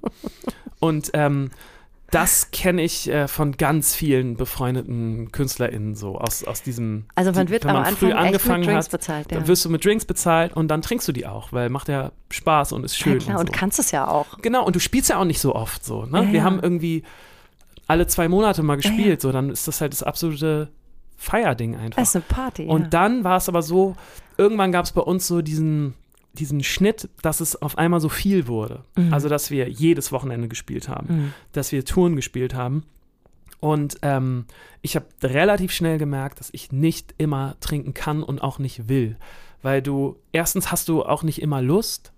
Und 0.79 1.11
ähm, 1.13 1.51
das 2.11 2.51
kenne 2.51 2.81
ich 2.83 3.09
äh, 3.09 3.27
von 3.27 3.53
ganz 3.53 3.95
vielen 3.95 4.35
befreundeten 4.35 5.31
KünstlerInnen 5.31 5.95
so 5.95 6.17
aus, 6.17 6.43
aus 6.43 6.61
diesem. 6.61 7.05
also 7.15 7.31
man 7.31 7.47
die- 7.47 7.51
wird 7.53 7.63
wenn 7.63 7.69
am 7.71 7.75
man 7.77 7.85
Anfang 7.85 8.09
früh 8.09 8.13
angefangen 8.15 8.59
mit 8.61 8.69
Drinks 8.69 8.85
hat, 8.85 8.91
bezahlt. 8.91 9.31
Ja. 9.31 9.37
dann 9.37 9.47
wirst 9.47 9.65
du 9.65 9.69
mit 9.69 9.83
Drinks 9.85 10.05
bezahlt 10.05 10.53
und 10.55 10.67
dann 10.69 10.81
trinkst 10.81 11.07
du 11.07 11.11
die 11.11 11.25
auch, 11.27 11.51
weil 11.53 11.69
macht 11.69 11.87
ja 11.89 12.11
Spaß 12.31 12.71
und 12.73 12.83
ist 12.83 12.97
ja, 12.99 13.03
schön. 13.05 13.19
klar, 13.19 13.35
und 13.39 13.41
und 13.49 13.55
so. 13.55 13.59
kannst 13.59 13.79
es 13.79 13.91
ja 13.91 14.07
auch. 14.07 14.37
Genau, 14.41 14.65
und 14.65 14.75
du 14.75 14.79
spielst 14.79 15.09
ja 15.09 15.17
auch 15.19 15.25
nicht 15.25 15.39
so 15.41 15.55
oft 15.55 15.83
so. 15.85 16.05
Ne? 16.05 16.23
Ja, 16.23 16.27
Wir 16.31 16.39
ja. 16.39 16.43
haben 16.43 16.59
irgendwie 16.61 17.03
alle 17.87 18.07
zwei 18.07 18.27
Monate 18.27 18.61
mal 18.63 18.73
Ja, 18.73 18.81
gespielt, 18.81 19.21
so 19.21 19.31
dann 19.31 19.49
ist 19.49 19.67
das 19.67 19.81
halt 19.81 19.93
das 19.93 20.03
absolute 20.03 20.69
Feierding 21.17 21.75
einfach. 21.75 21.97
Das 21.99 22.09
ist 22.09 22.15
eine 22.15 22.23
Party. 22.27 22.65
Und 22.65 22.81
ja. 22.83 22.87
dann 22.89 23.23
war 23.23 23.37
es 23.37 23.49
aber 23.49 23.61
so, 23.61 23.95
irgendwann 24.37 24.71
gab 24.71 24.85
es 24.85 24.91
bei 24.91 25.01
uns 25.01 25.27
so 25.27 25.41
diesen, 25.41 25.93
diesen 26.33 26.63
Schnitt, 26.63 27.09
dass 27.21 27.39
es 27.39 27.61
auf 27.61 27.77
einmal 27.77 27.99
so 27.99 28.09
viel 28.09 28.47
wurde. 28.47 28.83
Mhm. 28.95 29.13
Also, 29.13 29.29
dass 29.29 29.51
wir 29.51 29.67
jedes 29.69 30.11
Wochenende 30.11 30.47
gespielt 30.47 30.87
haben, 30.89 31.07
Mhm. 31.15 31.33
dass 31.53 31.71
wir 31.71 31.83
Touren 31.85 32.15
gespielt 32.15 32.53
haben. 32.53 32.83
Und 33.59 33.97
ähm, 34.03 34.45
ich 34.81 34.95
habe 34.95 35.05
relativ 35.21 35.71
schnell 35.71 35.97
gemerkt, 35.97 36.39
dass 36.39 36.49
ich 36.53 36.71
nicht 36.71 37.13
immer 37.17 37.55
trinken 37.59 37.93
kann 37.93 38.23
und 38.23 38.41
auch 38.41 38.57
nicht 38.59 38.87
will. 38.87 39.17
Weil 39.61 39.81
du, 39.81 40.15
erstens 40.31 40.71
hast 40.71 40.87
du 40.87 41.03
auch 41.03 41.23
nicht 41.23 41.41
immer 41.41 41.61
Lust. 41.61 42.13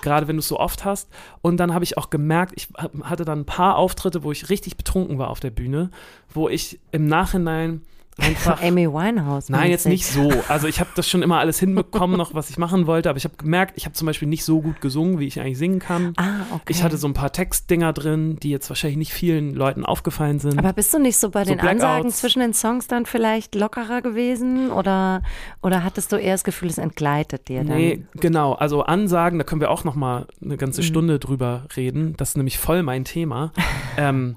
gerade 0.00 0.28
wenn 0.28 0.36
du 0.36 0.40
es 0.40 0.46
so 0.48 0.60
oft 0.60 0.84
hast. 0.84 1.08
Und 1.42 1.56
dann 1.58 1.74
habe 1.74 1.82
ich 1.82 1.98
auch 1.98 2.08
gemerkt, 2.08 2.52
ich 2.56 2.68
hatte 3.02 3.24
dann 3.24 3.40
ein 3.40 3.44
paar 3.46 3.74
Auftritte, 3.76 4.22
wo 4.22 4.30
ich 4.30 4.48
richtig 4.48 4.76
betrunken 4.76 5.18
war 5.18 5.28
auf 5.28 5.40
der 5.40 5.50
Bühne, 5.50 5.90
wo 6.32 6.48
ich 6.48 6.78
im 6.92 7.06
Nachhinein 7.06 7.82
einfach. 8.18 8.62
Amy 8.62 8.86
Winehouse. 8.88 9.48
Nein, 9.48 9.70
jetzt 9.70 9.86
nicht 9.86 10.06
so. 10.06 10.30
Also 10.48 10.66
ich 10.66 10.80
habe 10.80 10.90
das 10.94 11.08
schon 11.08 11.22
immer 11.22 11.38
alles 11.38 11.58
hinbekommen, 11.58 12.16
noch 12.16 12.34
was 12.34 12.50
ich 12.50 12.58
machen 12.58 12.86
wollte, 12.86 13.08
aber 13.10 13.16
ich 13.16 13.24
habe 13.24 13.36
gemerkt, 13.36 13.74
ich 13.76 13.84
habe 13.84 13.94
zum 13.94 14.06
Beispiel 14.06 14.28
nicht 14.28 14.44
so 14.44 14.60
gut 14.60 14.80
gesungen, 14.80 15.18
wie 15.18 15.26
ich 15.26 15.40
eigentlich 15.40 15.58
singen 15.58 15.78
kann. 15.78 16.12
Ah, 16.16 16.40
okay. 16.50 16.64
Ich 16.68 16.82
hatte 16.82 16.96
so 16.96 17.06
ein 17.08 17.14
paar 17.14 17.32
Textdinger 17.32 17.92
drin, 17.92 18.36
die 18.42 18.50
jetzt 18.50 18.68
wahrscheinlich 18.68 18.98
nicht 18.98 19.12
vielen 19.12 19.54
Leuten 19.54 19.84
aufgefallen 19.84 20.38
sind. 20.38 20.58
aber 20.58 20.72
bist 20.72 20.92
du 20.92 20.98
nicht 20.98 21.16
so 21.18 21.30
bei 21.30 21.44
So 21.44 21.50
den 21.50 21.60
Ansagen 21.60 21.78
Blackouts. 21.78 22.18
zwischen 22.20 22.40
den 22.40 22.54
Songs 22.54 22.86
dann 22.86 23.06
vielleicht 23.06 23.54
lockerer 23.54 24.02
gewesen? 24.02 24.70
Oder, 24.70 25.22
oder 25.62 25.84
hattest 25.84 26.12
du 26.12 26.16
eher 26.16 26.34
das 26.34 26.44
Gefühl, 26.44 26.68
es 26.68 26.78
entgleitet 26.78 27.48
dir 27.48 27.64
dann? 27.64 27.76
Nee, 27.76 28.04
genau. 28.14 28.52
Also 28.54 28.82
Ansagen, 28.82 29.38
da 29.38 29.44
können 29.44 29.60
wir 29.60 29.70
auch 29.70 29.84
noch 29.84 29.94
mal 29.94 30.26
eine 30.42 30.56
ganze 30.56 30.82
Stunde 30.82 31.18
drüber 31.18 31.66
reden. 31.76 32.14
Das 32.16 32.30
ist 32.30 32.36
nämlich 32.36 32.58
voll 32.58 32.82
mein 32.82 33.04
Thema. 33.04 33.52
ähm, 33.96 34.36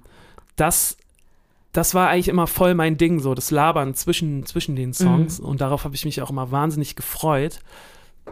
das, 0.55 0.97
das 1.71 1.95
war 1.95 2.09
eigentlich 2.09 2.27
immer 2.27 2.47
voll 2.47 2.73
mein 2.75 2.97
Ding, 2.97 3.19
so 3.19 3.33
das 3.33 3.51
Labern 3.51 3.93
zwischen, 3.93 4.45
zwischen 4.45 4.75
den 4.75 4.93
Songs. 4.93 5.39
Und 5.39 5.61
darauf 5.61 5.85
habe 5.85 5.95
ich 5.95 6.05
mich 6.05 6.21
auch 6.21 6.29
immer 6.29 6.51
wahnsinnig 6.51 6.95
gefreut. 6.95 7.59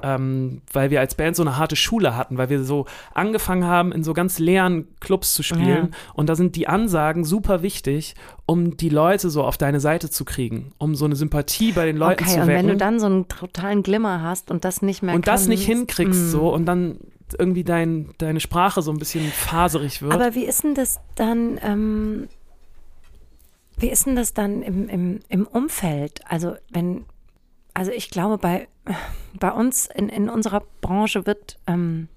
Ähm, 0.02 0.62
weil 0.72 0.92
wir 0.92 1.00
als 1.02 1.16
Band 1.16 1.36
so 1.36 1.44
eine 1.44 1.58
harte 1.58 1.76
Schule 1.76 2.16
hatten, 2.16 2.38
weil 2.38 2.50
wir 2.50 2.64
so 2.64 2.86
angefangen 3.14 3.66
haben, 3.66 3.92
in 3.92 4.04
so 4.04 4.14
ganz 4.14 4.40
leeren 4.40 4.88
Clubs 5.00 5.34
zu 5.34 5.44
spielen. 5.44 5.94
Und 6.14 6.30
da 6.30 6.36
sind 6.36 6.56
die 6.56 6.68
Ansagen 6.68 7.26
super 7.26 7.64
wichtig, 7.64 8.14
um 8.46 8.78
die 8.78 8.90
Leute 8.90 9.30
so 9.30 9.44
auf 9.44 9.58
deine 9.58 9.80
Seite 9.80 10.10
zu 10.10 10.26
kriegen, 10.26 10.72
um 10.78 10.96
so 10.96 11.06
eine 11.06 11.16
Sympathie 11.16 11.72
bei 11.72 11.86
den 11.86 11.98
Leuten 11.98 12.24
okay, 12.24 12.36
zu 12.36 12.42
und 12.42 12.48
wecken 12.48 12.68
wenn 12.68 12.68
du 12.68 12.78
dann 12.78 13.00
so 13.00 13.08
einen 13.08 13.28
totalen 13.28 13.84
Glimmer 13.84 14.22
hast 14.22 14.52
und 14.52 14.64
das 14.64 14.82
nicht 14.82 15.02
mehr 15.02 15.16
und 15.16 15.28
das 15.28 15.48
nicht 15.48 15.66
kannst, 15.66 15.80
hinkriegst 15.80 16.28
mm. 16.28 16.30
so 16.30 16.54
und 16.54 16.66
dann 16.66 17.00
irgendwie 17.38 17.64
dein, 17.64 18.12
deine 18.20 18.40
Sprache 18.40 18.82
so 18.82 18.92
ein 18.92 19.00
bisschen 19.00 19.26
faserig 19.26 20.02
wird. 20.02 20.14
Aber 20.14 20.36
wie 20.36 20.46
ist 20.46 20.64
denn 20.64 20.76
das 20.76 21.00
dann, 21.16 21.60
ähm, 21.64 22.28
wie 23.80 23.90
ist 23.90 24.06
denn 24.06 24.16
das 24.16 24.34
dann 24.34 24.62
im, 24.62 24.90
im, 24.90 25.20
im 25.30 25.48
Umfeld? 25.48 26.22
Also 26.26 26.56
wenn, 26.72 27.06
also 27.74 27.92
ich 27.92 28.10
glaube, 28.10 28.38
bei, 28.38 28.68
bei 29.40 29.52
uns 29.52 29.88
in, 29.88 30.10
in 30.10 30.30
unserer 30.30 30.64
Branche 30.82 31.26
wird, 31.26 31.58
ähm, 31.68 32.10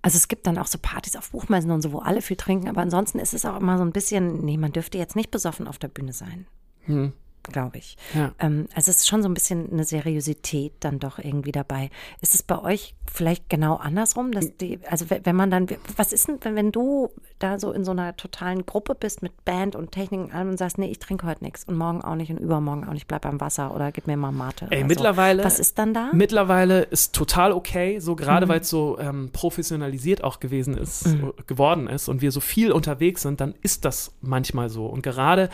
also 0.00 0.16
es 0.16 0.28
gibt 0.28 0.46
dann 0.46 0.58
auch 0.58 0.66
so 0.66 0.78
Partys 0.80 1.16
auf 1.16 1.30
Buchmessen 1.30 1.70
und 1.70 1.82
so, 1.82 1.92
wo 1.92 1.98
alle 1.98 2.22
viel 2.22 2.36
trinken, 2.36 2.68
aber 2.68 2.80
ansonsten 2.80 3.18
ist 3.18 3.34
es 3.34 3.44
auch 3.44 3.60
immer 3.60 3.78
so 3.78 3.84
ein 3.84 3.92
bisschen, 3.92 4.44
nee, 4.44 4.56
man 4.56 4.72
dürfte 4.72 4.98
jetzt 4.98 5.14
nicht 5.14 5.30
besoffen 5.30 5.68
auf 5.68 5.78
der 5.78 5.88
Bühne 5.88 6.12
sein, 6.12 6.46
hm, 6.86 7.12
glaube 7.50 7.78
ich. 7.78 7.96
ja. 8.14 8.32
Ähm, 8.38 8.66
also 8.74 8.90
es 8.90 8.98
ist 8.98 9.08
schon 9.08 9.22
so 9.22 9.28
ein 9.28 9.34
bisschen 9.34 9.70
eine 9.72 9.84
Seriosität 9.84 10.72
dann 10.80 10.98
doch 10.98 11.18
irgendwie 11.18 11.52
dabei. 11.52 11.90
Ist 12.20 12.34
es 12.34 12.42
bei 12.42 12.58
euch 12.62 12.94
vielleicht 13.12 13.48
genau 13.50 13.76
andersrum, 13.76 14.32
dass 14.32 14.56
die, 14.56 14.78
also 14.88 15.10
we- 15.10 15.20
wenn 15.24 15.36
man 15.36 15.50
dann, 15.50 15.66
was 15.96 16.12
ist 16.12 16.28
denn, 16.28 16.38
wenn, 16.42 16.54
wenn 16.56 16.72
du 16.72 17.10
da 17.38 17.58
so 17.58 17.72
in 17.72 17.84
so 17.84 17.90
einer 17.90 18.16
totalen 18.16 18.64
Gruppe 18.64 18.94
bist 18.94 19.22
mit 19.22 19.44
Band 19.44 19.74
und 19.76 19.92
Technik 19.92 20.20
und 20.20 20.34
allem 20.34 20.50
und 20.50 20.56
sagst, 20.58 20.78
nee, 20.78 20.90
ich 20.90 20.98
trinke 20.98 21.26
heute 21.26 21.42
nichts 21.44 21.64
und 21.64 21.76
morgen 21.76 22.02
auch 22.02 22.14
nicht 22.14 22.30
und 22.30 22.38
übermorgen 22.38 22.86
auch 22.86 22.92
nicht, 22.92 23.08
bleib 23.08 23.22
beim 23.22 23.40
Wasser 23.40 23.74
oder 23.74 23.90
gib 23.92 24.06
mir 24.06 24.16
mal 24.16 24.32
Mate. 24.32 24.66
Ey, 24.70 24.84
mittlerweile- 24.84 25.42
So. 25.42 25.46
Was 25.46 25.58
ist 25.58 25.78
dann 25.78 25.92
da? 25.94 26.10
Mittlerweile 26.12 26.82
ist 26.82 27.14
total 27.14 27.52
okay, 27.52 27.98
so 27.98 28.12
Mhm. 28.12 28.16
gerade 28.16 28.48
weil 28.48 28.60
es 28.60 28.68
so 28.70 28.98
ähm, 28.98 29.30
professionalisiert 29.32 30.22
auch 30.24 30.40
gewesen 30.40 30.76
ist, 30.76 31.00
so 31.00 31.34
geworden 31.46 31.88
ist 31.88 32.08
und 32.08 32.22
wir 32.22 32.30
so 32.32 32.40
viel 32.40 32.72
unterwegs 32.72 33.22
sind, 33.22 33.40
dann 33.40 33.54
ist 33.62 33.84
das 33.84 34.12
manchmal 34.20 34.68
so. 34.70 34.86
Und 34.86 35.02
gerade 35.02 35.48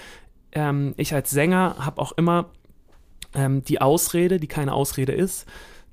ähm, 0.53 0.95
ich 0.97 1.15
als 1.15 1.31
Sänger 1.31 1.77
habe 1.79 2.01
auch 2.01 2.13
immer 2.13 2.47
ähm, 3.35 3.63
die 3.65 3.81
Ausrede, 3.81 4.39
die 4.41 4.47
keine 4.47 4.73
Ausrede 4.73 5.13
ist, 5.13 5.47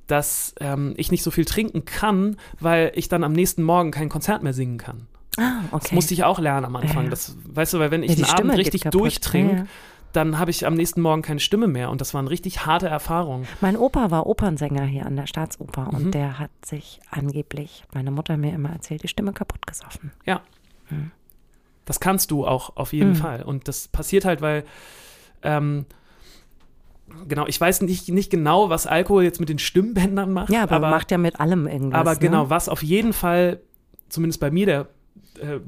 dass 0.07 0.53
ähm, 0.59 0.93
ich 0.97 1.11
nicht 1.11 1.23
so 1.23 1.31
viel 1.31 1.45
trinken 1.45 1.83
kann, 1.85 2.37
weil 2.59 2.91
ich 2.95 3.07
dann 3.09 3.23
am 3.23 3.33
nächsten 3.33 3.63
Morgen 3.63 3.91
kein 3.91 4.09
Konzert 4.09 4.43
mehr 4.43 4.53
singen 4.53 4.77
kann. 4.77 5.07
ah, 5.37 5.61
okay. 5.71 5.79
Das 5.83 5.91
musste 5.91 6.13
ich 6.13 6.23
auch 6.23 6.39
lernen 6.39 6.65
am 6.65 6.75
Anfang. 6.75 7.05
Ja. 7.05 7.09
Das, 7.09 7.35
weißt 7.45 7.73
du, 7.73 7.79
weil 7.79 7.91
wenn 7.91 8.03
ich 8.03 8.11
Ja, 8.17 8.25
Abend 8.27 8.29
Stimme 8.37 8.53
geht 8.53 8.59
richtig 8.67 8.81
kaputt. 8.83 9.01
durchtrinke, 9.01 9.55
Ja, 9.55 9.65
dann 10.13 10.39
habe 10.39 10.49
ich 10.51 10.65
am 10.65 10.75
nächsten 10.75 11.01
Morgen 11.01 11.23
keine 11.23 11.41
Stimme 11.41 11.67
mehr. 11.67 11.89
Und 11.89 11.99
das 11.99 12.13
waren 12.13 12.27
richtig 12.29 12.65
harte 12.65 12.87
Erfahrungen. 12.87 13.45
Mein 13.59 13.75
Opa 13.75 14.11
war 14.11 14.27
Opernsänger 14.27 14.85
hier 14.85 15.05
an 15.05 15.17
der 15.17 15.27
Staatsoper 15.27 15.89
Mhm. 15.91 15.97
und 15.97 16.11
der 16.13 16.39
hat 16.39 16.51
sich 16.63 16.99
angeblich, 17.11 17.83
meine 17.93 18.11
Mutter 18.11 18.37
mir 18.37 18.53
immer 18.53 18.69
erzählt, 18.69 19.03
die 19.03 19.07
Stimme 19.09 19.33
kaputt 19.33 19.65
gesoffen. 19.67 20.11
Ja. 20.25 20.39
Das 21.85 21.99
kannst 21.99 22.31
du 22.31 22.45
auch 22.45 22.75
auf 22.75 22.93
jeden 22.93 23.11
Mhm. 23.11 23.15
Fall. 23.15 23.43
Und 23.43 23.67
das 23.67 23.87
passiert 23.87 24.25
halt, 24.25 24.41
weil, 24.41 24.63
ähm, 25.43 25.85
genau, 27.27 27.45
ich 27.47 27.59
weiß 27.59 27.81
nicht, 27.81 28.09
nicht 28.09 28.29
genau, 28.29 28.69
was 28.69 28.87
Alkohol 28.87 29.23
jetzt 29.23 29.39
mit 29.39 29.49
den 29.49 29.59
Stimmbändern 29.59 30.33
macht. 30.33 30.49
Ja, 30.49 30.63
aber, 30.63 30.75
aber 30.77 30.89
macht 30.89 31.11
ja 31.11 31.17
mit 31.17 31.39
allem 31.39 31.67
irgendwas. 31.67 31.99
Aber 31.99 32.13
ne? 32.13 32.19
genau, 32.19 32.49
was 32.49 32.69
auf 32.69 32.83
jeden 32.83 33.13
Fall, 33.13 33.61
zumindest 34.09 34.39
bei 34.39 34.51
mir 34.51 34.65
der, 34.65 34.87
äh, 35.39 35.59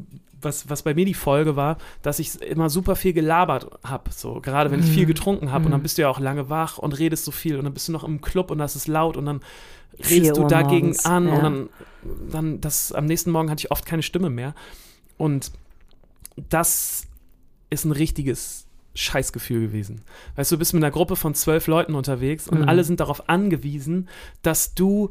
was, 0.42 0.70
was 0.70 0.84
bei 0.84 0.94
mir 0.94 1.06
die 1.06 1.14
Folge 1.14 1.56
war, 1.56 1.78
dass 2.02 2.20
ich 2.20 2.42
immer 2.42 2.70
super 2.70 2.96
viel 2.96 3.14
gelabert 3.14 3.68
habe. 3.84 4.12
So, 4.12 4.40
gerade 4.40 4.70
wenn 4.72 4.80
ich 4.82 4.86
viel 4.86 5.06
getrunken 5.06 5.52
habe 5.52 5.66
und 5.66 5.72
dann 5.72 5.82
bist 5.82 5.98
du 5.98 6.04
ja 6.04 6.10
auch 6.10 6.20
lange 6.20 6.50
wach 6.50 6.78
und 6.78 6.98
redest 6.98 7.26
so 7.26 7.32
viel 7.32 7.58
und 7.58 7.64
dann 7.64 7.74
bist 7.74 7.88
du 7.88 7.92
noch 7.92 8.04
im 8.04 8.22
Club 8.22 8.52
und 8.52 8.60
das 8.60 8.76
ist 8.76 8.88
laut 8.88 9.18
und 9.18 9.26
dann 9.26 9.42
redest 10.10 10.38
du 10.38 10.46
dagegen 10.46 10.88
morgens, 10.88 11.06
an 11.06 11.28
ja. 11.28 11.34
und 11.34 11.44
dann, 11.44 11.70
dann 12.32 12.62
das 12.62 12.92
am 12.92 13.06
nächsten 13.06 13.32
Morgen 13.32 13.50
hatte 13.50 13.62
ich 13.62 13.72
oft 13.72 13.86
keine 13.86 14.04
Stimme 14.04 14.30
mehr. 14.30 14.54
Und 15.18 15.52
das 16.50 17.04
ist 17.70 17.86
ein 17.86 17.92
richtiges 17.92 18.66
Scheißgefühl 18.94 19.62
gewesen. 19.68 20.02
Weißt 20.36 20.52
du, 20.52 20.56
du 20.56 20.60
bist 20.60 20.74
mit 20.74 20.84
einer 20.84 20.92
Gruppe 20.92 21.16
von 21.16 21.36
zwölf 21.36 21.68
Leuten 21.68 21.94
unterwegs 21.96 22.48
und 22.48 22.62
Mhm. 22.62 22.70
alle 22.70 22.84
sind 22.84 23.00
darauf 23.00 23.30
angewiesen, 23.30 24.10
dass 24.42 24.74
du 24.74 25.10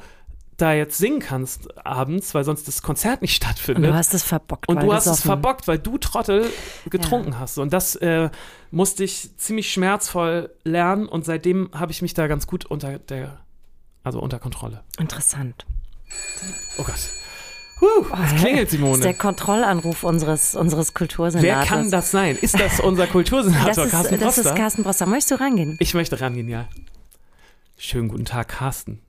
da 0.56 0.72
jetzt 0.72 0.96
singen 0.96 1.20
kannst 1.20 1.76
abends, 1.86 2.34
weil 2.34 2.42
sonst 2.42 2.66
das 2.66 2.80
Konzert 2.80 3.20
nicht 3.20 3.32
Und 3.32 3.36
stattfindet. 3.36 3.84
du 3.84 3.94
hast 3.94 4.14
es 4.14 4.22
verbockt. 4.22 4.68
Und 4.68 4.76
weil 4.76 4.86
du 4.86 4.92
hast 4.94 5.06
es 5.06 5.20
verbockt, 5.20 5.68
weil 5.68 5.78
du 5.78 5.98
Trottel 5.98 6.50
getrunken 6.88 7.38
hast. 7.38 7.58
Und 7.58 7.72
das 7.74 7.94
äh, 7.96 8.30
musste 8.70 9.04
ich 9.04 9.36
ziemlich 9.36 9.70
schmerzvoll 9.70 10.50
lernen 10.64 11.06
und 11.06 11.26
seitdem 11.26 11.68
habe 11.74 11.92
ich 11.92 12.00
mich 12.00 12.14
da 12.14 12.26
ganz 12.26 12.46
gut 12.46 12.64
unter 12.64 12.98
der, 12.98 13.38
also 14.02 14.18
unter 14.18 14.38
Kontrolle. 14.38 14.82
Interessant. 14.98 15.66
Oh 16.78 16.84
Gott. 16.84 16.94
Huh, 17.80 17.86
es 18.24 18.34
klingelt, 18.40 18.68
Das 18.68 18.72
ist 18.72 18.82
der 18.82 18.94
Simone. 19.00 19.14
Kontrollanruf 19.14 20.02
unseres, 20.02 20.54
unseres 20.54 20.94
Kultursenators. 20.94 21.56
Wer 21.56 21.64
kann 21.66 21.90
das 21.90 22.10
sein? 22.10 22.36
Ist 22.40 22.58
das 22.58 22.80
unser 22.80 23.06
Kultursenator, 23.06 23.66
Das 23.66 23.78
ist, 23.78 23.90
Carsten 23.90 24.18
das 24.18 24.38
ist? 24.38 24.54
Carsten 24.54 24.82
Broster. 24.82 25.06
Möchtest 25.06 25.32
du 25.32 25.40
rangehen? 25.40 25.76
Ich 25.78 25.92
möchte 25.92 26.20
rangehen, 26.20 26.48
ja. 26.48 26.68
Schönen 27.76 28.08
guten 28.08 28.24
Tag, 28.24 28.48
Carsten. 28.48 29.00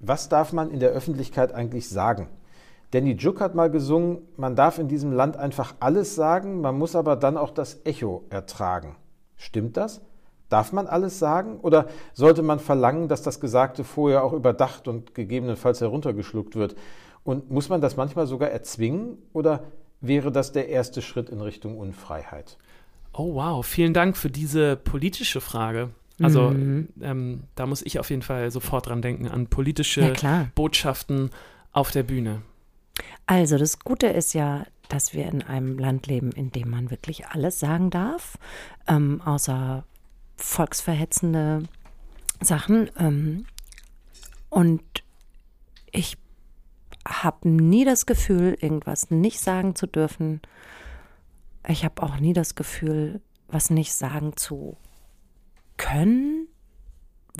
Was 0.00 0.28
darf 0.28 0.52
man 0.52 0.70
in 0.70 0.80
der 0.80 0.90
Öffentlichkeit 0.90 1.54
eigentlich 1.54 1.88
sagen? 1.88 2.28
Danny 2.90 3.12
Juk 3.12 3.40
hat 3.40 3.54
mal 3.54 3.70
gesungen, 3.70 4.18
man 4.36 4.56
darf 4.56 4.78
in 4.78 4.88
diesem 4.88 5.12
Land 5.12 5.36
einfach 5.36 5.74
alles 5.80 6.14
sagen, 6.14 6.60
man 6.60 6.76
muss 6.76 6.96
aber 6.96 7.16
dann 7.16 7.36
auch 7.36 7.50
das 7.50 7.80
Echo 7.84 8.24
ertragen. 8.30 8.96
Stimmt 9.36 9.76
das? 9.76 10.00
Darf 10.48 10.72
man 10.72 10.88
alles 10.88 11.18
sagen? 11.20 11.60
Oder 11.60 11.86
sollte 12.12 12.42
man 12.42 12.58
verlangen, 12.58 13.06
dass 13.08 13.22
das 13.22 13.38
Gesagte 13.40 13.84
vorher 13.84 14.24
auch 14.24 14.32
überdacht 14.32 14.88
und 14.88 15.14
gegebenenfalls 15.14 15.80
heruntergeschluckt 15.80 16.56
wird? 16.56 16.74
Und 17.24 17.50
muss 17.50 17.68
man 17.68 17.80
das 17.80 17.96
manchmal 17.96 18.26
sogar 18.26 18.50
erzwingen? 18.50 19.18
Oder 19.32 19.64
wäre 20.00 20.32
das 20.32 20.52
der 20.52 20.68
erste 20.68 21.02
Schritt 21.02 21.28
in 21.28 21.40
Richtung 21.40 21.78
Unfreiheit? 21.78 22.56
Oh 23.12 23.34
wow, 23.34 23.64
vielen 23.66 23.92
Dank 23.92 24.16
für 24.16 24.30
diese 24.30 24.76
politische 24.76 25.40
Frage. 25.40 25.90
Also 26.22 26.50
Mhm. 26.50 26.88
ähm, 27.00 27.42
da 27.54 27.66
muss 27.66 27.82
ich 27.82 27.98
auf 27.98 28.10
jeden 28.10 28.22
Fall 28.22 28.50
sofort 28.50 28.86
dran 28.88 29.02
denken, 29.02 29.26
an 29.28 29.46
politische. 29.46 30.00
Botschaften 30.54 31.30
auf 31.72 31.90
der 31.90 32.02
Bühne. 32.02 32.42
Also, 33.26 33.56
das 33.56 33.78
Gute 33.78 34.08
ist 34.08 34.34
ja, 34.34 34.64
dass 34.88 35.14
wir 35.14 35.26
in 35.26 35.42
einem 35.42 35.78
Land 35.78 36.06
leben, 36.08 36.32
in 36.32 36.50
dem 36.50 36.68
man 36.68 36.90
wirklich 36.90 37.28
alles 37.28 37.58
sagen 37.60 37.90
darf, 37.90 38.38
ähm, 38.86 39.22
außer 39.24 39.84
volksverhetzende 40.36 41.62
Sachen. 42.42 42.90
Ähm, 42.98 43.46
und 44.50 44.82
ich 45.92 46.18
habe 47.10 47.48
nie 47.48 47.84
das 47.84 48.06
Gefühl, 48.06 48.56
irgendwas 48.60 49.10
nicht 49.10 49.40
sagen 49.40 49.74
zu 49.74 49.86
dürfen. 49.86 50.40
Ich 51.66 51.84
habe 51.84 52.02
auch 52.02 52.18
nie 52.18 52.32
das 52.32 52.54
Gefühl, 52.54 53.20
was 53.48 53.70
nicht 53.70 53.92
sagen 53.92 54.36
zu 54.36 54.76
können, 55.76 56.46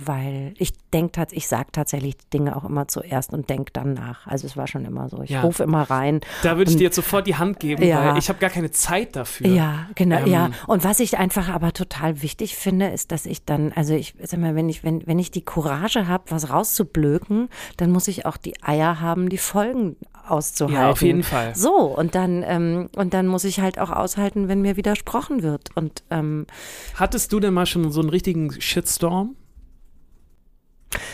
weil 0.06 0.54
ich 0.58 0.72
denke 0.92 1.26
ich 1.32 1.46
sage 1.48 1.68
tatsächlich 1.72 2.16
Dinge 2.32 2.56
auch 2.56 2.64
immer 2.64 2.88
zuerst 2.88 3.32
und 3.32 3.48
denke 3.50 3.72
dann 3.72 3.94
nach. 3.94 4.26
Also 4.26 4.46
es 4.46 4.56
war 4.56 4.66
schon 4.66 4.84
immer 4.84 5.08
so. 5.08 5.22
Ich 5.22 5.30
Ja. 5.30 5.42
rufe 5.42 5.62
immer 5.62 5.82
rein. 5.82 6.20
Da 6.42 6.56
würde 6.56 6.70
ich 6.70 6.76
dir 6.76 6.84
jetzt 6.84 6.96
sofort 6.96 7.26
die 7.26 7.36
Hand 7.36 7.60
geben, 7.60 7.82
Ja. 7.84 8.10
weil 8.12 8.18
ich 8.18 8.28
habe 8.28 8.38
gar 8.38 8.50
keine 8.50 8.70
Zeit 8.70 9.16
dafür. 9.16 9.46
Ja, 9.48 9.86
genau, 9.94 10.18
Ähm, 10.20 10.26
ja. 10.26 10.50
Und 10.66 10.82
was 10.84 11.00
ich 11.00 11.18
einfach 11.18 11.48
aber 11.48 11.72
total 11.72 12.22
wichtig 12.22 12.56
finde, 12.56 12.88
ist, 12.88 13.12
dass 13.12 13.26
ich 13.26 13.44
dann, 13.44 13.72
also 13.72 13.94
ich 13.94 14.14
sag 14.22 14.40
mal, 14.40 14.54
wenn 14.54 14.68
ich, 14.68 14.82
wenn, 14.84 15.06
wenn 15.06 15.18
ich 15.18 15.30
die 15.30 15.42
Courage 15.44 16.08
habe, 16.08 16.24
was 16.28 16.50
rauszublöken, 16.50 17.48
dann 17.76 17.90
muss 17.90 18.08
ich 18.08 18.26
auch 18.26 18.36
die 18.36 18.60
Eier 18.62 19.00
haben, 19.00 19.28
die 19.28 19.38
Folgen 19.38 19.96
auszuhalten. 20.26 20.80
Ja, 20.82 20.90
auf 20.90 21.02
jeden 21.02 21.22
Fall. 21.22 21.54
So, 21.56 21.76
und 21.76 22.14
dann, 22.14 22.42
ähm, 22.46 22.88
und 22.96 23.14
dann 23.14 23.26
muss 23.26 23.44
ich 23.44 23.60
halt 23.60 23.78
auch 23.78 23.90
aushalten, 23.90 24.48
wenn 24.48 24.60
mir 24.62 24.76
widersprochen 24.76 25.42
wird. 25.42 25.70
Und 25.76 26.02
ähm, 26.10 26.46
Hattest 26.94 27.32
du 27.32 27.40
denn 27.40 27.54
mal 27.54 27.66
schon 27.66 27.90
so 27.90 28.00
einen 28.00 28.10
richtigen 28.10 28.52
Shitstorm? 28.60 29.34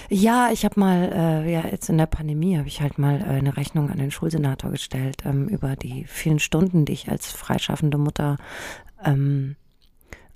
Ja, 0.09 0.51
ich 0.53 0.64
habe 0.64 0.79
mal, 0.81 1.12
äh, 1.12 1.53
ja, 1.53 1.64
jetzt 1.66 1.89
in 1.89 1.99
der 1.99 2.07
Pandemie 2.07 2.57
habe 2.57 2.68
ich 2.68 2.81
halt 2.81 2.99
mal 2.99 3.20
äh, 3.20 3.24
eine 3.24 3.57
Rechnung 3.57 3.91
an 3.91 3.99
den 3.99 4.11
Schulsenator 4.11 4.70
gestellt 4.70 5.22
ähm, 5.24 5.49
über 5.49 5.77
die 5.77 6.05
vielen 6.05 6.39
Stunden, 6.39 6.85
die 6.85 6.93
ich 6.93 7.11
als 7.11 7.31
freischaffende 7.33 7.99
Mutter 7.99 8.39
ähm, 9.05 9.57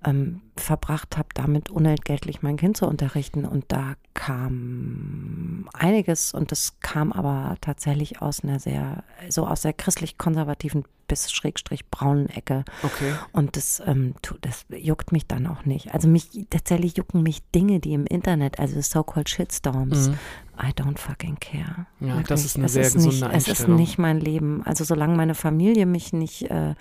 ähm, 0.04 0.40
verbracht 0.56 1.16
habe, 1.16 1.28
damit 1.34 1.70
unentgeltlich 1.70 2.42
mein 2.42 2.56
Kind 2.56 2.76
zu 2.76 2.86
unterrichten. 2.86 3.44
Und 3.44 3.66
da 3.68 3.94
kam 4.14 5.68
einiges 5.72 6.32
und 6.32 6.52
das 6.52 6.80
kam 6.80 7.12
aber 7.12 7.56
tatsächlich 7.60 8.22
aus 8.22 8.42
einer 8.42 8.58
sehr, 8.58 9.04
so 9.28 9.46
aus 9.46 9.62
der 9.62 9.72
christlich-konservativen 9.72 10.84
bis 11.10 11.32
schrägstrich 11.32 11.90
braunen 11.90 12.28
Ecke. 12.28 12.64
Okay. 12.84 13.14
Und 13.32 13.56
das, 13.56 13.82
ähm, 13.84 14.14
das 14.42 14.64
juckt 14.70 15.10
mich 15.10 15.26
dann 15.26 15.46
auch 15.48 15.64
nicht. 15.64 15.92
Also 15.92 16.06
mich, 16.08 16.28
tatsächlich 16.50 16.96
jucken 16.96 17.22
mich 17.22 17.42
Dinge, 17.50 17.80
die 17.80 17.94
im 17.94 18.06
Internet, 18.06 18.60
also 18.60 18.80
so-called 18.80 19.28
Shitstorms, 19.28 20.08
Mhm. 20.08 20.18
I 20.62 20.72
don't 20.72 20.98
fucking 20.98 21.38
care. 21.40 21.86
Ja, 22.00 22.22
das 22.22 22.44
ist 22.44 22.56
eine 22.56 22.66
es 22.66 22.72
sehr 22.72 22.82
ist 22.82 22.94
gesunde 22.94 23.26
nicht, 23.26 23.36
Es 23.36 23.42
ist 23.44 23.48
Einstellung. 23.48 23.76
nicht 23.76 23.98
mein 23.98 24.20
Leben. 24.20 24.62
Also 24.64 24.84
solange 24.84 25.16
meine 25.16 25.34
Familie 25.34 25.86
mich 25.86 26.12
nicht, 26.12 26.50
äh, 26.50 26.74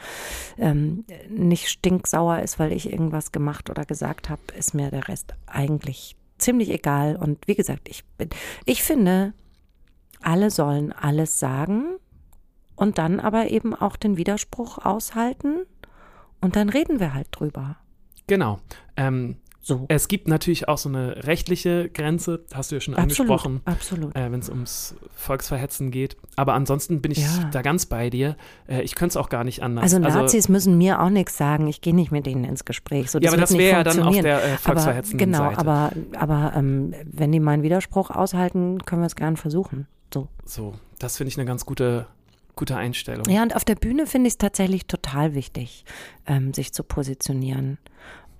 ähm, 0.58 1.06
nicht 1.30 1.70
stinksauer 1.70 2.40
ist, 2.40 2.60
weil 2.60 2.74
ich 2.74 2.92
irgendwas 2.92 3.32
gemacht 3.32 3.70
oder 3.70 3.86
gesagt 3.86 4.30
habe, 4.30 4.42
ist 4.58 4.74
mir 4.74 4.90
der 4.92 5.08
Rest 5.08 5.34
eigentlich 5.46 6.18
ziemlich 6.38 6.70
egal. 6.70 7.16
Und 7.16 7.48
wie 7.48 7.56
gesagt, 7.56 7.88
ich 7.90 8.04
bin, 8.18 8.30
ich 8.66 8.84
finde, 8.84 9.34
alle 10.22 10.52
sollen 10.52 10.92
alles 10.92 11.40
sagen 11.40 11.86
und 12.76 12.98
dann 12.98 13.20
aber 13.20 13.50
eben 13.50 13.74
auch 13.76 13.96
den 13.96 14.18
Widerspruch 14.18 14.78
aushalten 14.80 15.60
und 16.42 16.56
dann 16.56 16.70
reden 16.70 17.00
wir 17.00 17.14
halt 17.14 17.28
drüber. 17.32 17.78
Genau. 18.28 18.60
Ähm, 18.98 19.38
So. 19.70 19.86
es 19.88 20.08
gibt 20.08 20.28
natürlich 20.28 20.68
auch 20.68 20.80
so 20.80 20.90
eine 20.90 21.26
rechtliche 21.26 21.90
Grenze, 21.90 22.44
hast 22.54 22.72
du 22.72 22.76
ja 22.78 22.82
schon 22.82 22.96
Absolut, 22.96 23.30
angesprochen. 23.32 23.62
absolut. 23.66 24.16
äh, 24.16 24.32
wenn 24.32 24.40
es 24.40 24.50
ums 24.50 24.96
Volksverhetzen 25.14 25.92
geht. 25.92 26.18
Aber 26.36 26.56
ansonsten 26.56 27.02
bin 27.02 27.12
ich 27.12 27.20
Ja. 27.20 27.50
da 27.52 27.62
ganz 27.62 27.86
bei 27.86 28.10
dir. 28.10 28.36
Äh, 28.68 28.82
ich 28.82 28.96
könnte 28.96 29.12
es 29.14 29.18
auch 29.18 29.30
gar 29.30 29.44
nicht 29.44 29.62
anders. 29.62 29.84
Also 29.84 30.00
Nazis 30.00 30.50
müssen 30.50 30.78
mir 30.80 31.00
auch 31.02 31.12
nichts 31.12 31.38
sagen. 31.38 31.68
Ich 31.68 31.82
gehe 31.82 31.94
nicht 31.94 32.12
mit 32.12 32.26
denen 32.26 32.46
ins 32.46 32.66
Gespräch. 32.66 33.12
So, 33.12 33.20
ja, 33.20 33.30
aber 33.30 33.38
das 33.40 33.56
wäre 33.56 33.78
ja 33.78 33.84
dann 33.84 34.02
auf 34.02 34.20
der 34.20 34.44
äh, 34.44 34.58
volksverhetzenden 34.58 35.32
genau, 35.32 35.50
Seite. 35.50 35.60
aber, 35.60 35.92
aber 36.18 36.54
ähm, 36.56 36.96
wenn 37.06 37.32
die 37.32 37.40
meinen 37.40 37.62
Widerspruch 37.62 38.10
aushalten, 38.10 38.84
können 38.86 39.04
wir 39.04 39.08
es 39.08 39.16
gern 39.16 39.38
versuchen. 39.38 39.86
So. 40.12 40.28
so, 40.46 40.74
das 40.98 41.18
finde 41.18 41.30
ich 41.30 41.38
eine 41.38 41.46
ganz 41.46 41.68
gute, 41.68 42.08
gute 42.56 42.76
Einstellung. 42.76 43.26
Ja, 43.30 43.44
und 43.44 43.56
auf 43.56 43.64
der 43.66 43.76
Bühne 43.76 44.08
finde 44.08 44.30
ich 44.30 44.34
es 44.34 44.38
tatsächlich 44.40 44.88
total 44.88 45.36
wichtig, 45.36 45.86
ähm, 46.26 46.56
sich 46.56 46.74
zu 46.74 46.84
positionieren. 46.84 47.78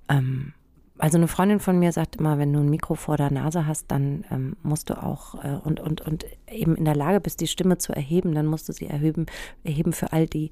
Ähm, 0.08 0.54
also 1.00 1.16
eine 1.16 1.28
Freundin 1.28 1.60
von 1.60 1.78
mir 1.78 1.92
sagt 1.92 2.16
immer, 2.16 2.38
wenn 2.38 2.52
du 2.52 2.60
ein 2.60 2.68
Mikro 2.68 2.94
vor 2.94 3.16
der 3.16 3.32
Nase 3.32 3.66
hast, 3.66 3.90
dann 3.90 4.24
ähm, 4.30 4.56
musst 4.62 4.90
du 4.90 5.02
auch 5.02 5.42
äh, 5.42 5.58
und, 5.64 5.80
und, 5.80 6.00
und 6.00 6.26
eben 6.48 6.76
in 6.76 6.84
der 6.84 6.94
Lage 6.94 7.20
bist, 7.20 7.40
die 7.40 7.46
Stimme 7.46 7.78
zu 7.78 7.92
erheben, 7.92 8.34
dann 8.34 8.46
musst 8.46 8.68
du 8.68 8.72
sie 8.72 8.86
erheben, 8.86 9.26
erheben 9.64 9.92
für 9.92 10.12
all 10.12 10.26
die, 10.26 10.50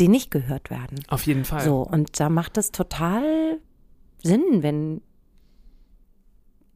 die 0.00 0.08
nicht 0.08 0.30
gehört 0.30 0.70
werden. 0.70 1.00
Auf 1.08 1.26
jeden 1.26 1.44
Fall. 1.44 1.60
So, 1.62 1.82
und 1.82 2.18
da 2.18 2.28
macht 2.28 2.58
es 2.58 2.72
total 2.72 3.58
Sinn, 4.22 4.42
wenn, 4.62 5.00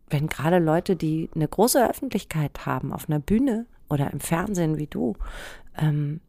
wenn 0.08 0.28
gerade 0.28 0.58
Leute, 0.58 0.96
die 0.96 1.30
eine 1.34 1.48
große 1.48 1.88
Öffentlichkeit 1.88 2.66
haben, 2.66 2.92
auf 2.92 3.08
einer 3.08 3.18
Bühne 3.18 3.66
oder 3.90 4.12
im 4.12 4.20
Fernsehen 4.20 4.78
wie 4.78 4.86
du, 4.86 5.16
ähm, 5.76 6.20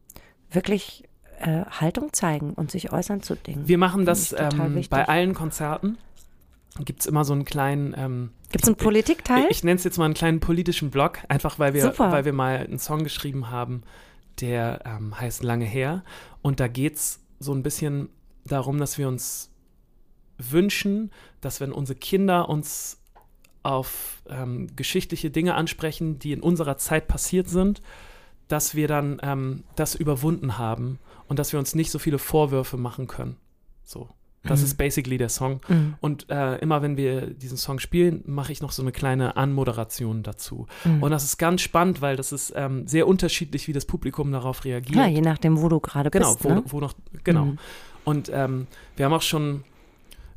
wirklich 0.50 1.04
äh, 1.40 1.66
Haltung 1.66 2.12
zeigen 2.12 2.54
und 2.54 2.72
sich 2.72 2.92
äußern 2.92 3.22
zu 3.22 3.36
Dingen. 3.36 3.68
Wir 3.68 3.78
machen 3.78 4.06
das 4.06 4.34
ähm, 4.38 4.84
bei 4.90 5.08
allen 5.08 5.34
Konzerten. 5.34 5.98
Gibt 6.78 7.02
es 7.02 7.06
immer 7.08 7.26
so 7.26 7.34
einen 7.34 7.46
kleinen, 7.46 7.94
ähm, 7.98 8.30
Gibt 8.52 8.64
es 8.64 8.70
einen 8.70 8.78
Politikteil? 8.78 9.48
ich 9.50 9.64
nenne 9.64 9.78
es 9.78 9.84
jetzt 9.84 9.98
mal 9.98 10.06
einen 10.06 10.14
kleinen 10.14 10.40
politischen 10.40 10.92
Blog, 10.92 11.20
einfach 11.28 11.60
weil 11.60 11.74
wir, 11.74 11.82
Super. 11.82 12.12
weil 12.12 12.26
wir 12.26 12.34
mal 12.34 12.58
einen 12.58 12.80
Song 12.80 13.04
geschrieben 13.04 13.50
haben, 13.50 13.84
der 14.40 14.82
ähm, 14.86 15.20
heißt 15.20 15.44
Lange 15.44 15.66
her. 15.66 16.04
Und 16.42 16.60
da 16.60 16.68
geht 16.68 16.96
es 16.96 17.20
so 17.40 17.54
ein 17.54 17.64
bisschen 17.64 18.10
darum, 18.46 18.78
dass 18.78 18.98
wir 18.98 19.08
uns 19.08 19.52
wünschen, 20.38 21.12
dass 21.42 21.60
wenn 21.60 21.72
unsere 21.72 21.98
Kinder 21.98 22.48
uns 22.48 23.02
auf 23.64 24.24
ähm, 24.30 24.74
geschichtliche 24.76 25.32
Dinge 25.32 25.56
ansprechen, 25.56 26.18
die 26.20 26.32
in 26.32 26.42
unserer 26.42 26.78
Zeit 26.78 27.08
passiert 27.08 27.50
sind, 27.50 27.82
dass 28.48 28.74
wir 28.74 28.88
dann 28.88 29.20
ähm, 29.22 29.64
das 29.76 29.96
überwunden 29.96 30.58
haben 30.58 31.00
und 31.28 31.40
dass 31.40 31.52
wir 31.52 31.60
uns 31.60 31.76
nicht 31.76 31.92
so 31.92 32.00
viele 32.00 32.20
Vorwürfe 32.20 32.78
machen 32.78 33.08
können. 33.08 33.38
So. 33.84 34.10
Das 34.44 34.60
Mhm. 34.62 34.66
ist 34.66 34.78
basically 34.78 35.18
der 35.18 35.30
Song. 35.30 35.60
Mhm. 35.68 35.96
Und 36.00 36.30
äh, 36.30 36.58
immer 36.60 36.82
wenn 36.82 36.96
wir 36.96 37.28
diesen 37.28 37.58
Song 37.58 37.80
spielen, 37.80 38.24
mache 38.26 38.52
ich 38.52 38.62
noch 38.62 38.72
so 38.72 38.82
eine 38.82 38.92
kleine 38.92 39.36
Anmoderation 39.36 40.24
dazu. 40.24 40.66
Mhm. 40.86 41.04
Und 41.04 41.12
das 41.12 41.24
ist 41.26 41.38
ganz 41.38 41.62
spannend, 41.62 42.02
weil 42.02 42.16
das 42.16 42.32
ist 42.32 42.54
ähm, 42.56 42.88
sehr 42.88 43.08
unterschiedlich, 43.08 43.68
wie 43.68 43.74
das 43.74 43.86
Publikum 43.86 44.32
darauf 44.32 44.64
reagiert. 44.64 44.96
ja, 44.96 45.08
je 45.08 45.22
nachdem, 45.22 45.62
wo 45.62 45.68
du 45.68 45.80
gerade 45.82 46.10
genau, 46.10 46.34
bist. 46.34 46.46
wo, 46.46 46.50
ne? 46.50 46.64
wo 46.68 46.80
noch, 46.80 46.94
genau. 47.24 47.46
Mhm. 47.46 47.58
Und 48.06 48.32
ähm, 48.34 48.68
wir 48.96 49.06
haben 49.06 49.14
auch 49.14 49.22
schon 49.22 49.64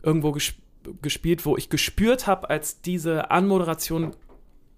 irgendwo 0.02 0.32
gesp 0.32 0.56
gespielt, 1.00 1.46
wo 1.46 1.56
ich 1.56 1.68
gespürt 1.68 2.26
habe, 2.26 2.50
als 2.50 2.80
diese 2.80 3.30
Anmoderation, 3.30 4.16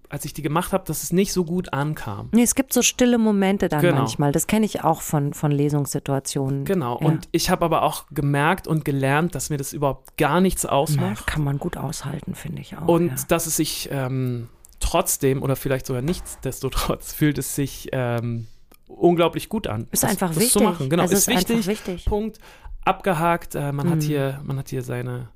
als 0.09 0.25
ich 0.25 0.33
die 0.33 0.41
gemacht 0.41 0.71
habe, 0.73 0.83
dass 0.85 1.03
es 1.03 1.11
nicht 1.13 1.33
so 1.33 1.43
gut 1.45 1.73
ankam. 1.73 2.29
Nee, 2.31 2.43
es 2.43 2.55
gibt 2.55 2.73
so 2.73 2.81
stille 2.81 3.17
Momente 3.17 3.69
dann 3.69 3.81
Genau. 3.81 3.97
manchmal. 3.97 4.31
Das 4.31 4.47
kenne 4.47 4.65
ich 4.65 4.83
auch 4.83 5.01
von, 5.01 5.33
von 5.33 5.51
Lesungssituationen. 5.51 6.65
Genau. 6.65 6.99
Ja. 7.01 7.07
Und 7.07 7.27
ich 7.31 7.49
habe 7.49 7.65
aber 7.65 7.83
auch 7.83 8.05
gemerkt 8.11 8.67
und 8.67 8.85
gelernt, 8.85 9.35
dass 9.35 9.49
mir 9.49 9.57
das 9.57 9.73
überhaupt 9.73 10.17
gar 10.17 10.41
nichts 10.41 10.65
ausmacht. 10.65 11.27
kann 11.27 11.43
man 11.43 11.57
gut 11.59 11.77
aushalten, 11.77 12.35
finde 12.35 12.61
ich 12.61 12.77
auch. 12.77 12.87
Und 12.87 13.07
ja. 13.09 13.15
dass 13.27 13.45
es 13.47 13.55
sich 13.57 13.89
ähm, 13.91 14.47
trotzdem 14.79 15.41
oder 15.43 15.55
vielleicht 15.55 15.85
sogar 15.85 16.01
nichtsdestotrotz 16.01 17.13
fühlt 17.13 17.37
es 17.37 17.55
sich 17.55 17.89
ähm, 17.91 18.47
unglaublich 18.87 19.49
gut 19.49 19.67
an. 19.67 19.87
Ist 19.91 20.03
das, 20.03 20.11
einfach 20.11 20.27
das 20.29 20.37
wichtig. 20.37 20.53
zu 20.53 20.59
machen. 20.61 20.89
Genau, 20.89 21.03
also 21.03 21.15
ist, 21.15 21.27
wichtig. 21.27 21.55
einfach 21.55 21.67
wichtig. 21.67 22.05
Punkt. 22.05 22.39
Abgehakt. 22.83 23.55
Äh, 23.55 23.71
man, 23.71 23.89
hat 23.89 23.97
Mhm. 23.97 24.01
hier, 24.01 24.41
man 24.43 24.57
hat 24.59 24.69
hier 24.69 24.83
seine, 24.83 25.29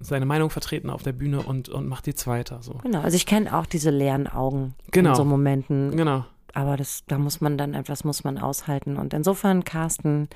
seine 0.00 0.26
Meinung 0.26 0.50
vertreten 0.50 0.90
auf 0.90 1.02
der 1.02 1.12
Bühne 1.12 1.40
und, 1.42 1.68
und 1.68 1.88
macht 1.88 2.06
jetzt 2.06 2.26
weiter. 2.26 2.58
So. 2.62 2.74
Genau, 2.82 3.00
also 3.00 3.16
ich 3.16 3.26
kenne 3.26 3.56
auch 3.56 3.66
diese 3.66 3.90
leeren 3.90 4.26
Augen 4.26 4.74
Genau. 4.90 5.10
in 5.10 5.16
so 5.16 5.24
Momenten. 5.24 5.96
Genau. 5.96 6.24
Aber 6.54 6.76
das, 6.76 7.04
da 7.06 7.18
muss 7.18 7.40
man 7.40 7.58
dann 7.58 7.74
etwas 7.74 8.04
muss 8.04 8.24
man 8.24 8.38
aushalten. 8.38 8.96
Und 8.96 9.14
insofern, 9.14 9.64
Carsten, 9.64 10.28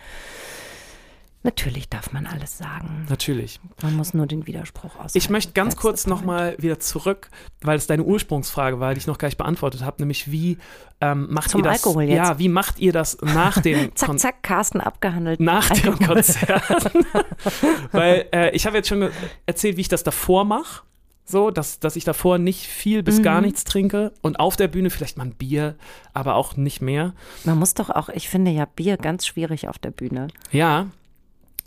natürlich 1.43 1.89
darf 1.89 2.13
man 2.13 2.27
alles 2.27 2.59
sagen. 2.59 3.07
Natürlich. 3.09 3.61
Man 3.83 3.97
muss 3.97 4.15
nur 4.15 4.27
den 4.27 4.47
Widerspruch 4.47 4.95
aushalten. 4.97 5.19
Ich 5.19 5.29
möchte 5.31 5.53
ganz 5.53 5.75
That's 5.75 5.83
kurz 5.83 6.07
nochmal 6.07 6.55
wieder 6.59 6.79
zurück, 6.81 7.29
weil 7.63 7.77
es 7.77 7.87
deine 7.87 8.05
Ursprungsfrage 8.05 8.79
war, 8.81 8.95
die 8.95 8.99
ich 8.99 9.07
noch 9.07 9.19
gar 9.19 9.29
nicht 9.29 9.39
beantwortet 9.39 9.83
habe, 9.83 9.97
nämlich 10.03 10.31
wie 10.31 10.59
ähm, 11.01 11.27
macht 11.31 11.51
Zum 11.51 11.61
ihr 11.61 11.65
das? 11.65 11.85
Alkohol 11.85 12.05
jetzt. 12.05 12.17
Ja, 12.17 12.39
wie 12.39 12.49
macht 12.49 12.79
ihr 12.79 12.93
das 12.93 13.19
nach 13.23 13.61
dem 13.61 13.93
Zack, 13.97 14.09
Kon- 14.09 14.19
zack, 14.19 14.43
Carsten 14.43 14.81
abgehandelt. 14.81 15.41
nach 15.41 15.69
dem 15.71 15.93
Alkohol. 15.95 16.15
Konzert. 16.15 16.93
Weil 17.93 18.27
äh, 18.33 18.51
ich 18.55 18.67
habe 18.67 18.77
jetzt 18.77 18.89
schon 18.89 19.09
erzählt, 19.47 19.77
wie 19.77 19.81
ich 19.83 19.89
das 19.89 20.03
davor 20.03 20.45
mache. 20.45 20.83
So, 21.25 21.51
dass, 21.53 21.79
dass 21.79 21.95
ich 21.95 22.03
davor 22.05 22.39
nicht 22.39 22.67
viel 22.67 23.03
bis 23.05 23.19
Mhm. 23.19 23.23
gar 23.23 23.41
nichts 23.41 23.63
trinke 23.65 24.13
und 24.23 24.41
auf 24.41 24.57
der 24.57 24.67
Bühne 24.67 24.91
vielleicht 24.91 25.17
mal 25.17 25.25
ein 25.25 25.35
Bier, 25.35 25.77
aber 26.13 26.35
auch 26.35 26.57
nicht 26.57 26.83
mehr. 26.83 27.15
Man 27.45 27.59
muss 27.59 27.75
doch 27.75 27.91
auch, 27.91 28.09
ich 28.09 28.29
finde 28.29 28.51
ja 28.51 28.65
Bier 28.65 28.97
ganz 28.97 29.25
schwierig 29.27 29.69
auf 29.69 29.79
der 29.79 29.93
Bühne. 29.93 30.29
Ja. 30.51 30.89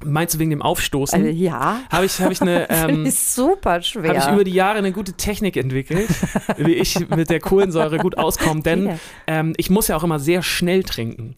Meinst 0.04 0.36
du 0.36 0.39
wegen 0.39 0.50
dem 0.50 0.62
Aufstoßen? 0.62 1.20
Also, 1.22 1.32
ja, 1.34 1.80
habe 1.89 2.06
ich, 2.06 2.20
hab 2.20 2.32
ich 2.32 2.41
eine. 2.41 2.68
Ähm, 2.70 3.06
ist 3.06 3.34
super 3.36 3.82
schwer. 3.82 4.10
habe 4.10 4.20
ich 4.20 4.28
über 4.28 4.43
die 4.43 4.52
Jahre 4.52 4.78
eine 4.78 4.91
gute 4.91 5.14
Technik 5.14 5.56
entwickelt, 5.58 6.10
wie 6.58 6.74
ich 6.74 7.08
mit 7.10 7.30
der 7.30 7.39
Kohlensäure 7.39 7.98
gut 7.98 8.18
auskomme, 8.18 8.62
denn 8.62 9.00
ähm, 9.28 9.54
ich 9.58 9.70
muss 9.70 9.88
ja 9.88 9.96
auch 9.96 10.04
immer 10.04 10.20
sehr 10.20 10.43
schnell 10.43 10.84
trinken. 10.84 11.36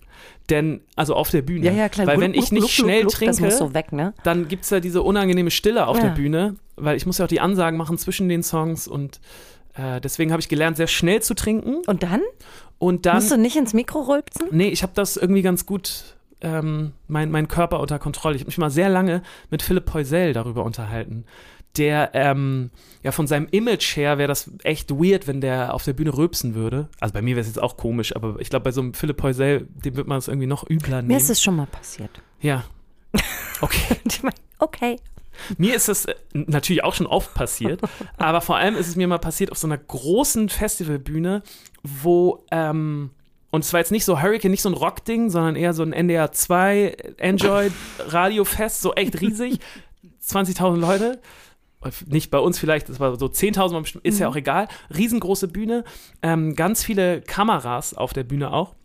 Denn, 0.49 0.81
also 0.95 1.13
auf 1.13 1.29
der 1.29 1.41
Bühne. 1.41 1.65
ja, 1.65 1.71
ja, 1.73 1.89
klar. 1.89 2.07
Weil 2.07 2.15
Gluck, 2.15 2.23
wenn 2.23 2.33
ich 2.33 2.51
nicht 2.51 2.61
gluck, 2.61 2.69
schnell 2.71 3.01
gluck, 3.01 3.13
trinke, 3.13 3.51
so 3.51 3.73
weg, 3.73 3.91
ne? 3.91 4.13
dann 4.23 4.47
gibt 4.47 4.63
es 4.63 4.69
ja 4.69 4.79
diese 4.79 5.01
unangenehme 5.03 5.51
Stille 5.51 5.87
auf 5.87 5.97
Ja. 5.97 6.03
der 6.05 6.09
Bühne, 6.11 6.55
weil 6.77 6.95
ich 6.95 7.05
muss 7.05 7.17
ja 7.17 7.25
auch 7.25 7.29
die 7.29 7.41
Ansagen 7.41 7.77
machen 7.77 7.97
zwischen 7.97 8.29
den 8.29 8.43
Songs 8.43 8.87
und 8.87 9.19
äh, 9.75 9.99
deswegen 10.01 10.31
habe 10.31 10.39
ich 10.39 10.47
gelernt, 10.49 10.77
sehr 10.77 10.87
schnell 10.87 11.21
zu 11.21 11.33
trinken 11.35 11.75
Und 11.85 12.01
dann? 12.03 12.21
und 12.79 13.05
dann, 13.05 13.17
Musst 13.17 13.31
du 13.31 13.37
nicht 13.37 13.57
ins 13.57 13.73
Mikro 13.73 13.99
rülpsen? 14.03 14.47
nee, 14.51 14.69
ich 14.69 14.83
habe 14.83 14.93
das 14.95 15.17
irgendwie 15.17 15.41
ganz 15.41 15.65
gut, 15.65 16.16
ähm, 16.41 16.93
mein, 17.07 17.31
mein 17.31 17.47
Körper 17.47 17.79
unter 17.79 17.99
Kontrolle. 17.99 18.35
Ich 18.35 18.41
habe 18.41 18.49
mich 18.49 18.57
mal 18.57 18.69
sehr 18.69 18.89
lange 18.89 19.23
mit 19.49 19.61
Philipp 19.61 19.85
Poisel 19.85 20.33
darüber 20.33 20.63
unterhalten. 20.63 21.25
Der, 21.77 22.11
ähm, 22.13 22.71
ja, 23.03 23.11
von 23.11 23.27
seinem 23.27 23.47
Image 23.51 23.95
her 23.95 24.17
wäre 24.17 24.27
das 24.27 24.49
echt 24.63 24.89
weird, 24.91 25.27
wenn 25.27 25.41
der 25.41 25.73
auf 25.73 25.83
der 25.83 25.93
Bühne 25.93 26.15
rülpsen 26.15 26.55
würde. 26.55 26.89
Also 26.99 27.13
bei 27.13 27.21
mir 27.21 27.35
wäre 27.35 27.41
es 27.41 27.47
jetzt 27.47 27.61
auch 27.61 27.77
komisch, 27.77 28.15
aber 28.15 28.37
ich 28.39 28.49
glaube, 28.49 28.63
bei 28.63 28.71
so 28.71 28.81
einem 28.81 28.93
Philipp 28.93 29.17
Poisel, 29.17 29.67
dem 29.69 29.95
wird 29.95 30.07
man 30.07 30.17
es 30.17 30.27
irgendwie 30.27 30.47
noch 30.47 30.67
übler 30.67 30.97
nehmen. 30.97 31.09
Mir 31.09 31.17
ist 31.17 31.29
es 31.29 31.41
schon 31.41 31.55
mal 31.55 31.67
passiert. 31.67 32.11
ja. 32.41 32.63
Okay. 33.59 33.97
Okay. 34.59 34.97
Mir 35.57 35.75
ist 35.75 35.89
es 35.89 36.05
äh, 36.05 36.15
natürlich 36.33 36.83
auch 36.83 36.93
schon 36.93 37.07
oft 37.07 37.33
passiert, 37.33 37.81
aber 38.17 38.41
vor 38.41 38.57
allem 38.57 38.75
ist 38.75 38.87
es 38.87 38.95
mir 38.95 39.07
mal 39.07 39.19
passiert 39.19 39.51
auf 39.51 39.57
so 39.57 39.67
einer 39.67 39.77
großen 39.77 40.49
Festivalbühne, 40.49 41.43
wo, 41.83 42.45
ähm, 42.51 43.11
und 43.57 43.65
es 43.65 43.73
war 43.73 43.79
jetzt 43.81 43.91
nicht 43.91 44.05
so 44.05 44.21
Hurricane, 44.21 44.51
nicht 44.51 44.61
so 44.61 44.69
ein 44.69 44.75
Rockding, 44.75 45.29
sondern 45.29 45.55
eher 45.55 45.73
so 45.73 45.83
ein 45.83 45.91
NDR 45.93 46.31
2 46.31 46.95
Android 47.19 47.73
Radiofest, 48.07 48.81
so 48.81 48.93
echt 48.93 49.19
riesig, 49.19 49.59
20.000 50.25 50.77
Leute. 50.77 51.19
nicht 52.07 52.31
bei 52.31 52.39
uns 52.39 52.59
vielleicht, 52.59 52.89
das 52.89 52.99
war 52.99 53.17
so 53.17 53.25
10.000 53.27 53.71
Mal 53.73 53.81
bestimmt, 53.81 54.05
ist 54.05 54.15
Mhm. 54.15 54.21
ja 54.21 54.27
auch 54.29 54.35
egal. 54.35 54.67
Riesengroße 54.95 55.47
Bühne, 55.47 55.83
ähm, 56.21 56.55
ganz 56.55 56.83
viele 56.83 57.21
Kameras 57.21 57.93
auf 57.93 58.13
der 58.13 58.23
Bühne 58.23 58.51
auch. 58.53 58.75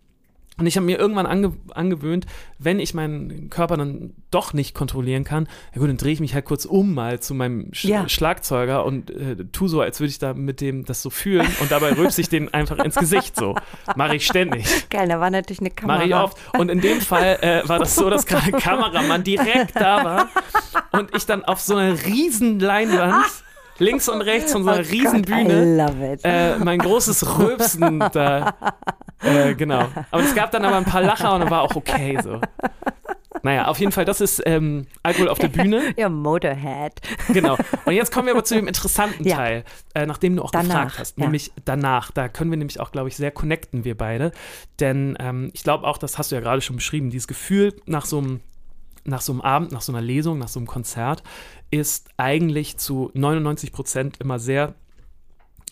Und 0.59 0.67
ich 0.67 0.75
habe 0.77 0.85
mir 0.85 0.99
irgendwann 0.99 1.25
ange 1.25 1.53
angewöhnt, 1.73 2.27
wenn 2.59 2.79
ich 2.79 2.93
meinen 2.93 3.49
Körper 3.49 3.75
dann 3.75 4.13
doch 4.29 4.53
nicht 4.53 4.75
kontrollieren 4.75 5.23
kann, 5.23 5.47
ja 5.73 5.79
gut, 5.79 5.89
dann 5.89 5.97
drehe 5.97 6.13
ich 6.13 6.19
mich 6.19 6.35
halt 6.35 6.45
kurz 6.45 6.65
um 6.65 6.93
mal 6.93 7.19
zu 7.19 7.33
meinem 7.33 7.73
Sch 7.73 7.85
Ja. 7.85 8.07
Schlagzeuger 8.07 8.85
und 8.85 9.09
äh, 9.09 9.35
tu 9.51 9.67
so, 9.67 9.81
als 9.81 9.99
würde 9.99 10.09
ich 10.11 10.19
da 10.19 10.35
mit 10.35 10.61
dem 10.61 10.85
das 10.85 11.01
so 11.01 11.09
fühlen 11.09 11.47
und 11.59 11.71
dabei 11.71 11.93
rülpse 11.93 12.21
ich 12.21 12.29
den 12.29 12.53
einfach 12.53 12.77
ins 12.79 12.95
Gesicht 12.95 13.35
so. 13.35 13.55
Mache 13.95 14.15
ich 14.15 14.25
ständig. 14.27 14.65
Geil, 14.89 15.07
da 15.09 15.19
war 15.19 15.31
natürlich 15.31 15.59
eine 15.61 15.71
Kamera. 15.71 15.97
Mache 15.97 16.07
ich 16.07 16.15
oft. 16.15 16.37
Und 16.57 16.69
in 16.69 16.81
dem 16.81 17.01
Fall 17.01 17.39
äh, 17.41 17.67
war 17.67 17.79
das 17.79 17.95
so, 17.95 18.09
dass 18.11 18.25
gerade 18.27 18.51
Kameramann 18.51 19.23
direkt 19.23 19.75
da 19.75 20.03
war 20.03 20.29
und 20.91 21.15
ich 21.15 21.25
dann 21.25 21.43
auf 21.45 21.61
so 21.61 21.75
einer 21.75 21.97
riesen 22.05 22.59
Leinwand 22.59 23.25
links 23.79 24.09
und 24.09 24.21
rechts 24.21 24.51
von 24.51 24.63
so 24.63 24.69
einer 24.69 24.85
Oh 24.85 24.89
riesen 24.89 25.23
Gott, 25.23 26.19
äh, 26.23 26.57
mein 26.59 26.79
großes 26.79 27.37
Rülpsen 27.39 27.99
da. 27.99 28.55
Äh, 29.21 29.55
genau. 29.55 29.87
Aber 30.11 30.23
es 30.23 30.35
gab 30.35 30.51
dann 30.51 30.65
aber 30.65 30.77
ein 30.77 30.85
paar 30.85 31.01
Lacher 31.01 31.33
und 31.33 31.41
dann 31.41 31.49
war 31.49 31.61
auch 31.61 31.75
okay 31.75 32.17
so. 32.21 32.39
Naja, 33.43 33.67
auf 33.67 33.77
jeden 33.79 33.91
Fall, 33.91 34.05
das 34.05 34.21
ist 34.21 34.41
ähm, 34.45 34.87
Alkohol 35.03 35.27
auf 35.27 35.37
der 35.37 35.49
Bühne. 35.49 35.93
ja, 35.97 36.07
Motorhead. 36.07 36.93
Genau. 37.27 37.57
Und 37.85 37.93
jetzt 37.93 38.13
kommen 38.13 38.27
wir 38.27 38.33
aber 38.33 38.45
zu 38.45 38.55
dem 38.55 38.67
interessanten 38.67 39.27
Ja. 39.27 39.35
Teil, 39.35 39.63
äh, 39.93 40.05
nachdem 40.05 40.37
du 40.37 40.43
auch 40.43 40.51
Danach, 40.51 40.67
gefragt 40.67 40.99
hast, 40.99 41.17
ja. 41.17 41.25
nämlich 41.25 41.51
danach. 41.65 42.11
Da 42.11 42.29
können 42.29 42.51
wir 42.51 42.57
nämlich 42.57 42.79
auch, 42.79 42.93
glaube 42.93 43.09
ich, 43.09 43.17
sehr 43.17 43.31
connecten, 43.31 43.83
wir 43.83 43.97
beide. 43.97 44.31
Denn 44.79 45.17
ähm, 45.19 45.51
ich 45.53 45.63
glaube 45.63 45.85
auch, 45.85 45.97
das 45.97 46.17
hast 46.17 46.31
du 46.31 46.35
ja 46.35 46.41
gerade 46.41 46.61
schon 46.61 46.77
beschrieben, 46.77 47.09
dieses 47.09 47.27
Gefühl 47.27 47.75
nach 47.85 48.05
so 48.05 48.19
einem 48.19 48.39
nach 49.05 49.21
so 49.21 49.31
einem 49.33 49.41
Abend, 49.41 49.71
nach 49.71 49.81
so 49.81 49.91
einer 49.91 50.01
Lesung, 50.01 50.37
nach 50.39 50.47
so 50.47 50.59
einem 50.59 50.67
Konzert, 50.67 51.23
ist 51.71 52.09
eigentlich 52.17 52.77
zu 52.77 53.11
99 53.13 53.71
Prozent 53.71 54.17
immer 54.21 54.39
sehr 54.39 54.75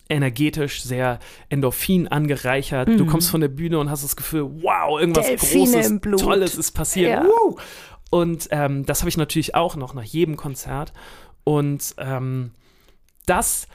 energetisch, 0.08 0.82
sehr 0.82 1.18
Endorphin 1.48 2.08
angereichert. 2.08 2.88
Du 2.88 3.06
kommst 3.06 3.30
von 3.30 3.40
der 3.40 3.48
Bühne 3.48 3.78
und 3.78 3.88
hast 3.90 4.04
das 4.04 4.16
Gefühl, 4.16 4.42
wow, 4.62 5.00
irgendwas 5.00 5.24
Mhm. 5.26 5.30
Delfine 5.30 6.00
Großes. 6.00 6.22
Tolles 6.22 6.54
ist 6.56 6.72
passiert. 6.72 7.24
Ja. 7.24 7.26
Und 8.10 8.48
ähm, 8.50 8.84
das 8.84 9.00
habe 9.00 9.08
ich 9.08 9.16
natürlich 9.16 9.54
auch 9.54 9.74
noch 9.76 9.94
nach 9.94 10.02
jedem 10.04 10.36
Konzert. 10.36 10.92
Und 11.44 11.94
ähm, 11.96 12.50
das 13.24 13.68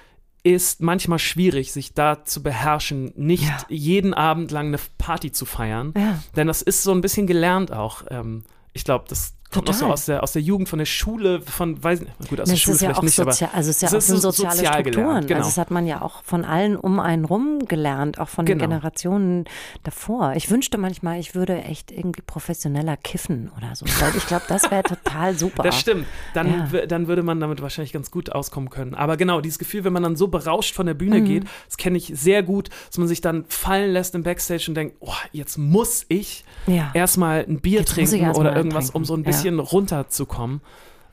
ist 0.43 0.79
manchmal 0.81 1.17
schwierig, 1.19 1.71
sich 1.71 1.93
da 1.95 2.23
zu 2.23 2.43
beherrschen, 2.43 3.11
nicht 3.15 3.43
Ja. 3.45 3.57
jeden 3.69 4.13
Abend 4.13 4.51
lang 4.51 4.67
eine 4.67 4.79
Party 4.99 5.31
zu 5.31 5.45
feiern. 5.45 5.93
Ja. 5.97 6.21
Denn 6.35 6.45
das 6.47 6.61
ist 6.61 6.83
so 6.83 6.91
ein 6.91 7.01
bisschen 7.01 7.25
gelernt 7.25 7.71
auch. 7.73 8.03
Ähm, 8.11 8.43
ich 8.73 8.83
glaube, 8.83 9.05
das 9.09 9.33
kommt 9.51 9.67
noch 9.67 9.73
so 9.73 9.79
Total. 9.81 9.93
aus 9.93 10.05
der, 10.05 10.23
aus 10.23 10.31
der 10.33 10.41
Jugend, 10.41 10.67
von 10.69 10.79
der 10.79 10.85
Schule, 10.85 11.41
von, 11.41 11.81
weiß 11.81 12.01
nicht, 12.01 12.11
gut, 12.29 12.41
aus 12.41 12.49
der 12.49 12.55
Schule 12.57 12.75
ist 12.75 12.81
ja 12.81 12.87
vielleicht 12.89 12.99
auch 12.99 13.03
nicht, 13.03 13.19
aber 13.19 13.31
sozial, 13.31 13.49
also 13.53 13.69
es 13.69 13.75
ist 13.77 13.81
ja 13.81 13.87
auch 13.97 14.01
sind 14.01 14.15
so 14.17 14.31
soziale 14.31 14.55
sozial 14.55 14.73
Strukturen. 14.81 15.05
gelernt, 15.05 15.27
genau. 15.27 15.37
Also 15.39 15.49
das 15.49 15.57
hat 15.57 15.71
man 15.71 15.87
ja 15.87 16.01
auch 16.01 16.23
von 16.23 16.43
allen 16.45 16.75
um 16.75 16.99
einen 16.99 17.25
rum 17.25 17.59
gelernt, 17.67 18.19
auch 18.19 18.29
von 18.29 18.45
den 18.45 18.57
Genau. 18.57 18.69
Generationen 18.69 19.45
davor. 19.83 20.33
Ich 20.35 20.49
wünschte 20.49 20.77
manchmal, 20.77 21.19
ich 21.19 21.33
würde 21.35 21.61
echt 21.63 21.91
irgendwie 21.91 22.21
professioneller 22.21 22.97
kiffen 22.97 23.51
oder 23.57 23.75
so. 23.75 23.85
Weil 23.99 24.15
ich 24.17 24.25
glaube, 24.27 24.43
das 24.47 24.69
wäre 24.69 24.83
total 24.83 25.33
super. 25.37 25.63
Das 25.63 25.79
stimmt. 25.79 26.05
Dann, 26.33 26.69
Ja. 26.73 26.85
dann 26.85 27.07
würde 27.07 27.23
man 27.23 27.39
damit 27.39 27.61
wahrscheinlich 27.61 27.93
ganz 27.93 28.11
gut 28.11 28.31
auskommen 28.31 28.69
können. 28.69 28.95
Aber 28.95 29.17
genau, 29.17 29.41
dieses 29.41 29.59
Gefühl, 29.59 29.83
wenn 29.83 29.93
man 29.93 30.03
dann 30.03 30.15
so 30.15 30.27
berauscht 30.27 30.75
von 30.75 30.85
der 30.85 30.95
Mhm. 30.95 30.99
Bühne 30.99 31.21
geht, 31.21 31.43
das 31.67 31.77
kenne 31.77 31.97
ich 31.97 32.11
sehr 32.15 32.43
gut, 32.43 32.69
dass 32.87 32.97
man 32.97 33.07
sich 33.07 33.21
dann 33.21 33.45
fallen 33.47 33.91
lässt 33.91 34.13
im 34.15 34.23
Backstage 34.23 34.65
und 34.67 34.75
denkt, 34.75 34.95
oh, 34.99 35.13
jetzt 35.31 35.57
muss 35.57 36.05
ich 36.09 36.43
Ja. 36.65 36.91
erstmal 36.93 37.45
ein 37.47 37.59
Bier 37.61 37.79
Jetzt 37.79 37.91
trinken 37.93 38.31
oder 38.31 38.55
irgendwas, 38.55 38.85
trinken. 38.87 38.97
um 38.97 39.05
so 39.05 39.13
ein 39.13 39.19
Ja. 39.23 39.25
Bisschen 39.37 39.59
runterzukommen. 39.59 40.61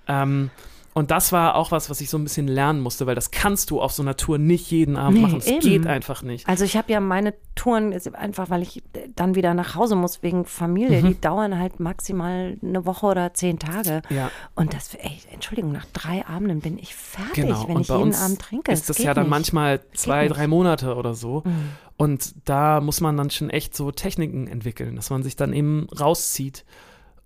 Ähm, 0.09 0.51
und 0.97 1.11
das 1.11 1.33
war 1.33 1.57
auch 1.57 1.73
was, 1.73 1.91
was 1.91 2.01
ich 2.01 2.09
so 2.09 2.17
ein 2.17 2.23
bisschen 2.23 2.47
lernen 2.47 2.81
musste, 2.81 3.05
weil 3.07 3.17
das 3.17 3.33
kannst 3.33 3.73
du 3.73 3.81
auf 3.83 3.91
so 3.93 4.01
einer 4.01 4.17
Tour 4.17 4.39
nicht 4.39 4.71
jeden 4.71 4.97
Abend 4.97 5.17
Nee, 5.17 5.23
machen. 5.23 5.39
Es 5.45 5.47
geht 5.61 5.89
einfach 5.89 6.23
nicht. 6.23 6.49
Also 6.49 6.63
ich 6.65 6.77
habe 6.77 6.93
ja 6.93 7.01
meine 7.01 7.35
Touren, 7.57 7.93
einfach 8.15 8.49
weil 8.49 8.63
ich 8.63 8.81
dann 9.17 9.35
wieder 9.35 9.55
nach 9.55 9.75
Hause 9.75 9.97
muss 9.97 10.23
wegen 10.23 10.45
Familie, 10.45 11.03
Mhm. 11.03 11.09
die 11.09 11.21
dauern 11.21 11.59
halt 11.59 11.81
maximal 11.81 12.57
eine 12.63 12.87
Woche 12.87 13.07
oder 13.07 13.35
zehn 13.35 13.59
Tage. 13.59 14.03
Ja. 14.09 14.31
Und 14.55 14.73
das, 14.73 14.95
ey, 14.95 15.19
Entschuldigung, 15.33 15.73
nach 15.73 15.87
drei 15.93 16.25
Abenden 16.27 16.61
bin 16.61 16.79
ich 16.79 16.95
fertig, 16.95 17.35
Genau. 17.43 17.67
wenn 17.67 17.75
und 17.75 17.83
ich 17.83 17.89
bei 17.89 17.95
jeden 17.97 18.07
uns 18.11 18.23
Abend 18.23 18.39
trinke. 18.41 18.71
ist 18.71 18.89
das 18.89 18.97
geht 18.99 19.07
ja 19.07 19.15
dann 19.15 19.25
nicht. 19.25 19.31
manchmal 19.31 19.81
zwei, 19.95 20.29
drei 20.29 20.47
Monate 20.47 20.95
oder 20.95 21.15
so. 21.15 21.43
Mhm. 21.45 21.71
Und 21.97 22.35
da 22.45 22.81
muss 22.81 23.01
man 23.01 23.17
dann 23.17 23.31
schon 23.31 23.51
echt 23.51 23.75
so 23.75 23.91
Techniken 23.91 24.47
entwickeln, 24.47 24.95
dass 24.95 25.11
man 25.11 25.25
sich 25.25 25.35
dann 25.35 25.53
eben 25.53 25.89
rauszieht 25.99 26.65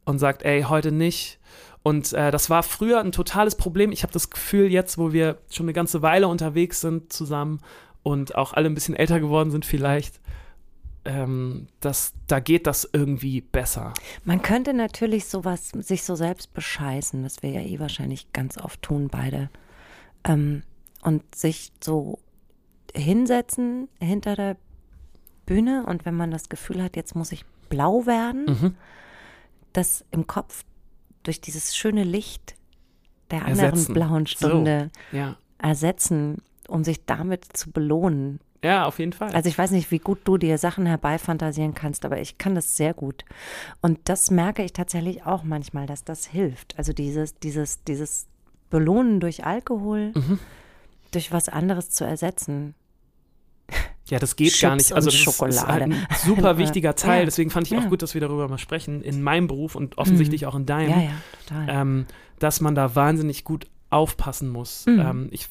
und 0.08 0.18
sagt, 0.18 0.42
ey, 0.42 0.62
heute 0.62 0.90
nicht. 0.90 1.38
Und 1.82 2.12
äh, 2.12 2.30
das 2.30 2.50
war 2.50 2.62
früher 2.62 3.00
ein 3.00 3.12
totales 3.12 3.54
Problem. 3.54 3.92
Ich 3.92 4.02
habe 4.02 4.12
das 4.12 4.30
Gefühl, 4.30 4.70
jetzt, 4.70 4.98
wo 4.98 5.12
wir 5.12 5.38
schon 5.50 5.64
eine 5.64 5.72
ganze 5.74 6.02
Weile 6.02 6.28
unterwegs 6.28 6.80
sind 6.80 7.12
zusammen 7.12 7.60
und 8.02 8.34
auch 8.34 8.54
alle 8.54 8.68
ein 8.68 8.74
bisschen 8.74 8.96
älter 8.96 9.20
geworden 9.20 9.50
sind 9.50 9.64
vielleicht, 9.66 10.20
ähm, 11.04 11.68
dass 11.80 12.14
da 12.26 12.40
geht 12.40 12.66
das 12.66 12.88
irgendwie 12.92 13.42
besser. 13.42 13.92
Man 14.24 14.42
könnte 14.42 14.72
natürlich 14.72 15.26
sowas 15.26 15.68
sich 15.74 16.02
so 16.04 16.14
selbst 16.14 16.54
bescheißen, 16.54 17.22
das 17.22 17.42
wir 17.42 17.50
ja 17.50 17.60
eh 17.60 17.78
wahrscheinlich 17.78 18.32
ganz 18.32 18.58
oft 18.58 18.82
tun, 18.82 19.08
beide. 19.08 19.50
Ähm, 20.24 20.62
und 21.02 21.22
sich 21.34 21.70
so 21.80 22.18
hinsetzen 22.94 23.88
hinter 24.00 24.34
der 24.36 24.56
Bühne 25.46 25.84
und 25.86 26.04
wenn 26.04 26.14
man 26.14 26.30
das 26.30 26.48
Gefühl 26.48 26.82
hat, 26.82 26.96
jetzt 26.96 27.14
muss 27.14 27.30
ich 27.30 27.44
blau 27.68 28.06
werden, 28.06 28.44
Mhm. 28.46 28.74
Das 29.72 30.04
im 30.10 30.26
Kopf 30.26 30.64
durch 31.22 31.40
dieses 31.40 31.76
schöne 31.76 32.04
Licht 32.04 32.54
der 33.30 33.44
anderen 33.44 33.70
Ersetzen. 33.72 33.94
blauen 33.94 34.26
Stunde 34.26 34.90
Ja. 35.12 35.36
ersetzen, 35.58 36.38
um 36.68 36.84
sich 36.84 37.04
damit 37.04 37.44
zu 37.56 37.70
belohnen. 37.70 38.40
Ja, 38.64 38.86
auf 38.86 38.98
jeden 38.98 39.12
Fall. 39.12 39.32
Also 39.34 39.48
ich 39.48 39.56
weiß 39.56 39.70
nicht, 39.70 39.90
wie 39.90 39.98
gut 40.00 40.18
du 40.24 40.36
dir 40.36 40.58
Sachen 40.58 40.84
herbeifantasieren 40.86 41.74
kannst, 41.74 42.04
aber 42.04 42.20
ich 42.20 42.38
kann 42.38 42.54
das 42.56 42.76
sehr 42.76 42.92
gut. 42.94 43.24
Und 43.82 44.00
das 44.08 44.30
merke 44.32 44.64
ich 44.64 44.72
tatsächlich 44.72 45.24
auch 45.24 45.44
manchmal, 45.44 45.86
dass 45.86 46.02
das 46.02 46.26
hilft. 46.26 46.76
Also 46.76 46.92
dieses, 46.92 47.38
dieses, 47.38 47.84
dieses 47.84 48.26
Belohnen 48.70 49.20
durch 49.20 49.44
Alkohol, 49.46 50.12
Mhm. 50.14 50.38
durch 51.12 51.30
was 51.30 51.48
anderes 51.48 51.90
zu 51.90 52.04
ersetzen. 52.04 52.74
Ja, 54.10 54.18
das 54.18 54.36
geht 54.36 54.50
Chips 54.52 54.60
gar 54.62 54.76
nicht. 54.76 54.92
Also 54.92 55.06
das 55.06 55.14
ist- 55.14 55.20
ist 55.20 55.24
Schokolade. 55.24 55.66
halt 55.66 55.82
ein 55.82 56.06
super 56.24 56.56
wichtiger 56.58 56.94
Teil. 56.94 57.20
Ja, 57.20 57.24
Deswegen 57.26 57.50
fand 57.50 57.66
ich 57.66 57.76
auch 57.76 57.82
ja. 57.82 57.88
gut, 57.88 58.02
dass 58.02 58.14
wir 58.14 58.20
darüber 58.20 58.48
mal 58.48 58.58
sprechen 58.58 59.02
in 59.02 59.22
meinem 59.22 59.46
Beruf 59.48 59.74
und 59.74 59.98
offensichtlich 59.98 60.46
auch 60.46 60.54
in 60.54 60.66
deinem, 60.66 60.90
Ja, 60.90 61.10
ähm, 61.68 62.06
dass 62.38 62.60
man 62.60 62.74
da 62.74 62.94
wahnsinnig 62.94 63.44
gut 63.44 63.66
aufpassen 63.90 64.48
muss. 64.48 64.86
Mhm. 64.86 64.98
Ähm, 65.00 65.28
ich, 65.30 65.48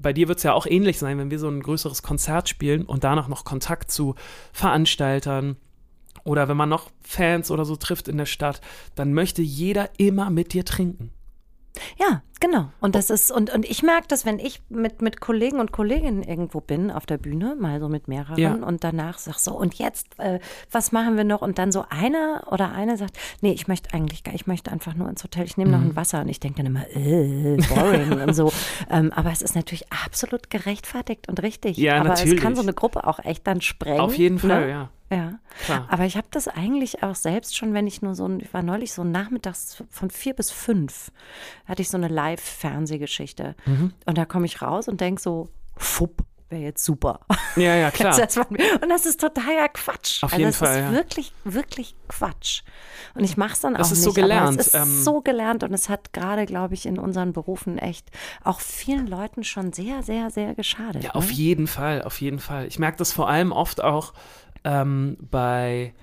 bei 0.00 0.12
dir 0.12 0.28
wird 0.28 0.38
es 0.38 0.44
ja 0.44 0.52
auch 0.52 0.66
ähnlich 0.66 0.98
sein, 0.98 1.18
wenn 1.18 1.30
wir 1.30 1.38
so 1.38 1.48
ein 1.48 1.62
größeres 1.62 2.02
Konzert 2.02 2.48
spielen 2.48 2.84
und 2.84 3.04
danach 3.04 3.28
noch 3.28 3.44
Kontakt 3.44 3.90
zu 3.92 4.14
Veranstaltern 4.52 5.56
oder 6.24 6.48
wenn 6.48 6.56
man 6.56 6.68
noch 6.68 6.90
Fans 7.02 7.50
oder 7.50 7.64
so 7.64 7.76
trifft 7.76 8.08
in 8.08 8.16
der 8.16 8.26
Stadt, 8.26 8.60
dann 8.94 9.12
möchte 9.12 9.42
jeder 9.42 9.90
immer 9.98 10.30
mit 10.30 10.52
dir 10.54 10.64
trinken. 10.64 11.10
Ja, 11.98 12.22
genau. 12.42 12.68
Und 12.80 12.94
das 12.94 13.08
ist, 13.08 13.30
und, 13.32 13.48
und 13.54 13.64
ich 13.64 13.82
merke 13.82 14.06
das, 14.08 14.26
wenn 14.26 14.38
ich 14.38 14.60
mit, 14.68 15.00
mit 15.00 15.20
Kollegen 15.22 15.60
und 15.60 15.72
Kolleginnen 15.72 16.22
irgendwo 16.22 16.60
bin 16.60 16.90
auf 16.90 17.06
der 17.06 17.16
Bühne, 17.16 17.56
mal 17.58 17.80
so 17.80 17.88
mit 17.88 18.08
mehreren, 18.08 18.36
Ja. 18.38 18.52
und 18.52 18.84
danach 18.84 19.16
sag 19.18 19.38
so, 19.38 19.52
und 19.56 19.74
jetzt, 19.76 20.18
äh, 20.18 20.40
was 20.70 20.92
machen 20.92 21.16
wir 21.16 21.24
noch? 21.24 21.40
Und 21.40 21.58
dann 21.58 21.72
so 21.72 21.84
einer 21.88 22.42
oder 22.50 22.72
eine 22.72 22.96
sagt, 22.98 23.16
nee, 23.40 23.52
ich 23.52 23.68
möchte 23.68 23.94
eigentlich 23.94 24.24
gar, 24.24 24.34
ich 24.34 24.46
möchte 24.46 24.70
einfach 24.70 24.94
nur 24.94 25.08
ins 25.08 25.22
Hotel, 25.24 25.44
ich 25.44 25.56
nehme 25.56 25.70
noch 25.70 25.78
Mhm. 25.80 25.90
ein 25.90 25.96
Wasser. 25.96 26.20
Und 26.20 26.28
ich 26.28 26.40
denke 26.40 26.58
dann 26.58 26.66
immer, 26.66 26.86
äh, 26.94 27.56
boring 27.68 28.20
und 28.20 28.34
so. 28.34 28.52
Ähm, 28.90 29.10
aber 29.12 29.30
es 29.30 29.40
ist 29.42 29.54
natürlich 29.54 29.90
absolut 29.92 30.50
gerechtfertigt 30.50 31.28
und 31.28 31.40
richtig. 31.42 31.76
Ja, 31.78 32.00
aber 32.00 32.12
es 32.14 32.20
kann 32.20 32.28
natürlich. 32.30 32.56
so 32.56 32.62
eine 32.62 32.74
Gruppe 32.74 33.06
auch 33.06 33.20
echt 33.20 33.46
dann 33.46 33.60
sprengen. 33.62 34.00
Auf 34.00 34.16
jeden 34.18 34.38
Fall, 34.38 34.66
ne? 34.66 34.70
ja. 34.70 34.90
Ja, 35.10 35.34
Klar. 35.66 35.86
aber 35.90 36.06
ich 36.06 36.16
habe 36.16 36.26
das 36.30 36.48
eigentlich 36.48 37.02
auch 37.02 37.14
selbst 37.14 37.54
schon, 37.54 37.74
wenn 37.74 37.86
ich 37.86 38.00
nur 38.00 38.14
so, 38.14 38.24
ein- 38.26 38.40
ich 38.40 38.54
war 38.54 38.62
neulich 38.62 38.94
so 38.94 39.04
nachmittags 39.04 39.82
von 39.90 40.08
vier 40.08 40.32
bis 40.32 40.50
fünf, 40.50 41.12
hatte 41.66 41.82
ich 41.82 41.90
so 41.90 41.98
eine 41.98 42.08
Live-Fernsehgeschichte. 42.32 43.54
Mhm. 43.66 43.92
Und 44.06 44.18
da 44.18 44.24
komme 44.24 44.46
ich 44.46 44.62
raus 44.62 44.88
und 44.88 45.00
denke 45.00 45.20
so, 45.20 45.48
fupp, 45.76 46.22
wäre 46.48 46.62
jetzt 46.62 46.84
super. 46.84 47.20
Ja, 47.56 47.74
ja, 47.76 47.90
klar. 47.92 48.16
Das 48.16 48.36
war- 48.36 48.50
und 48.50 48.88
das 48.88 49.06
ist 49.06 49.20
totaler 49.20 49.68
Quatsch. 49.68 50.22
Auf 50.22 50.32
also 50.32 50.38
jeden 50.38 50.50
das 50.50 50.58
Fall, 50.58 50.78
ist 50.78 50.84
ja. 50.84 50.92
wirklich, 50.92 51.32
wirklich 51.44 51.94
Quatsch. 52.08 52.62
Und 53.14 53.24
ich 53.24 53.36
mache 53.36 53.54
es 53.54 53.60
dann 53.60 53.74
Das 53.74 53.88
auch 53.88 53.92
ist 53.92 53.98
nicht. 53.98 54.04
so 54.04 54.12
gelernt, 54.12 54.60
es 54.60 54.68
ist 54.68 54.74
ähm, 54.74 55.02
so 55.02 55.20
gelernt 55.22 55.64
und 55.64 55.72
es 55.72 55.88
hat 55.88 56.12
gerade, 56.12 56.46
glaube 56.46 56.74
ich, 56.74 56.86
in 56.86 56.98
unseren 56.98 57.32
Berufen 57.32 57.78
echt 57.78 58.10
auch 58.44 58.60
vielen 58.60 59.06
Leuten 59.06 59.44
schon 59.44 59.72
sehr, 59.72 60.02
sehr, 60.02 60.30
sehr 60.30 60.54
geschadet. 60.54 61.04
Ja, 61.04 61.10
auf 61.12 61.28
ne? 61.28 61.32
jeden 61.32 61.66
Fall, 61.66 62.02
auf 62.02 62.20
jeden 62.20 62.38
Fall. 62.38 62.66
Ich 62.66 62.78
merke 62.78 62.98
das 62.98 63.12
vor 63.12 63.28
allem 63.28 63.52
oft 63.52 63.82
auch 63.82 64.12
ähm, 64.64 65.16
bei, 65.20 65.94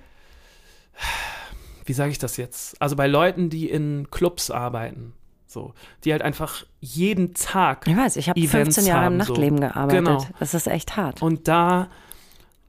wie 1.84 1.92
sage 1.92 2.10
ich 2.10 2.18
das 2.18 2.36
jetzt? 2.36 2.80
Also 2.82 2.96
bei 2.96 3.06
Leuten, 3.06 3.50
die 3.50 3.68
in 3.70 4.08
Clubs 4.10 4.50
arbeiten, 4.50 5.14
so, 5.50 5.74
die 6.04 6.12
halt 6.12 6.22
einfach 6.22 6.64
jeden 6.80 7.34
Tag 7.34 7.86
Ich 7.88 7.96
weiß, 7.96 8.16
ich 8.16 8.28
habe 8.28 8.38
Events 8.38 8.76
15 8.76 8.86
Jahre 8.86 9.06
im 9.06 9.18
haben, 9.18 9.24
so. 9.24 9.32
Nachtleben 9.32 9.60
gearbeitet. 9.60 10.04
Genau. 10.04 10.26
Das 10.38 10.54
ist 10.54 10.68
echt 10.68 10.96
hart. 10.96 11.22
und 11.22 11.48
da 11.48 11.88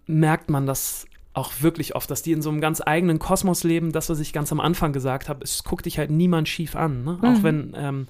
merkt 0.07 0.49
man 0.49 0.65
das 0.65 1.05
auch 1.34 1.51
wirklich 1.61 1.95
oft, 1.95 2.09
dass 2.11 2.23
die 2.23 2.32
in 2.32 2.41
so 2.41 2.49
einem 2.49 2.59
ganz 2.59 2.82
eigenen 2.86 3.19
Kosmos 3.19 3.63
leben. 3.63 3.91
Das, 3.91 4.09
was 4.09 4.19
ich 4.19 4.34
ganz 4.34 4.51
am 4.51 4.59
Anfang 4.59 4.93
gesagt 4.93 5.29
habe, 5.29 5.43
es 5.43 5.63
guckt 5.63 5.86
dich 5.86 5.97
halt 5.97 6.09
niemand 6.09 6.49
schief 6.49 6.75
an, 6.75 7.03
ne? 7.03 7.19
Mhm. 7.21 7.25
auch 7.25 7.43
wenn 7.43 7.73
ähm, 7.77 8.07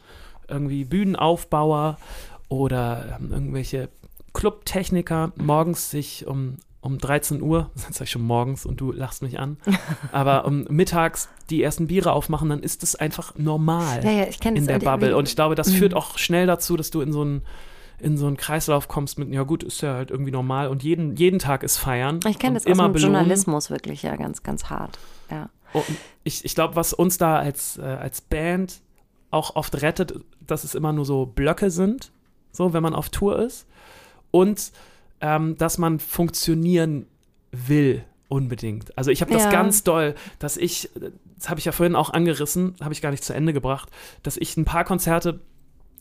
irgendwie 0.47 0.86
Bühnenaufbauer 0.86 1.97
oder 2.47 3.19
ähm, 3.19 3.32
irgendwelche 3.32 3.89
Clubtechniker 4.34 5.34
morgens 5.36 5.91
sich 5.91 6.26
um, 6.26 6.57
um 6.82 6.97
13 6.97 7.41
Uhr, 7.41 7.69
das 7.75 7.97
sag 7.97 8.05
ich 8.05 8.11
schon 8.11 8.23
morgens 8.23 8.65
und 8.65 8.82
du 8.82 8.91
lachst 8.91 9.21
mich 9.21 9.39
an, 9.39 9.57
aber 10.11 10.45
um 10.45 10.63
mittags 10.69 11.29
die 11.49 11.61
ersten 11.61 11.88
Biere 11.88 12.11
aufmachen, 12.13 12.49
dann 12.49 12.61
ist 12.63 12.82
das 12.84 12.95
einfach 12.95 13.34
normal 13.38 14.03
Ja, 14.03 14.11
ja, 14.11 14.25
in 14.51 14.65
der 14.67 14.79
Bubble. 14.79 15.15
Und 15.15 15.27
ich 15.27 15.36
glaube, 15.36 15.55
das 15.55 15.69
Mhm. 15.69 15.73
führt 15.75 15.93
auch 15.93 16.17
schnell 16.17 16.47
dazu, 16.47 16.75
dass 16.77 16.89
du 16.91 17.01
in 17.01 17.11
so 17.13 17.21
einen 17.21 17.41
in 17.99 18.17
so 18.17 18.25
einen 18.25 18.36
Kreislauf 18.36 18.88
kommst 18.88 19.19
mit, 19.19 19.32
ja 19.32 19.43
gut, 19.43 19.61
ist 19.61 19.82
ja 19.82 19.93
halt 19.93 20.09
irgendwie 20.09 20.32
normal 20.32 20.69
und 20.69 20.82
jeden, 20.82 21.15
jeden 21.17 21.38
Tag 21.38 21.61
ist 21.61 21.77
feiern. 21.77 22.19
Ich 22.27 22.39
kenne 22.39 22.53
und 22.53 22.55
das 22.55 22.65
aus 22.65 22.71
immer 22.71 22.89
dem 22.89 22.93
belohnen. 22.93 23.13
Journalismus 23.13 23.69
wirklich 23.69 24.01
ja 24.01 24.15
ganz, 24.15 24.41
ganz 24.41 24.71
hart. 24.71 24.97
Ja. 25.29 25.49
Und 25.73 25.86
ich 26.23 26.43
ich 26.43 26.55
glaube, 26.55 26.75
was 26.75 26.93
uns 26.93 27.19
da 27.19 27.38
als, 27.38 27.77
äh, 27.77 27.84
als 27.84 28.21
Band 28.21 28.82
auch 29.29 29.55
oft 29.55 29.79
rettet, 29.84 30.15
dass 30.47 30.63
es 30.63 30.73
immer 30.73 30.93
nur 30.93 31.05
so 31.05 31.27
Blöcke 31.27 31.69
sind, 31.69 32.11
so 32.51 32.73
wenn 32.73 32.82
man 32.82 32.95
auf 32.95 33.09
Tour 33.09 33.38
ist. 33.38 33.67
Und 34.32 34.71
ähm, 35.22 35.57
dass 35.57 35.78
man 35.78 35.99
funktionieren 35.99 37.05
will 37.51 38.03
unbedingt. 38.28 38.97
Also 38.97 39.11
ich 39.11 39.22
habe 39.22 39.32
das 39.34 39.43
Ja. 39.43 39.51
ganz 39.51 39.84
doll, 39.84 40.15
dass 40.39 40.55
ich, 40.57 40.89
das 41.38 41.49
habe 41.49 41.59
ich 41.59 41.65
ja 41.65 41.72
vorhin 41.74 41.95
auch 41.95 42.11
angerissen, 42.11 42.76
habe 42.82 42.93
ich 42.93 43.01
gar 43.01 43.11
nicht 43.11 43.24
zu 43.24 43.34
Ende 43.34 43.51
gebracht, 43.53 43.89
dass 44.24 44.38
ich 44.38 44.55
ein 44.57 44.65
paar 44.65 44.86
Konzerte 44.86 45.41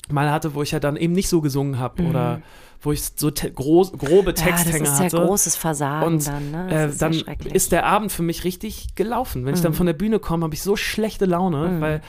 mal 0.08 0.30
hatte, 0.30 0.54
wo 0.54 0.62
ich 0.62 0.70
ja 0.70 0.80
dann 0.80 0.96
eben 0.96 1.12
nicht 1.12 1.28
so 1.28 1.40
gesungen 1.40 1.78
habe 1.78 2.02
oder 2.04 2.40
wo 2.82 2.92
ich 2.92 3.02
so 3.14 3.30
te 3.30 3.50
groß, 3.52 3.92
grobe 3.92 4.30
Mhm. 4.32 4.36
ja, 4.38 4.50
das 4.52 4.66
ist 4.66 4.80
ja 4.98 5.04
hatte. 5.04 5.16
großes 5.18 5.56
Versagen 5.56 6.06
Und, 6.06 6.26
dann. 6.26 6.50
Ne? 6.50 6.66
Das 6.70 6.72
Äh, 6.72 6.88
ist 6.88 7.02
dann 7.02 7.12
ist 7.52 7.72
der 7.72 7.86
Abend 7.86 8.10
für 8.10 8.22
mich 8.22 8.44
richtig 8.44 8.94
gelaufen. 8.94 9.44
Wenn 9.44 9.54
ich 9.54 9.60
dann 9.60 9.72
Mhm. 9.72 9.76
von 9.76 9.86
der 9.86 9.92
Bühne 9.92 10.18
komme, 10.18 10.44
habe 10.44 10.54
ich 10.54 10.62
so 10.62 10.76
schlechte 10.76 11.26
Laune, 11.26 11.68
Mhm. 11.68 11.80
weil 11.80 12.00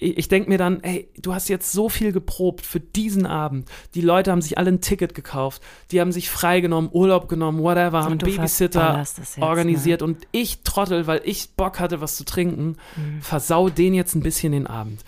ich, 0.00 0.28
denke 0.28 0.48
mir 0.48 0.58
dann, 0.58 0.82
ey, 0.82 1.08
du 1.18 1.34
hast 1.34 1.48
jetzt 1.48 1.72
so 1.72 1.88
viel 1.88 2.12
geprobt 2.12 2.64
für 2.64 2.80
diesen 2.80 3.26
Abend. 3.26 3.68
Die 3.94 4.00
Leute 4.00 4.30
haben 4.30 4.42
sich 4.42 4.56
alle 4.58 4.70
ein 4.70 4.80
Ticket 4.80 5.14
gekauft, 5.14 5.62
die 5.90 6.00
haben 6.00 6.12
sich 6.12 6.30
freigenommen, 6.30 6.90
Urlaub 6.92 7.28
genommen, 7.28 7.60
whatever, 7.62 8.04
haben 8.04 8.18
Babysitter 8.18 8.98
jetzt, 8.98 9.38
organisiert 9.38 10.02
und 10.02 10.26
ich 10.32 10.62
Trottel, 10.62 11.06
weil 11.06 11.20
ich 11.24 11.50
Bock 11.50 11.80
hatte, 11.80 12.00
was 12.00 12.16
zu 12.16 12.24
trinken, 12.24 12.76
Mhm. 12.96 13.20
versau 13.22 13.68
den 13.68 13.94
jetzt 13.94 14.14
ein 14.14 14.22
bisschen 14.22 14.52
den 14.52 14.66
Abend. 14.66 15.04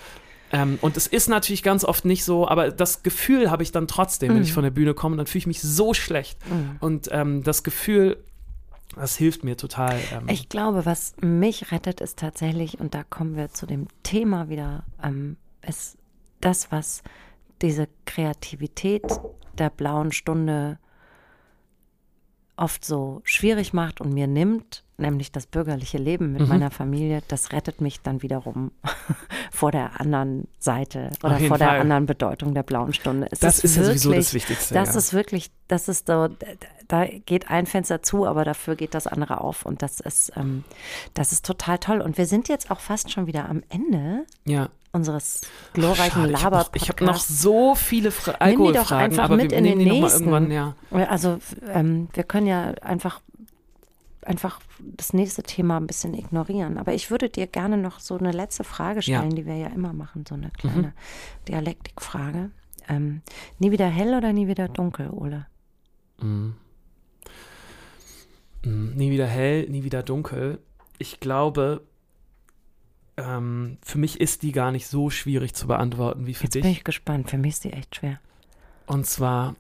Ähm, 0.53 0.79
und 0.81 0.97
es 0.97 1.07
ist 1.07 1.29
natürlich 1.29 1.63
ganz 1.63 1.85
oft 1.85 2.05
nicht 2.05 2.25
so, 2.25 2.49
aber 2.49 2.71
das 2.73 3.05
Gefühl 3.05 3.51
habe 3.53 3.63
ich 3.63 3.71
dann 3.71 3.87
trotzdem, 3.87 4.31
wenn 4.31 4.39
Mhm. 4.39 4.43
ich 4.43 4.53
von 4.53 4.65
der 4.65 4.71
Bühne 4.73 4.95
komme, 4.95 5.17
dann 5.17 5.27
fühle 5.27 5.39
ich 5.41 5.47
mich 5.47 5.63
so 5.63 5.95
schlecht. 5.95 6.39
Mhm. 6.49 6.77
Und 6.81 7.09
ähm, 7.13 7.45
das 7.45 7.63
Gefühl, 7.63 8.17
das 8.97 9.17
hilft 9.17 9.45
mir 9.45 9.57
total. 9.57 9.99
Ähm, 10.13 10.29
Ich 10.29 10.49
glaube, 10.49 10.87
was 10.87 11.15
mich 11.21 11.73
rettet, 11.73 12.01
ist 12.01 12.19
tatsächlich, 12.19 12.81
und 12.81 12.95
da 12.95 13.05
kommen 13.05 13.37
wir 13.37 13.51
zu 13.51 13.67
dem 13.67 13.87
Thema 14.03 14.49
wieder, 14.49 14.85
ähm, 15.03 15.37
ist 15.67 15.99
das, 16.41 16.73
was 16.73 17.03
diese 17.63 17.89
Kreativität 18.07 19.05
der 19.59 19.71
blauen 19.71 20.13
Stunde 20.13 20.79
oft 22.61 22.85
so 22.85 23.21
schwierig 23.25 23.73
macht 23.73 24.01
und 24.01 24.13
mir 24.13 24.27
nimmt, 24.27 24.85
nämlich 24.99 25.33
das 25.33 25.47
bürgerliche 25.47 25.97
Leben 25.99 26.33
mit 26.33 26.43
Mhm. 26.43 26.49
meiner 26.49 26.71
Familie, 26.71 27.23
das 27.29 27.53
rettet 27.53 27.81
mich 27.81 28.03
dann 28.03 28.23
wiederum 28.23 28.71
vor 29.51 29.73
der 29.73 29.99
anderen 30.01 30.47
Seite 30.59 31.11
oder 31.25 31.39
vor 31.39 31.57
der 31.59 31.69
Fall. 31.69 31.81
anderen 31.81 32.07
Bedeutung 32.07 32.53
der 32.55 32.63
blauen 32.63 32.93
Stunde. 32.93 33.27
Es 33.31 33.39
das 33.41 33.61
ist 33.65 33.77
ja 33.77 33.85
sowieso 33.85 34.11
wirklich- 34.11 34.27
das 34.27 34.35
Wichtigste. 34.35 34.75
das 34.75 34.93
ja. 34.93 34.99
ist 34.99 35.13
wirklich, 35.15 35.51
das 35.69 35.89
ist 35.89 36.07
so, 36.07 36.29
da 36.89 37.07
geht 37.07 37.51
ein 37.51 37.67
Fenster 37.67 38.03
zu, 38.03 38.27
aber 38.27 38.45
dafür 38.45 38.77
geht 38.77 38.95
das 38.95 39.07
andere 39.07 39.41
auf. 39.41 39.65
Und 39.65 39.81
das 39.83 40.01
ist, 40.01 40.33
ähm, 40.37 40.65
das 41.15 41.33
ist 41.33 41.47
total 41.47 41.79
toll. 41.79 42.01
Und 42.03 42.19
wir 42.19 42.27
sind 42.27 42.49
jetzt 42.49 42.71
auch 42.71 42.81
fast 42.81 43.11
schon 43.11 43.27
wieder 43.27 43.49
am 43.49 43.63
Ende 43.71 44.27
ja. 44.45 44.69
Unseres 44.93 45.41
glorreichen 45.73 46.23
Schade, 46.23 46.33
ich 46.33 46.43
habe 46.45 46.57
laber 46.57 46.71
noch, 46.75 46.89
hab 46.89 47.01
noch 47.01 47.17
so 47.21 47.75
viele 47.75 48.11
Fra 48.11 48.35
Nimm 48.47 48.65
die 48.67 48.73
doch 48.73 48.91
einfach 48.91 49.25
aber 49.25 49.37
mit 49.37 49.51
wir 49.53 49.59
in 49.59 49.65
den 49.65 49.79
nächsten. 49.79 50.51
ja. 50.51 50.75
Also 50.91 51.39
ähm, 51.73 52.09
wir 52.13 52.25
können 52.25 52.47
ja 52.49 52.73
einfach, 52.83 53.21
einfach 54.23 54.61
das 54.81 55.13
nächste 55.13 55.43
Thema 55.45 55.77
ein 55.77 55.87
bisschen 55.87 56.15
ignorieren. 56.15 56.77
Aber 56.79 56.93
ich 56.93 57.11
würde 57.11 57.29
dir 57.29 57.47
gerne 57.47 57.77
noch 57.77 58.01
so 58.01 58.19
eine 58.19 58.33
letzte 58.33 58.65
Frage 58.65 59.01
Ja. 59.01 59.19
stellen, 59.19 59.37
die 59.37 59.47
wir 59.47 59.57
ja 59.57 59.69
immer 59.69 59.93
machen, 59.93 60.25
so 60.29 60.35
eine 60.35 60.47
Mhm. 60.49 60.53
kleine 60.55 60.93
Dialektikfrage. 61.49 62.51
Ähm, 62.89 63.23
nie 63.59 63.71
wieder 63.71 63.87
hell 63.87 64.15
oder 64.15 64.33
nie 64.33 64.49
wieder 64.49 64.67
dunkel, 64.69 65.11
Ole? 65.11 65.47
Mhm. 66.21 66.55
Mhm. 68.65 68.93
Nie 68.97 69.11
wieder 69.11 69.27
hell, 69.27 69.69
nie 69.69 69.85
wieder 69.85 70.03
dunkel. 70.03 70.59
Ich 70.99 71.21
glaube, 71.21 71.83
ähm, 73.17 73.79
für 73.83 73.99
mich 73.99 74.21
ist 74.21 74.43
die 74.43 74.53
gar 74.53 74.73
nicht 74.73 74.87
so 74.87 75.11
schwierig 75.11 75.55
zu 75.55 75.67
beantworten 75.67 76.27
wie 76.27 76.35
für 76.35 76.45
Jetzt 76.45 76.55
dich. 76.55 76.63
bin 76.63 76.71
ich 76.73 76.85
gespannt. 76.85 77.31
Für 77.31 77.39
mich 77.39 77.55
ist 77.55 77.65
die 77.65 77.73
echt 77.73 77.97
schwer. 77.97 78.19
Und 78.87 79.07
zwar 79.07 79.57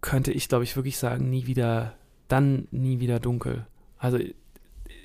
könnte 0.00 0.32
ich, 0.32 0.48
glaube 0.48 0.64
ich, 0.64 0.76
wirklich 0.76 0.98
sagen, 0.98 1.30
nie 1.30 1.46
wieder, 1.46 1.94
dann 2.28 2.68
nie 2.70 3.00
wieder 3.00 3.20
dunkel. 3.20 3.66
Also 3.98 4.18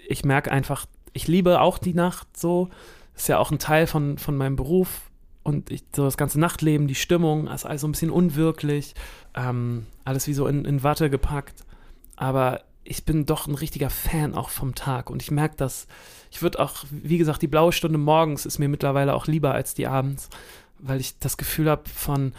ich 0.08 0.26
merke 0.26 0.52
einfach, 0.52 0.86
ich 1.14 1.28
liebe 1.28 1.62
auch 1.62 1.78
die 1.78 1.94
Nacht 1.94 2.38
so. 2.38 2.70
Ist 3.16 3.28
ja 3.28 3.38
auch 3.38 3.52
ein 3.52 3.60
Teil 3.60 3.88
von, 3.88 4.18
von 4.18 4.36
meinem 4.36 4.56
Beruf. 4.56 5.10
Und 5.44 5.72
ich, 5.72 5.84
so 5.96 6.04
das 6.04 6.18
ganze 6.18 6.40
Nachtleben, 6.40 6.88
die 6.88 6.96
Stimmung, 6.96 7.48
ist 7.48 7.66
alles 7.66 7.82
so 7.82 7.88
ein 7.88 7.92
bisschen 7.92 8.12
unwirklich. 8.12 8.94
Ähm, 9.36 9.88
alles 10.04 10.28
wie 10.28 10.34
so 10.34 10.48
in, 10.48 10.66
in 10.66 10.84
Watte 10.84 11.10
gepackt. 11.10 11.66
Aber 12.16 12.62
ich 12.90 13.06
bin 13.06 13.26
doch 13.28 13.46
ein 13.46 13.54
richtiger 13.54 13.92
Fan 13.92 14.34
auch 14.34 14.50
vom 14.50 14.74
Tag. 14.74 15.10
Und 15.10 15.22
ich 15.22 15.30
merke 15.30 15.56
das. 15.56 15.88
Ich 16.32 16.42
würde 16.42 16.60
auch, 16.60 16.86
wie 16.90 17.20
gesagt, 17.20 17.42
die 17.42 17.48
blaue 17.48 17.72
Stunde 17.72 18.00
morgens 18.00 18.46
ist 18.46 18.58
mir 18.58 18.68
mittlerweile 18.68 19.14
auch 19.14 19.28
lieber 19.28 19.54
als 19.54 19.76
die 19.76 19.86
abends. 19.86 20.30
Weil 20.80 21.00
ich 21.00 21.20
das 21.20 21.38
Gefühl 21.38 21.70
habe 21.70 21.88
von, 21.88 22.34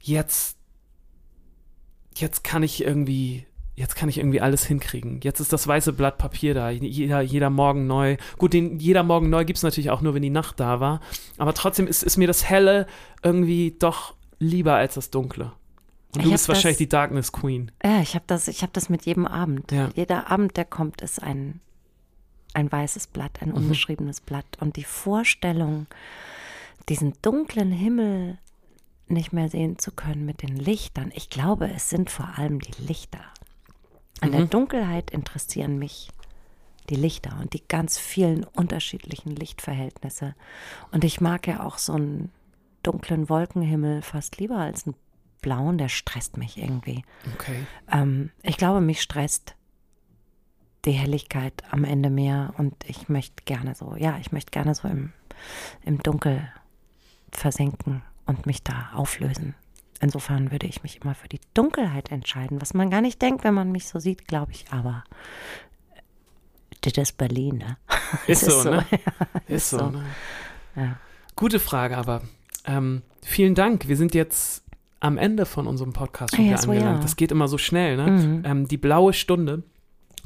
jetzt, 0.00 0.58
jetzt 2.16 2.44
kann 2.44 2.62
ich 2.62 2.84
irgendwie, 2.84 3.46
jetzt 3.76 3.96
kann 3.96 4.10
ich 4.10 4.18
irgendwie 4.18 4.42
alles 4.42 4.66
hinkriegen. 4.66 5.20
Jetzt 5.22 5.40
ist 5.40 5.54
das 5.54 5.66
weiße 5.66 5.94
Blatt 5.94 6.18
Papier 6.18 6.52
da, 6.52 6.68
jeder, 6.68 7.22
jeder 7.22 7.48
Morgen 7.48 7.86
neu. 7.86 8.18
Gut, 8.36 8.52
den 8.52 8.78
jeder 8.78 9.04
Morgen 9.04 9.30
neu 9.30 9.46
gibt 9.46 9.56
es 9.56 9.62
natürlich 9.62 9.90
auch 9.90 10.02
nur, 10.02 10.12
wenn 10.12 10.22
die 10.22 10.28
Nacht 10.30 10.60
da 10.60 10.80
war. 10.80 11.00
Aber 11.38 11.54
trotzdem 11.54 11.86
ist, 11.86 12.02
ist 12.02 12.18
mir 12.18 12.28
das 12.28 12.44
Helle 12.44 12.86
irgendwie 13.22 13.74
doch 13.78 14.14
lieber 14.38 14.74
als 14.74 14.94
das 14.94 15.10
Dunkle. 15.10 15.52
Und 16.16 16.24
du 16.24 16.30
bist 16.30 16.48
wahrscheinlich 16.48 16.76
das- 16.76 16.78
die 16.78 16.88
Darkness 16.88 17.32
Queen. 17.32 17.70
Ja, 17.84 18.00
ich 18.00 18.14
habe 18.14 18.24
das, 18.26 18.48
ich 18.48 18.62
hab 18.62 18.72
das 18.72 18.88
mit 18.88 19.04
jedem 19.06 19.26
Abend. 19.26 19.72
Ja. 19.72 19.90
Jeder 19.94 20.30
Abend, 20.30 20.56
der 20.56 20.64
kommt, 20.64 21.00
ist 21.00 21.22
ein, 21.22 21.60
ein 22.52 22.70
weißes 22.70 23.08
Blatt, 23.08 23.42
ein 23.42 23.48
Mhm. 23.50 23.54
unbeschriebenes 23.56 24.20
Blatt. 24.20 24.46
Und 24.60 24.76
die 24.76 24.84
Vorstellung, 24.84 25.86
diesen 26.88 27.14
dunklen 27.22 27.72
Himmel 27.72 28.38
nicht 29.08 29.32
mehr 29.32 29.48
sehen 29.48 29.78
zu 29.78 29.90
können 29.92 30.24
mit 30.24 30.42
den 30.42 30.56
Lichtern, 30.56 31.10
ich 31.14 31.30
glaube, 31.30 31.68
es 31.70 31.90
sind 31.90 32.10
vor 32.10 32.38
allem 32.38 32.60
die 32.60 32.82
Lichter. 32.82 33.20
An 34.20 34.30
der 34.32 34.42
Mhm. 34.42 34.50
Dunkelheit 34.50 35.10
interessieren 35.10 35.78
mich 35.78 36.08
die 36.90 36.94
Lichter 36.96 37.36
und 37.40 37.52
die 37.54 37.62
ganz 37.66 37.98
vielen 37.98 38.44
unterschiedlichen 38.44 39.34
Lichtverhältnisse. 39.34 40.34
Und 40.92 41.02
ich 41.04 41.20
mag 41.20 41.46
ja 41.46 41.64
auch 41.64 41.78
so 41.78 41.94
einen 41.94 42.30
dunklen 42.82 43.28
Wolkenhimmel 43.28 44.02
fast 44.02 44.38
lieber 44.38 44.56
als 44.58 44.86
einen 44.86 44.94
blauen, 45.44 45.76
der 45.76 45.90
stresst 45.90 46.38
mich 46.38 46.56
irgendwie. 46.56 47.04
Okay. 47.34 47.66
Ähm, 47.92 48.30
ich 48.42 48.56
glaube, 48.56 48.80
mich 48.80 49.02
stresst 49.02 49.54
die 50.86 50.92
Helligkeit 50.92 51.62
am 51.70 51.84
Ende 51.84 52.08
mehr 52.08 52.54
und 52.56 52.74
ich 52.86 53.10
möchte 53.10 53.44
gerne 53.44 53.74
so, 53.74 53.94
ja, 53.96 54.16
ich 54.20 54.32
möchte 54.32 54.50
gerne 54.52 54.74
so 54.74 54.88
im, 54.88 55.12
im 55.84 56.02
Dunkel 56.02 56.48
versenken 57.30 58.02
und 58.24 58.46
mich 58.46 58.62
da 58.62 58.90
auflösen. 58.94 59.54
Insofern 60.00 60.50
würde 60.50 60.66
ich 60.66 60.82
mich 60.82 61.02
immer 61.02 61.14
für 61.14 61.28
die 61.28 61.40
Dunkelheit 61.52 62.10
entscheiden, 62.10 62.62
was 62.62 62.72
man 62.72 62.88
gar 62.90 63.02
nicht 63.02 63.20
denkt, 63.20 63.44
wenn 63.44 63.54
man 63.54 63.70
mich 63.70 63.86
so 63.86 63.98
sieht, 63.98 64.26
glaube 64.26 64.52
ich, 64.52 64.64
aber 64.70 65.04
das 66.80 66.94
ist 66.94 67.16
Berlin, 67.18 67.58
ne? 67.58 67.76
Ist 68.26 68.42
Es 68.42 68.48
so, 68.48 68.56
ist 68.58 68.62
so, 68.62 68.70
ne? 68.70 68.86
ja, 68.90 69.40
Ist 69.46 69.70
so, 69.70 69.78
so. 69.78 69.90
ne? 69.90 70.04
Ja. 70.76 70.98
Gute 71.36 71.58
Frage, 71.58 71.96
aber 71.96 72.22
ähm, 72.66 73.02
vielen 73.22 73.54
Dank. 73.54 73.88
Wir 73.88 73.96
sind 73.96 74.14
jetzt 74.14 74.63
am 75.04 75.18
Ende 75.18 75.46
von 75.46 75.66
unserem 75.66 75.92
Podcast 75.92 76.34
schon 76.36 76.44
Ja, 76.44 76.52
wieder 76.52 76.62
so, 76.62 76.70
angelangt. 76.70 76.96
ja. 76.98 77.02
Das 77.02 77.16
geht 77.16 77.30
immer 77.32 77.48
so 77.48 77.58
schnell, 77.58 77.96
ne? 77.96 78.10
Mhm. 78.10 78.42
Ähm, 78.44 78.68
die 78.68 78.76
blaue 78.78 79.12
Stunde. 79.12 79.62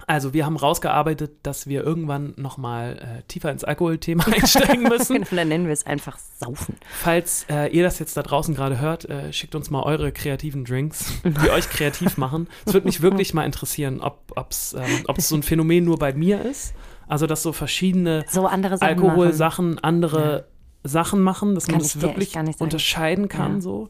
Also 0.06 0.32
wir 0.32 0.46
haben 0.46 0.56
rausgearbeitet, 0.56 1.32
dass 1.42 1.66
wir 1.66 1.82
irgendwann 1.84 2.32
nochmal 2.36 3.18
äh, 3.18 3.22
tiefer 3.28 3.50
ins 3.50 3.64
Alkoholthema 3.64 4.24
einsteigen 4.32 4.84
müssen. 4.84 5.24
Dann 5.30 5.48
nennen 5.48 5.66
wir 5.66 5.72
es 5.72 5.84
einfach 5.84 6.16
Saufen. 6.38 6.76
Falls 6.88 7.44
äh, 7.50 7.66
ihr 7.76 7.82
das 7.82 7.98
jetzt 7.98 8.16
da 8.16 8.22
draußen 8.22 8.54
gerade 8.54 8.78
hört, 8.80 9.04
äh, 9.06 9.32
schickt 9.32 9.54
uns 9.54 9.68
mal 9.70 9.82
eure 9.82 10.12
kreativen 10.12 10.64
Drinks, 10.64 11.12
die 11.24 11.50
euch 11.50 11.68
kreativ 11.68 12.16
machen. 12.16 12.48
Es 12.64 12.72
würde 12.72 12.86
mich 12.86 13.02
wirklich 13.02 13.34
mal 13.34 13.44
interessieren, 13.44 14.00
ob 14.00 14.32
es 14.48 14.72
ähm, 14.78 15.04
ob's 15.08 15.28
so 15.28 15.34
ein 15.36 15.42
Phänomen 15.42 15.84
nur 15.84 15.98
bei 15.98 16.14
mir 16.14 16.42
ist. 16.42 16.72
Also 17.06 17.26
dass 17.26 17.42
so 17.42 17.52
verschiedene 17.52 18.24
So 18.30 18.46
andere 18.46 18.78
Sachen. 18.78 18.88
Alkoholsachen 18.88 19.78
andere 19.80 20.46
Sachen 20.84 21.20
machen, 21.20 21.54
dass 21.54 21.66
man 21.66 21.80
Kann 21.80 21.80
dir 21.82 21.86
echt 21.86 22.00
wirklich 22.34 22.60
unterscheiden 22.60 23.28
kann. 23.28 23.56
Ja. 23.56 23.60
So. 23.60 23.88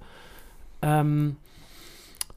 Ähm, 0.82 1.36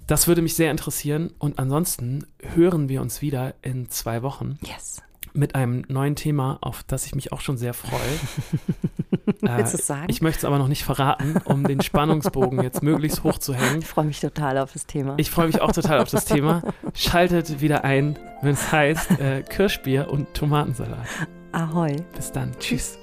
das 0.08 0.28
würde 0.28 0.42
mich 0.42 0.56
sehr 0.56 0.72
interessieren. 0.72 1.32
Und 1.40 1.60
ansonsten 1.60 2.26
hören 2.56 2.90
wir 2.90 3.02
uns 3.02 3.22
wieder 3.22 3.54
in 3.62 3.90
zwei 3.90 4.22
Wochen. 4.24 4.58
Yes. 4.62 5.02
mit 5.34 5.56
einem 5.56 5.86
neuen 5.88 6.16
Thema, 6.18 6.58
auf 6.60 6.84
das 6.84 7.06
ich 7.06 7.16
mich 7.16 7.32
auch 7.32 7.40
schon 7.40 7.58
sehr 7.58 7.74
freue. 7.74 8.00
Willst 9.42 9.74
du 9.74 9.78
es 9.78 9.88
sagen? 9.88 10.08
Ich 10.10 10.22
möchte 10.22 10.40
es 10.40 10.46
aber 10.46 10.58
noch 10.58 10.68
nicht 10.68 10.84
verraten, 10.84 11.38
um 11.46 11.64
den 11.64 11.80
Spannungsbogen 11.82 12.62
jetzt 12.62 12.84
möglichst 12.84 13.24
hoch 13.24 13.38
zu 13.38 13.54
hängen. 13.54 13.80
Ich 13.80 13.88
freue 13.88 14.06
mich 14.06 14.20
total 14.20 14.58
auf 14.58 14.74
das 14.74 14.86
Thema. 14.86 15.16
Ich 15.18 15.32
freue 15.32 15.48
mich 15.48 15.62
auch 15.62 15.72
total 15.72 16.00
auf 16.02 16.10
das 16.10 16.26
Thema. 16.26 16.62
Schaltet 16.94 17.62
wieder 17.62 17.84
ein, 17.86 18.20
wenn 18.42 18.54
es 18.54 18.72
heißt 18.72 19.12
äh, 19.20 19.44
Kirschbier 19.44 20.10
und 20.10 20.34
Tomatensalat. 20.34 21.08
Ahoi. 21.54 21.96
Bis 22.16 22.32
dann. 22.32 22.52
Tschüss. 22.60 22.98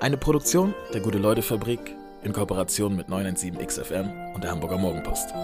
Eine 0.00 0.16
Produktion 0.18 0.74
der 0.92 1.00
Gute-Leute-Fabrik 1.00 1.96
in 2.22 2.32
Kooperation 2.32 2.96
mit 2.96 3.08
917XFM 3.08 4.34
und 4.34 4.44
der 4.44 4.50
Hamburger 4.50 4.78
Morgenpost. 4.78 5.34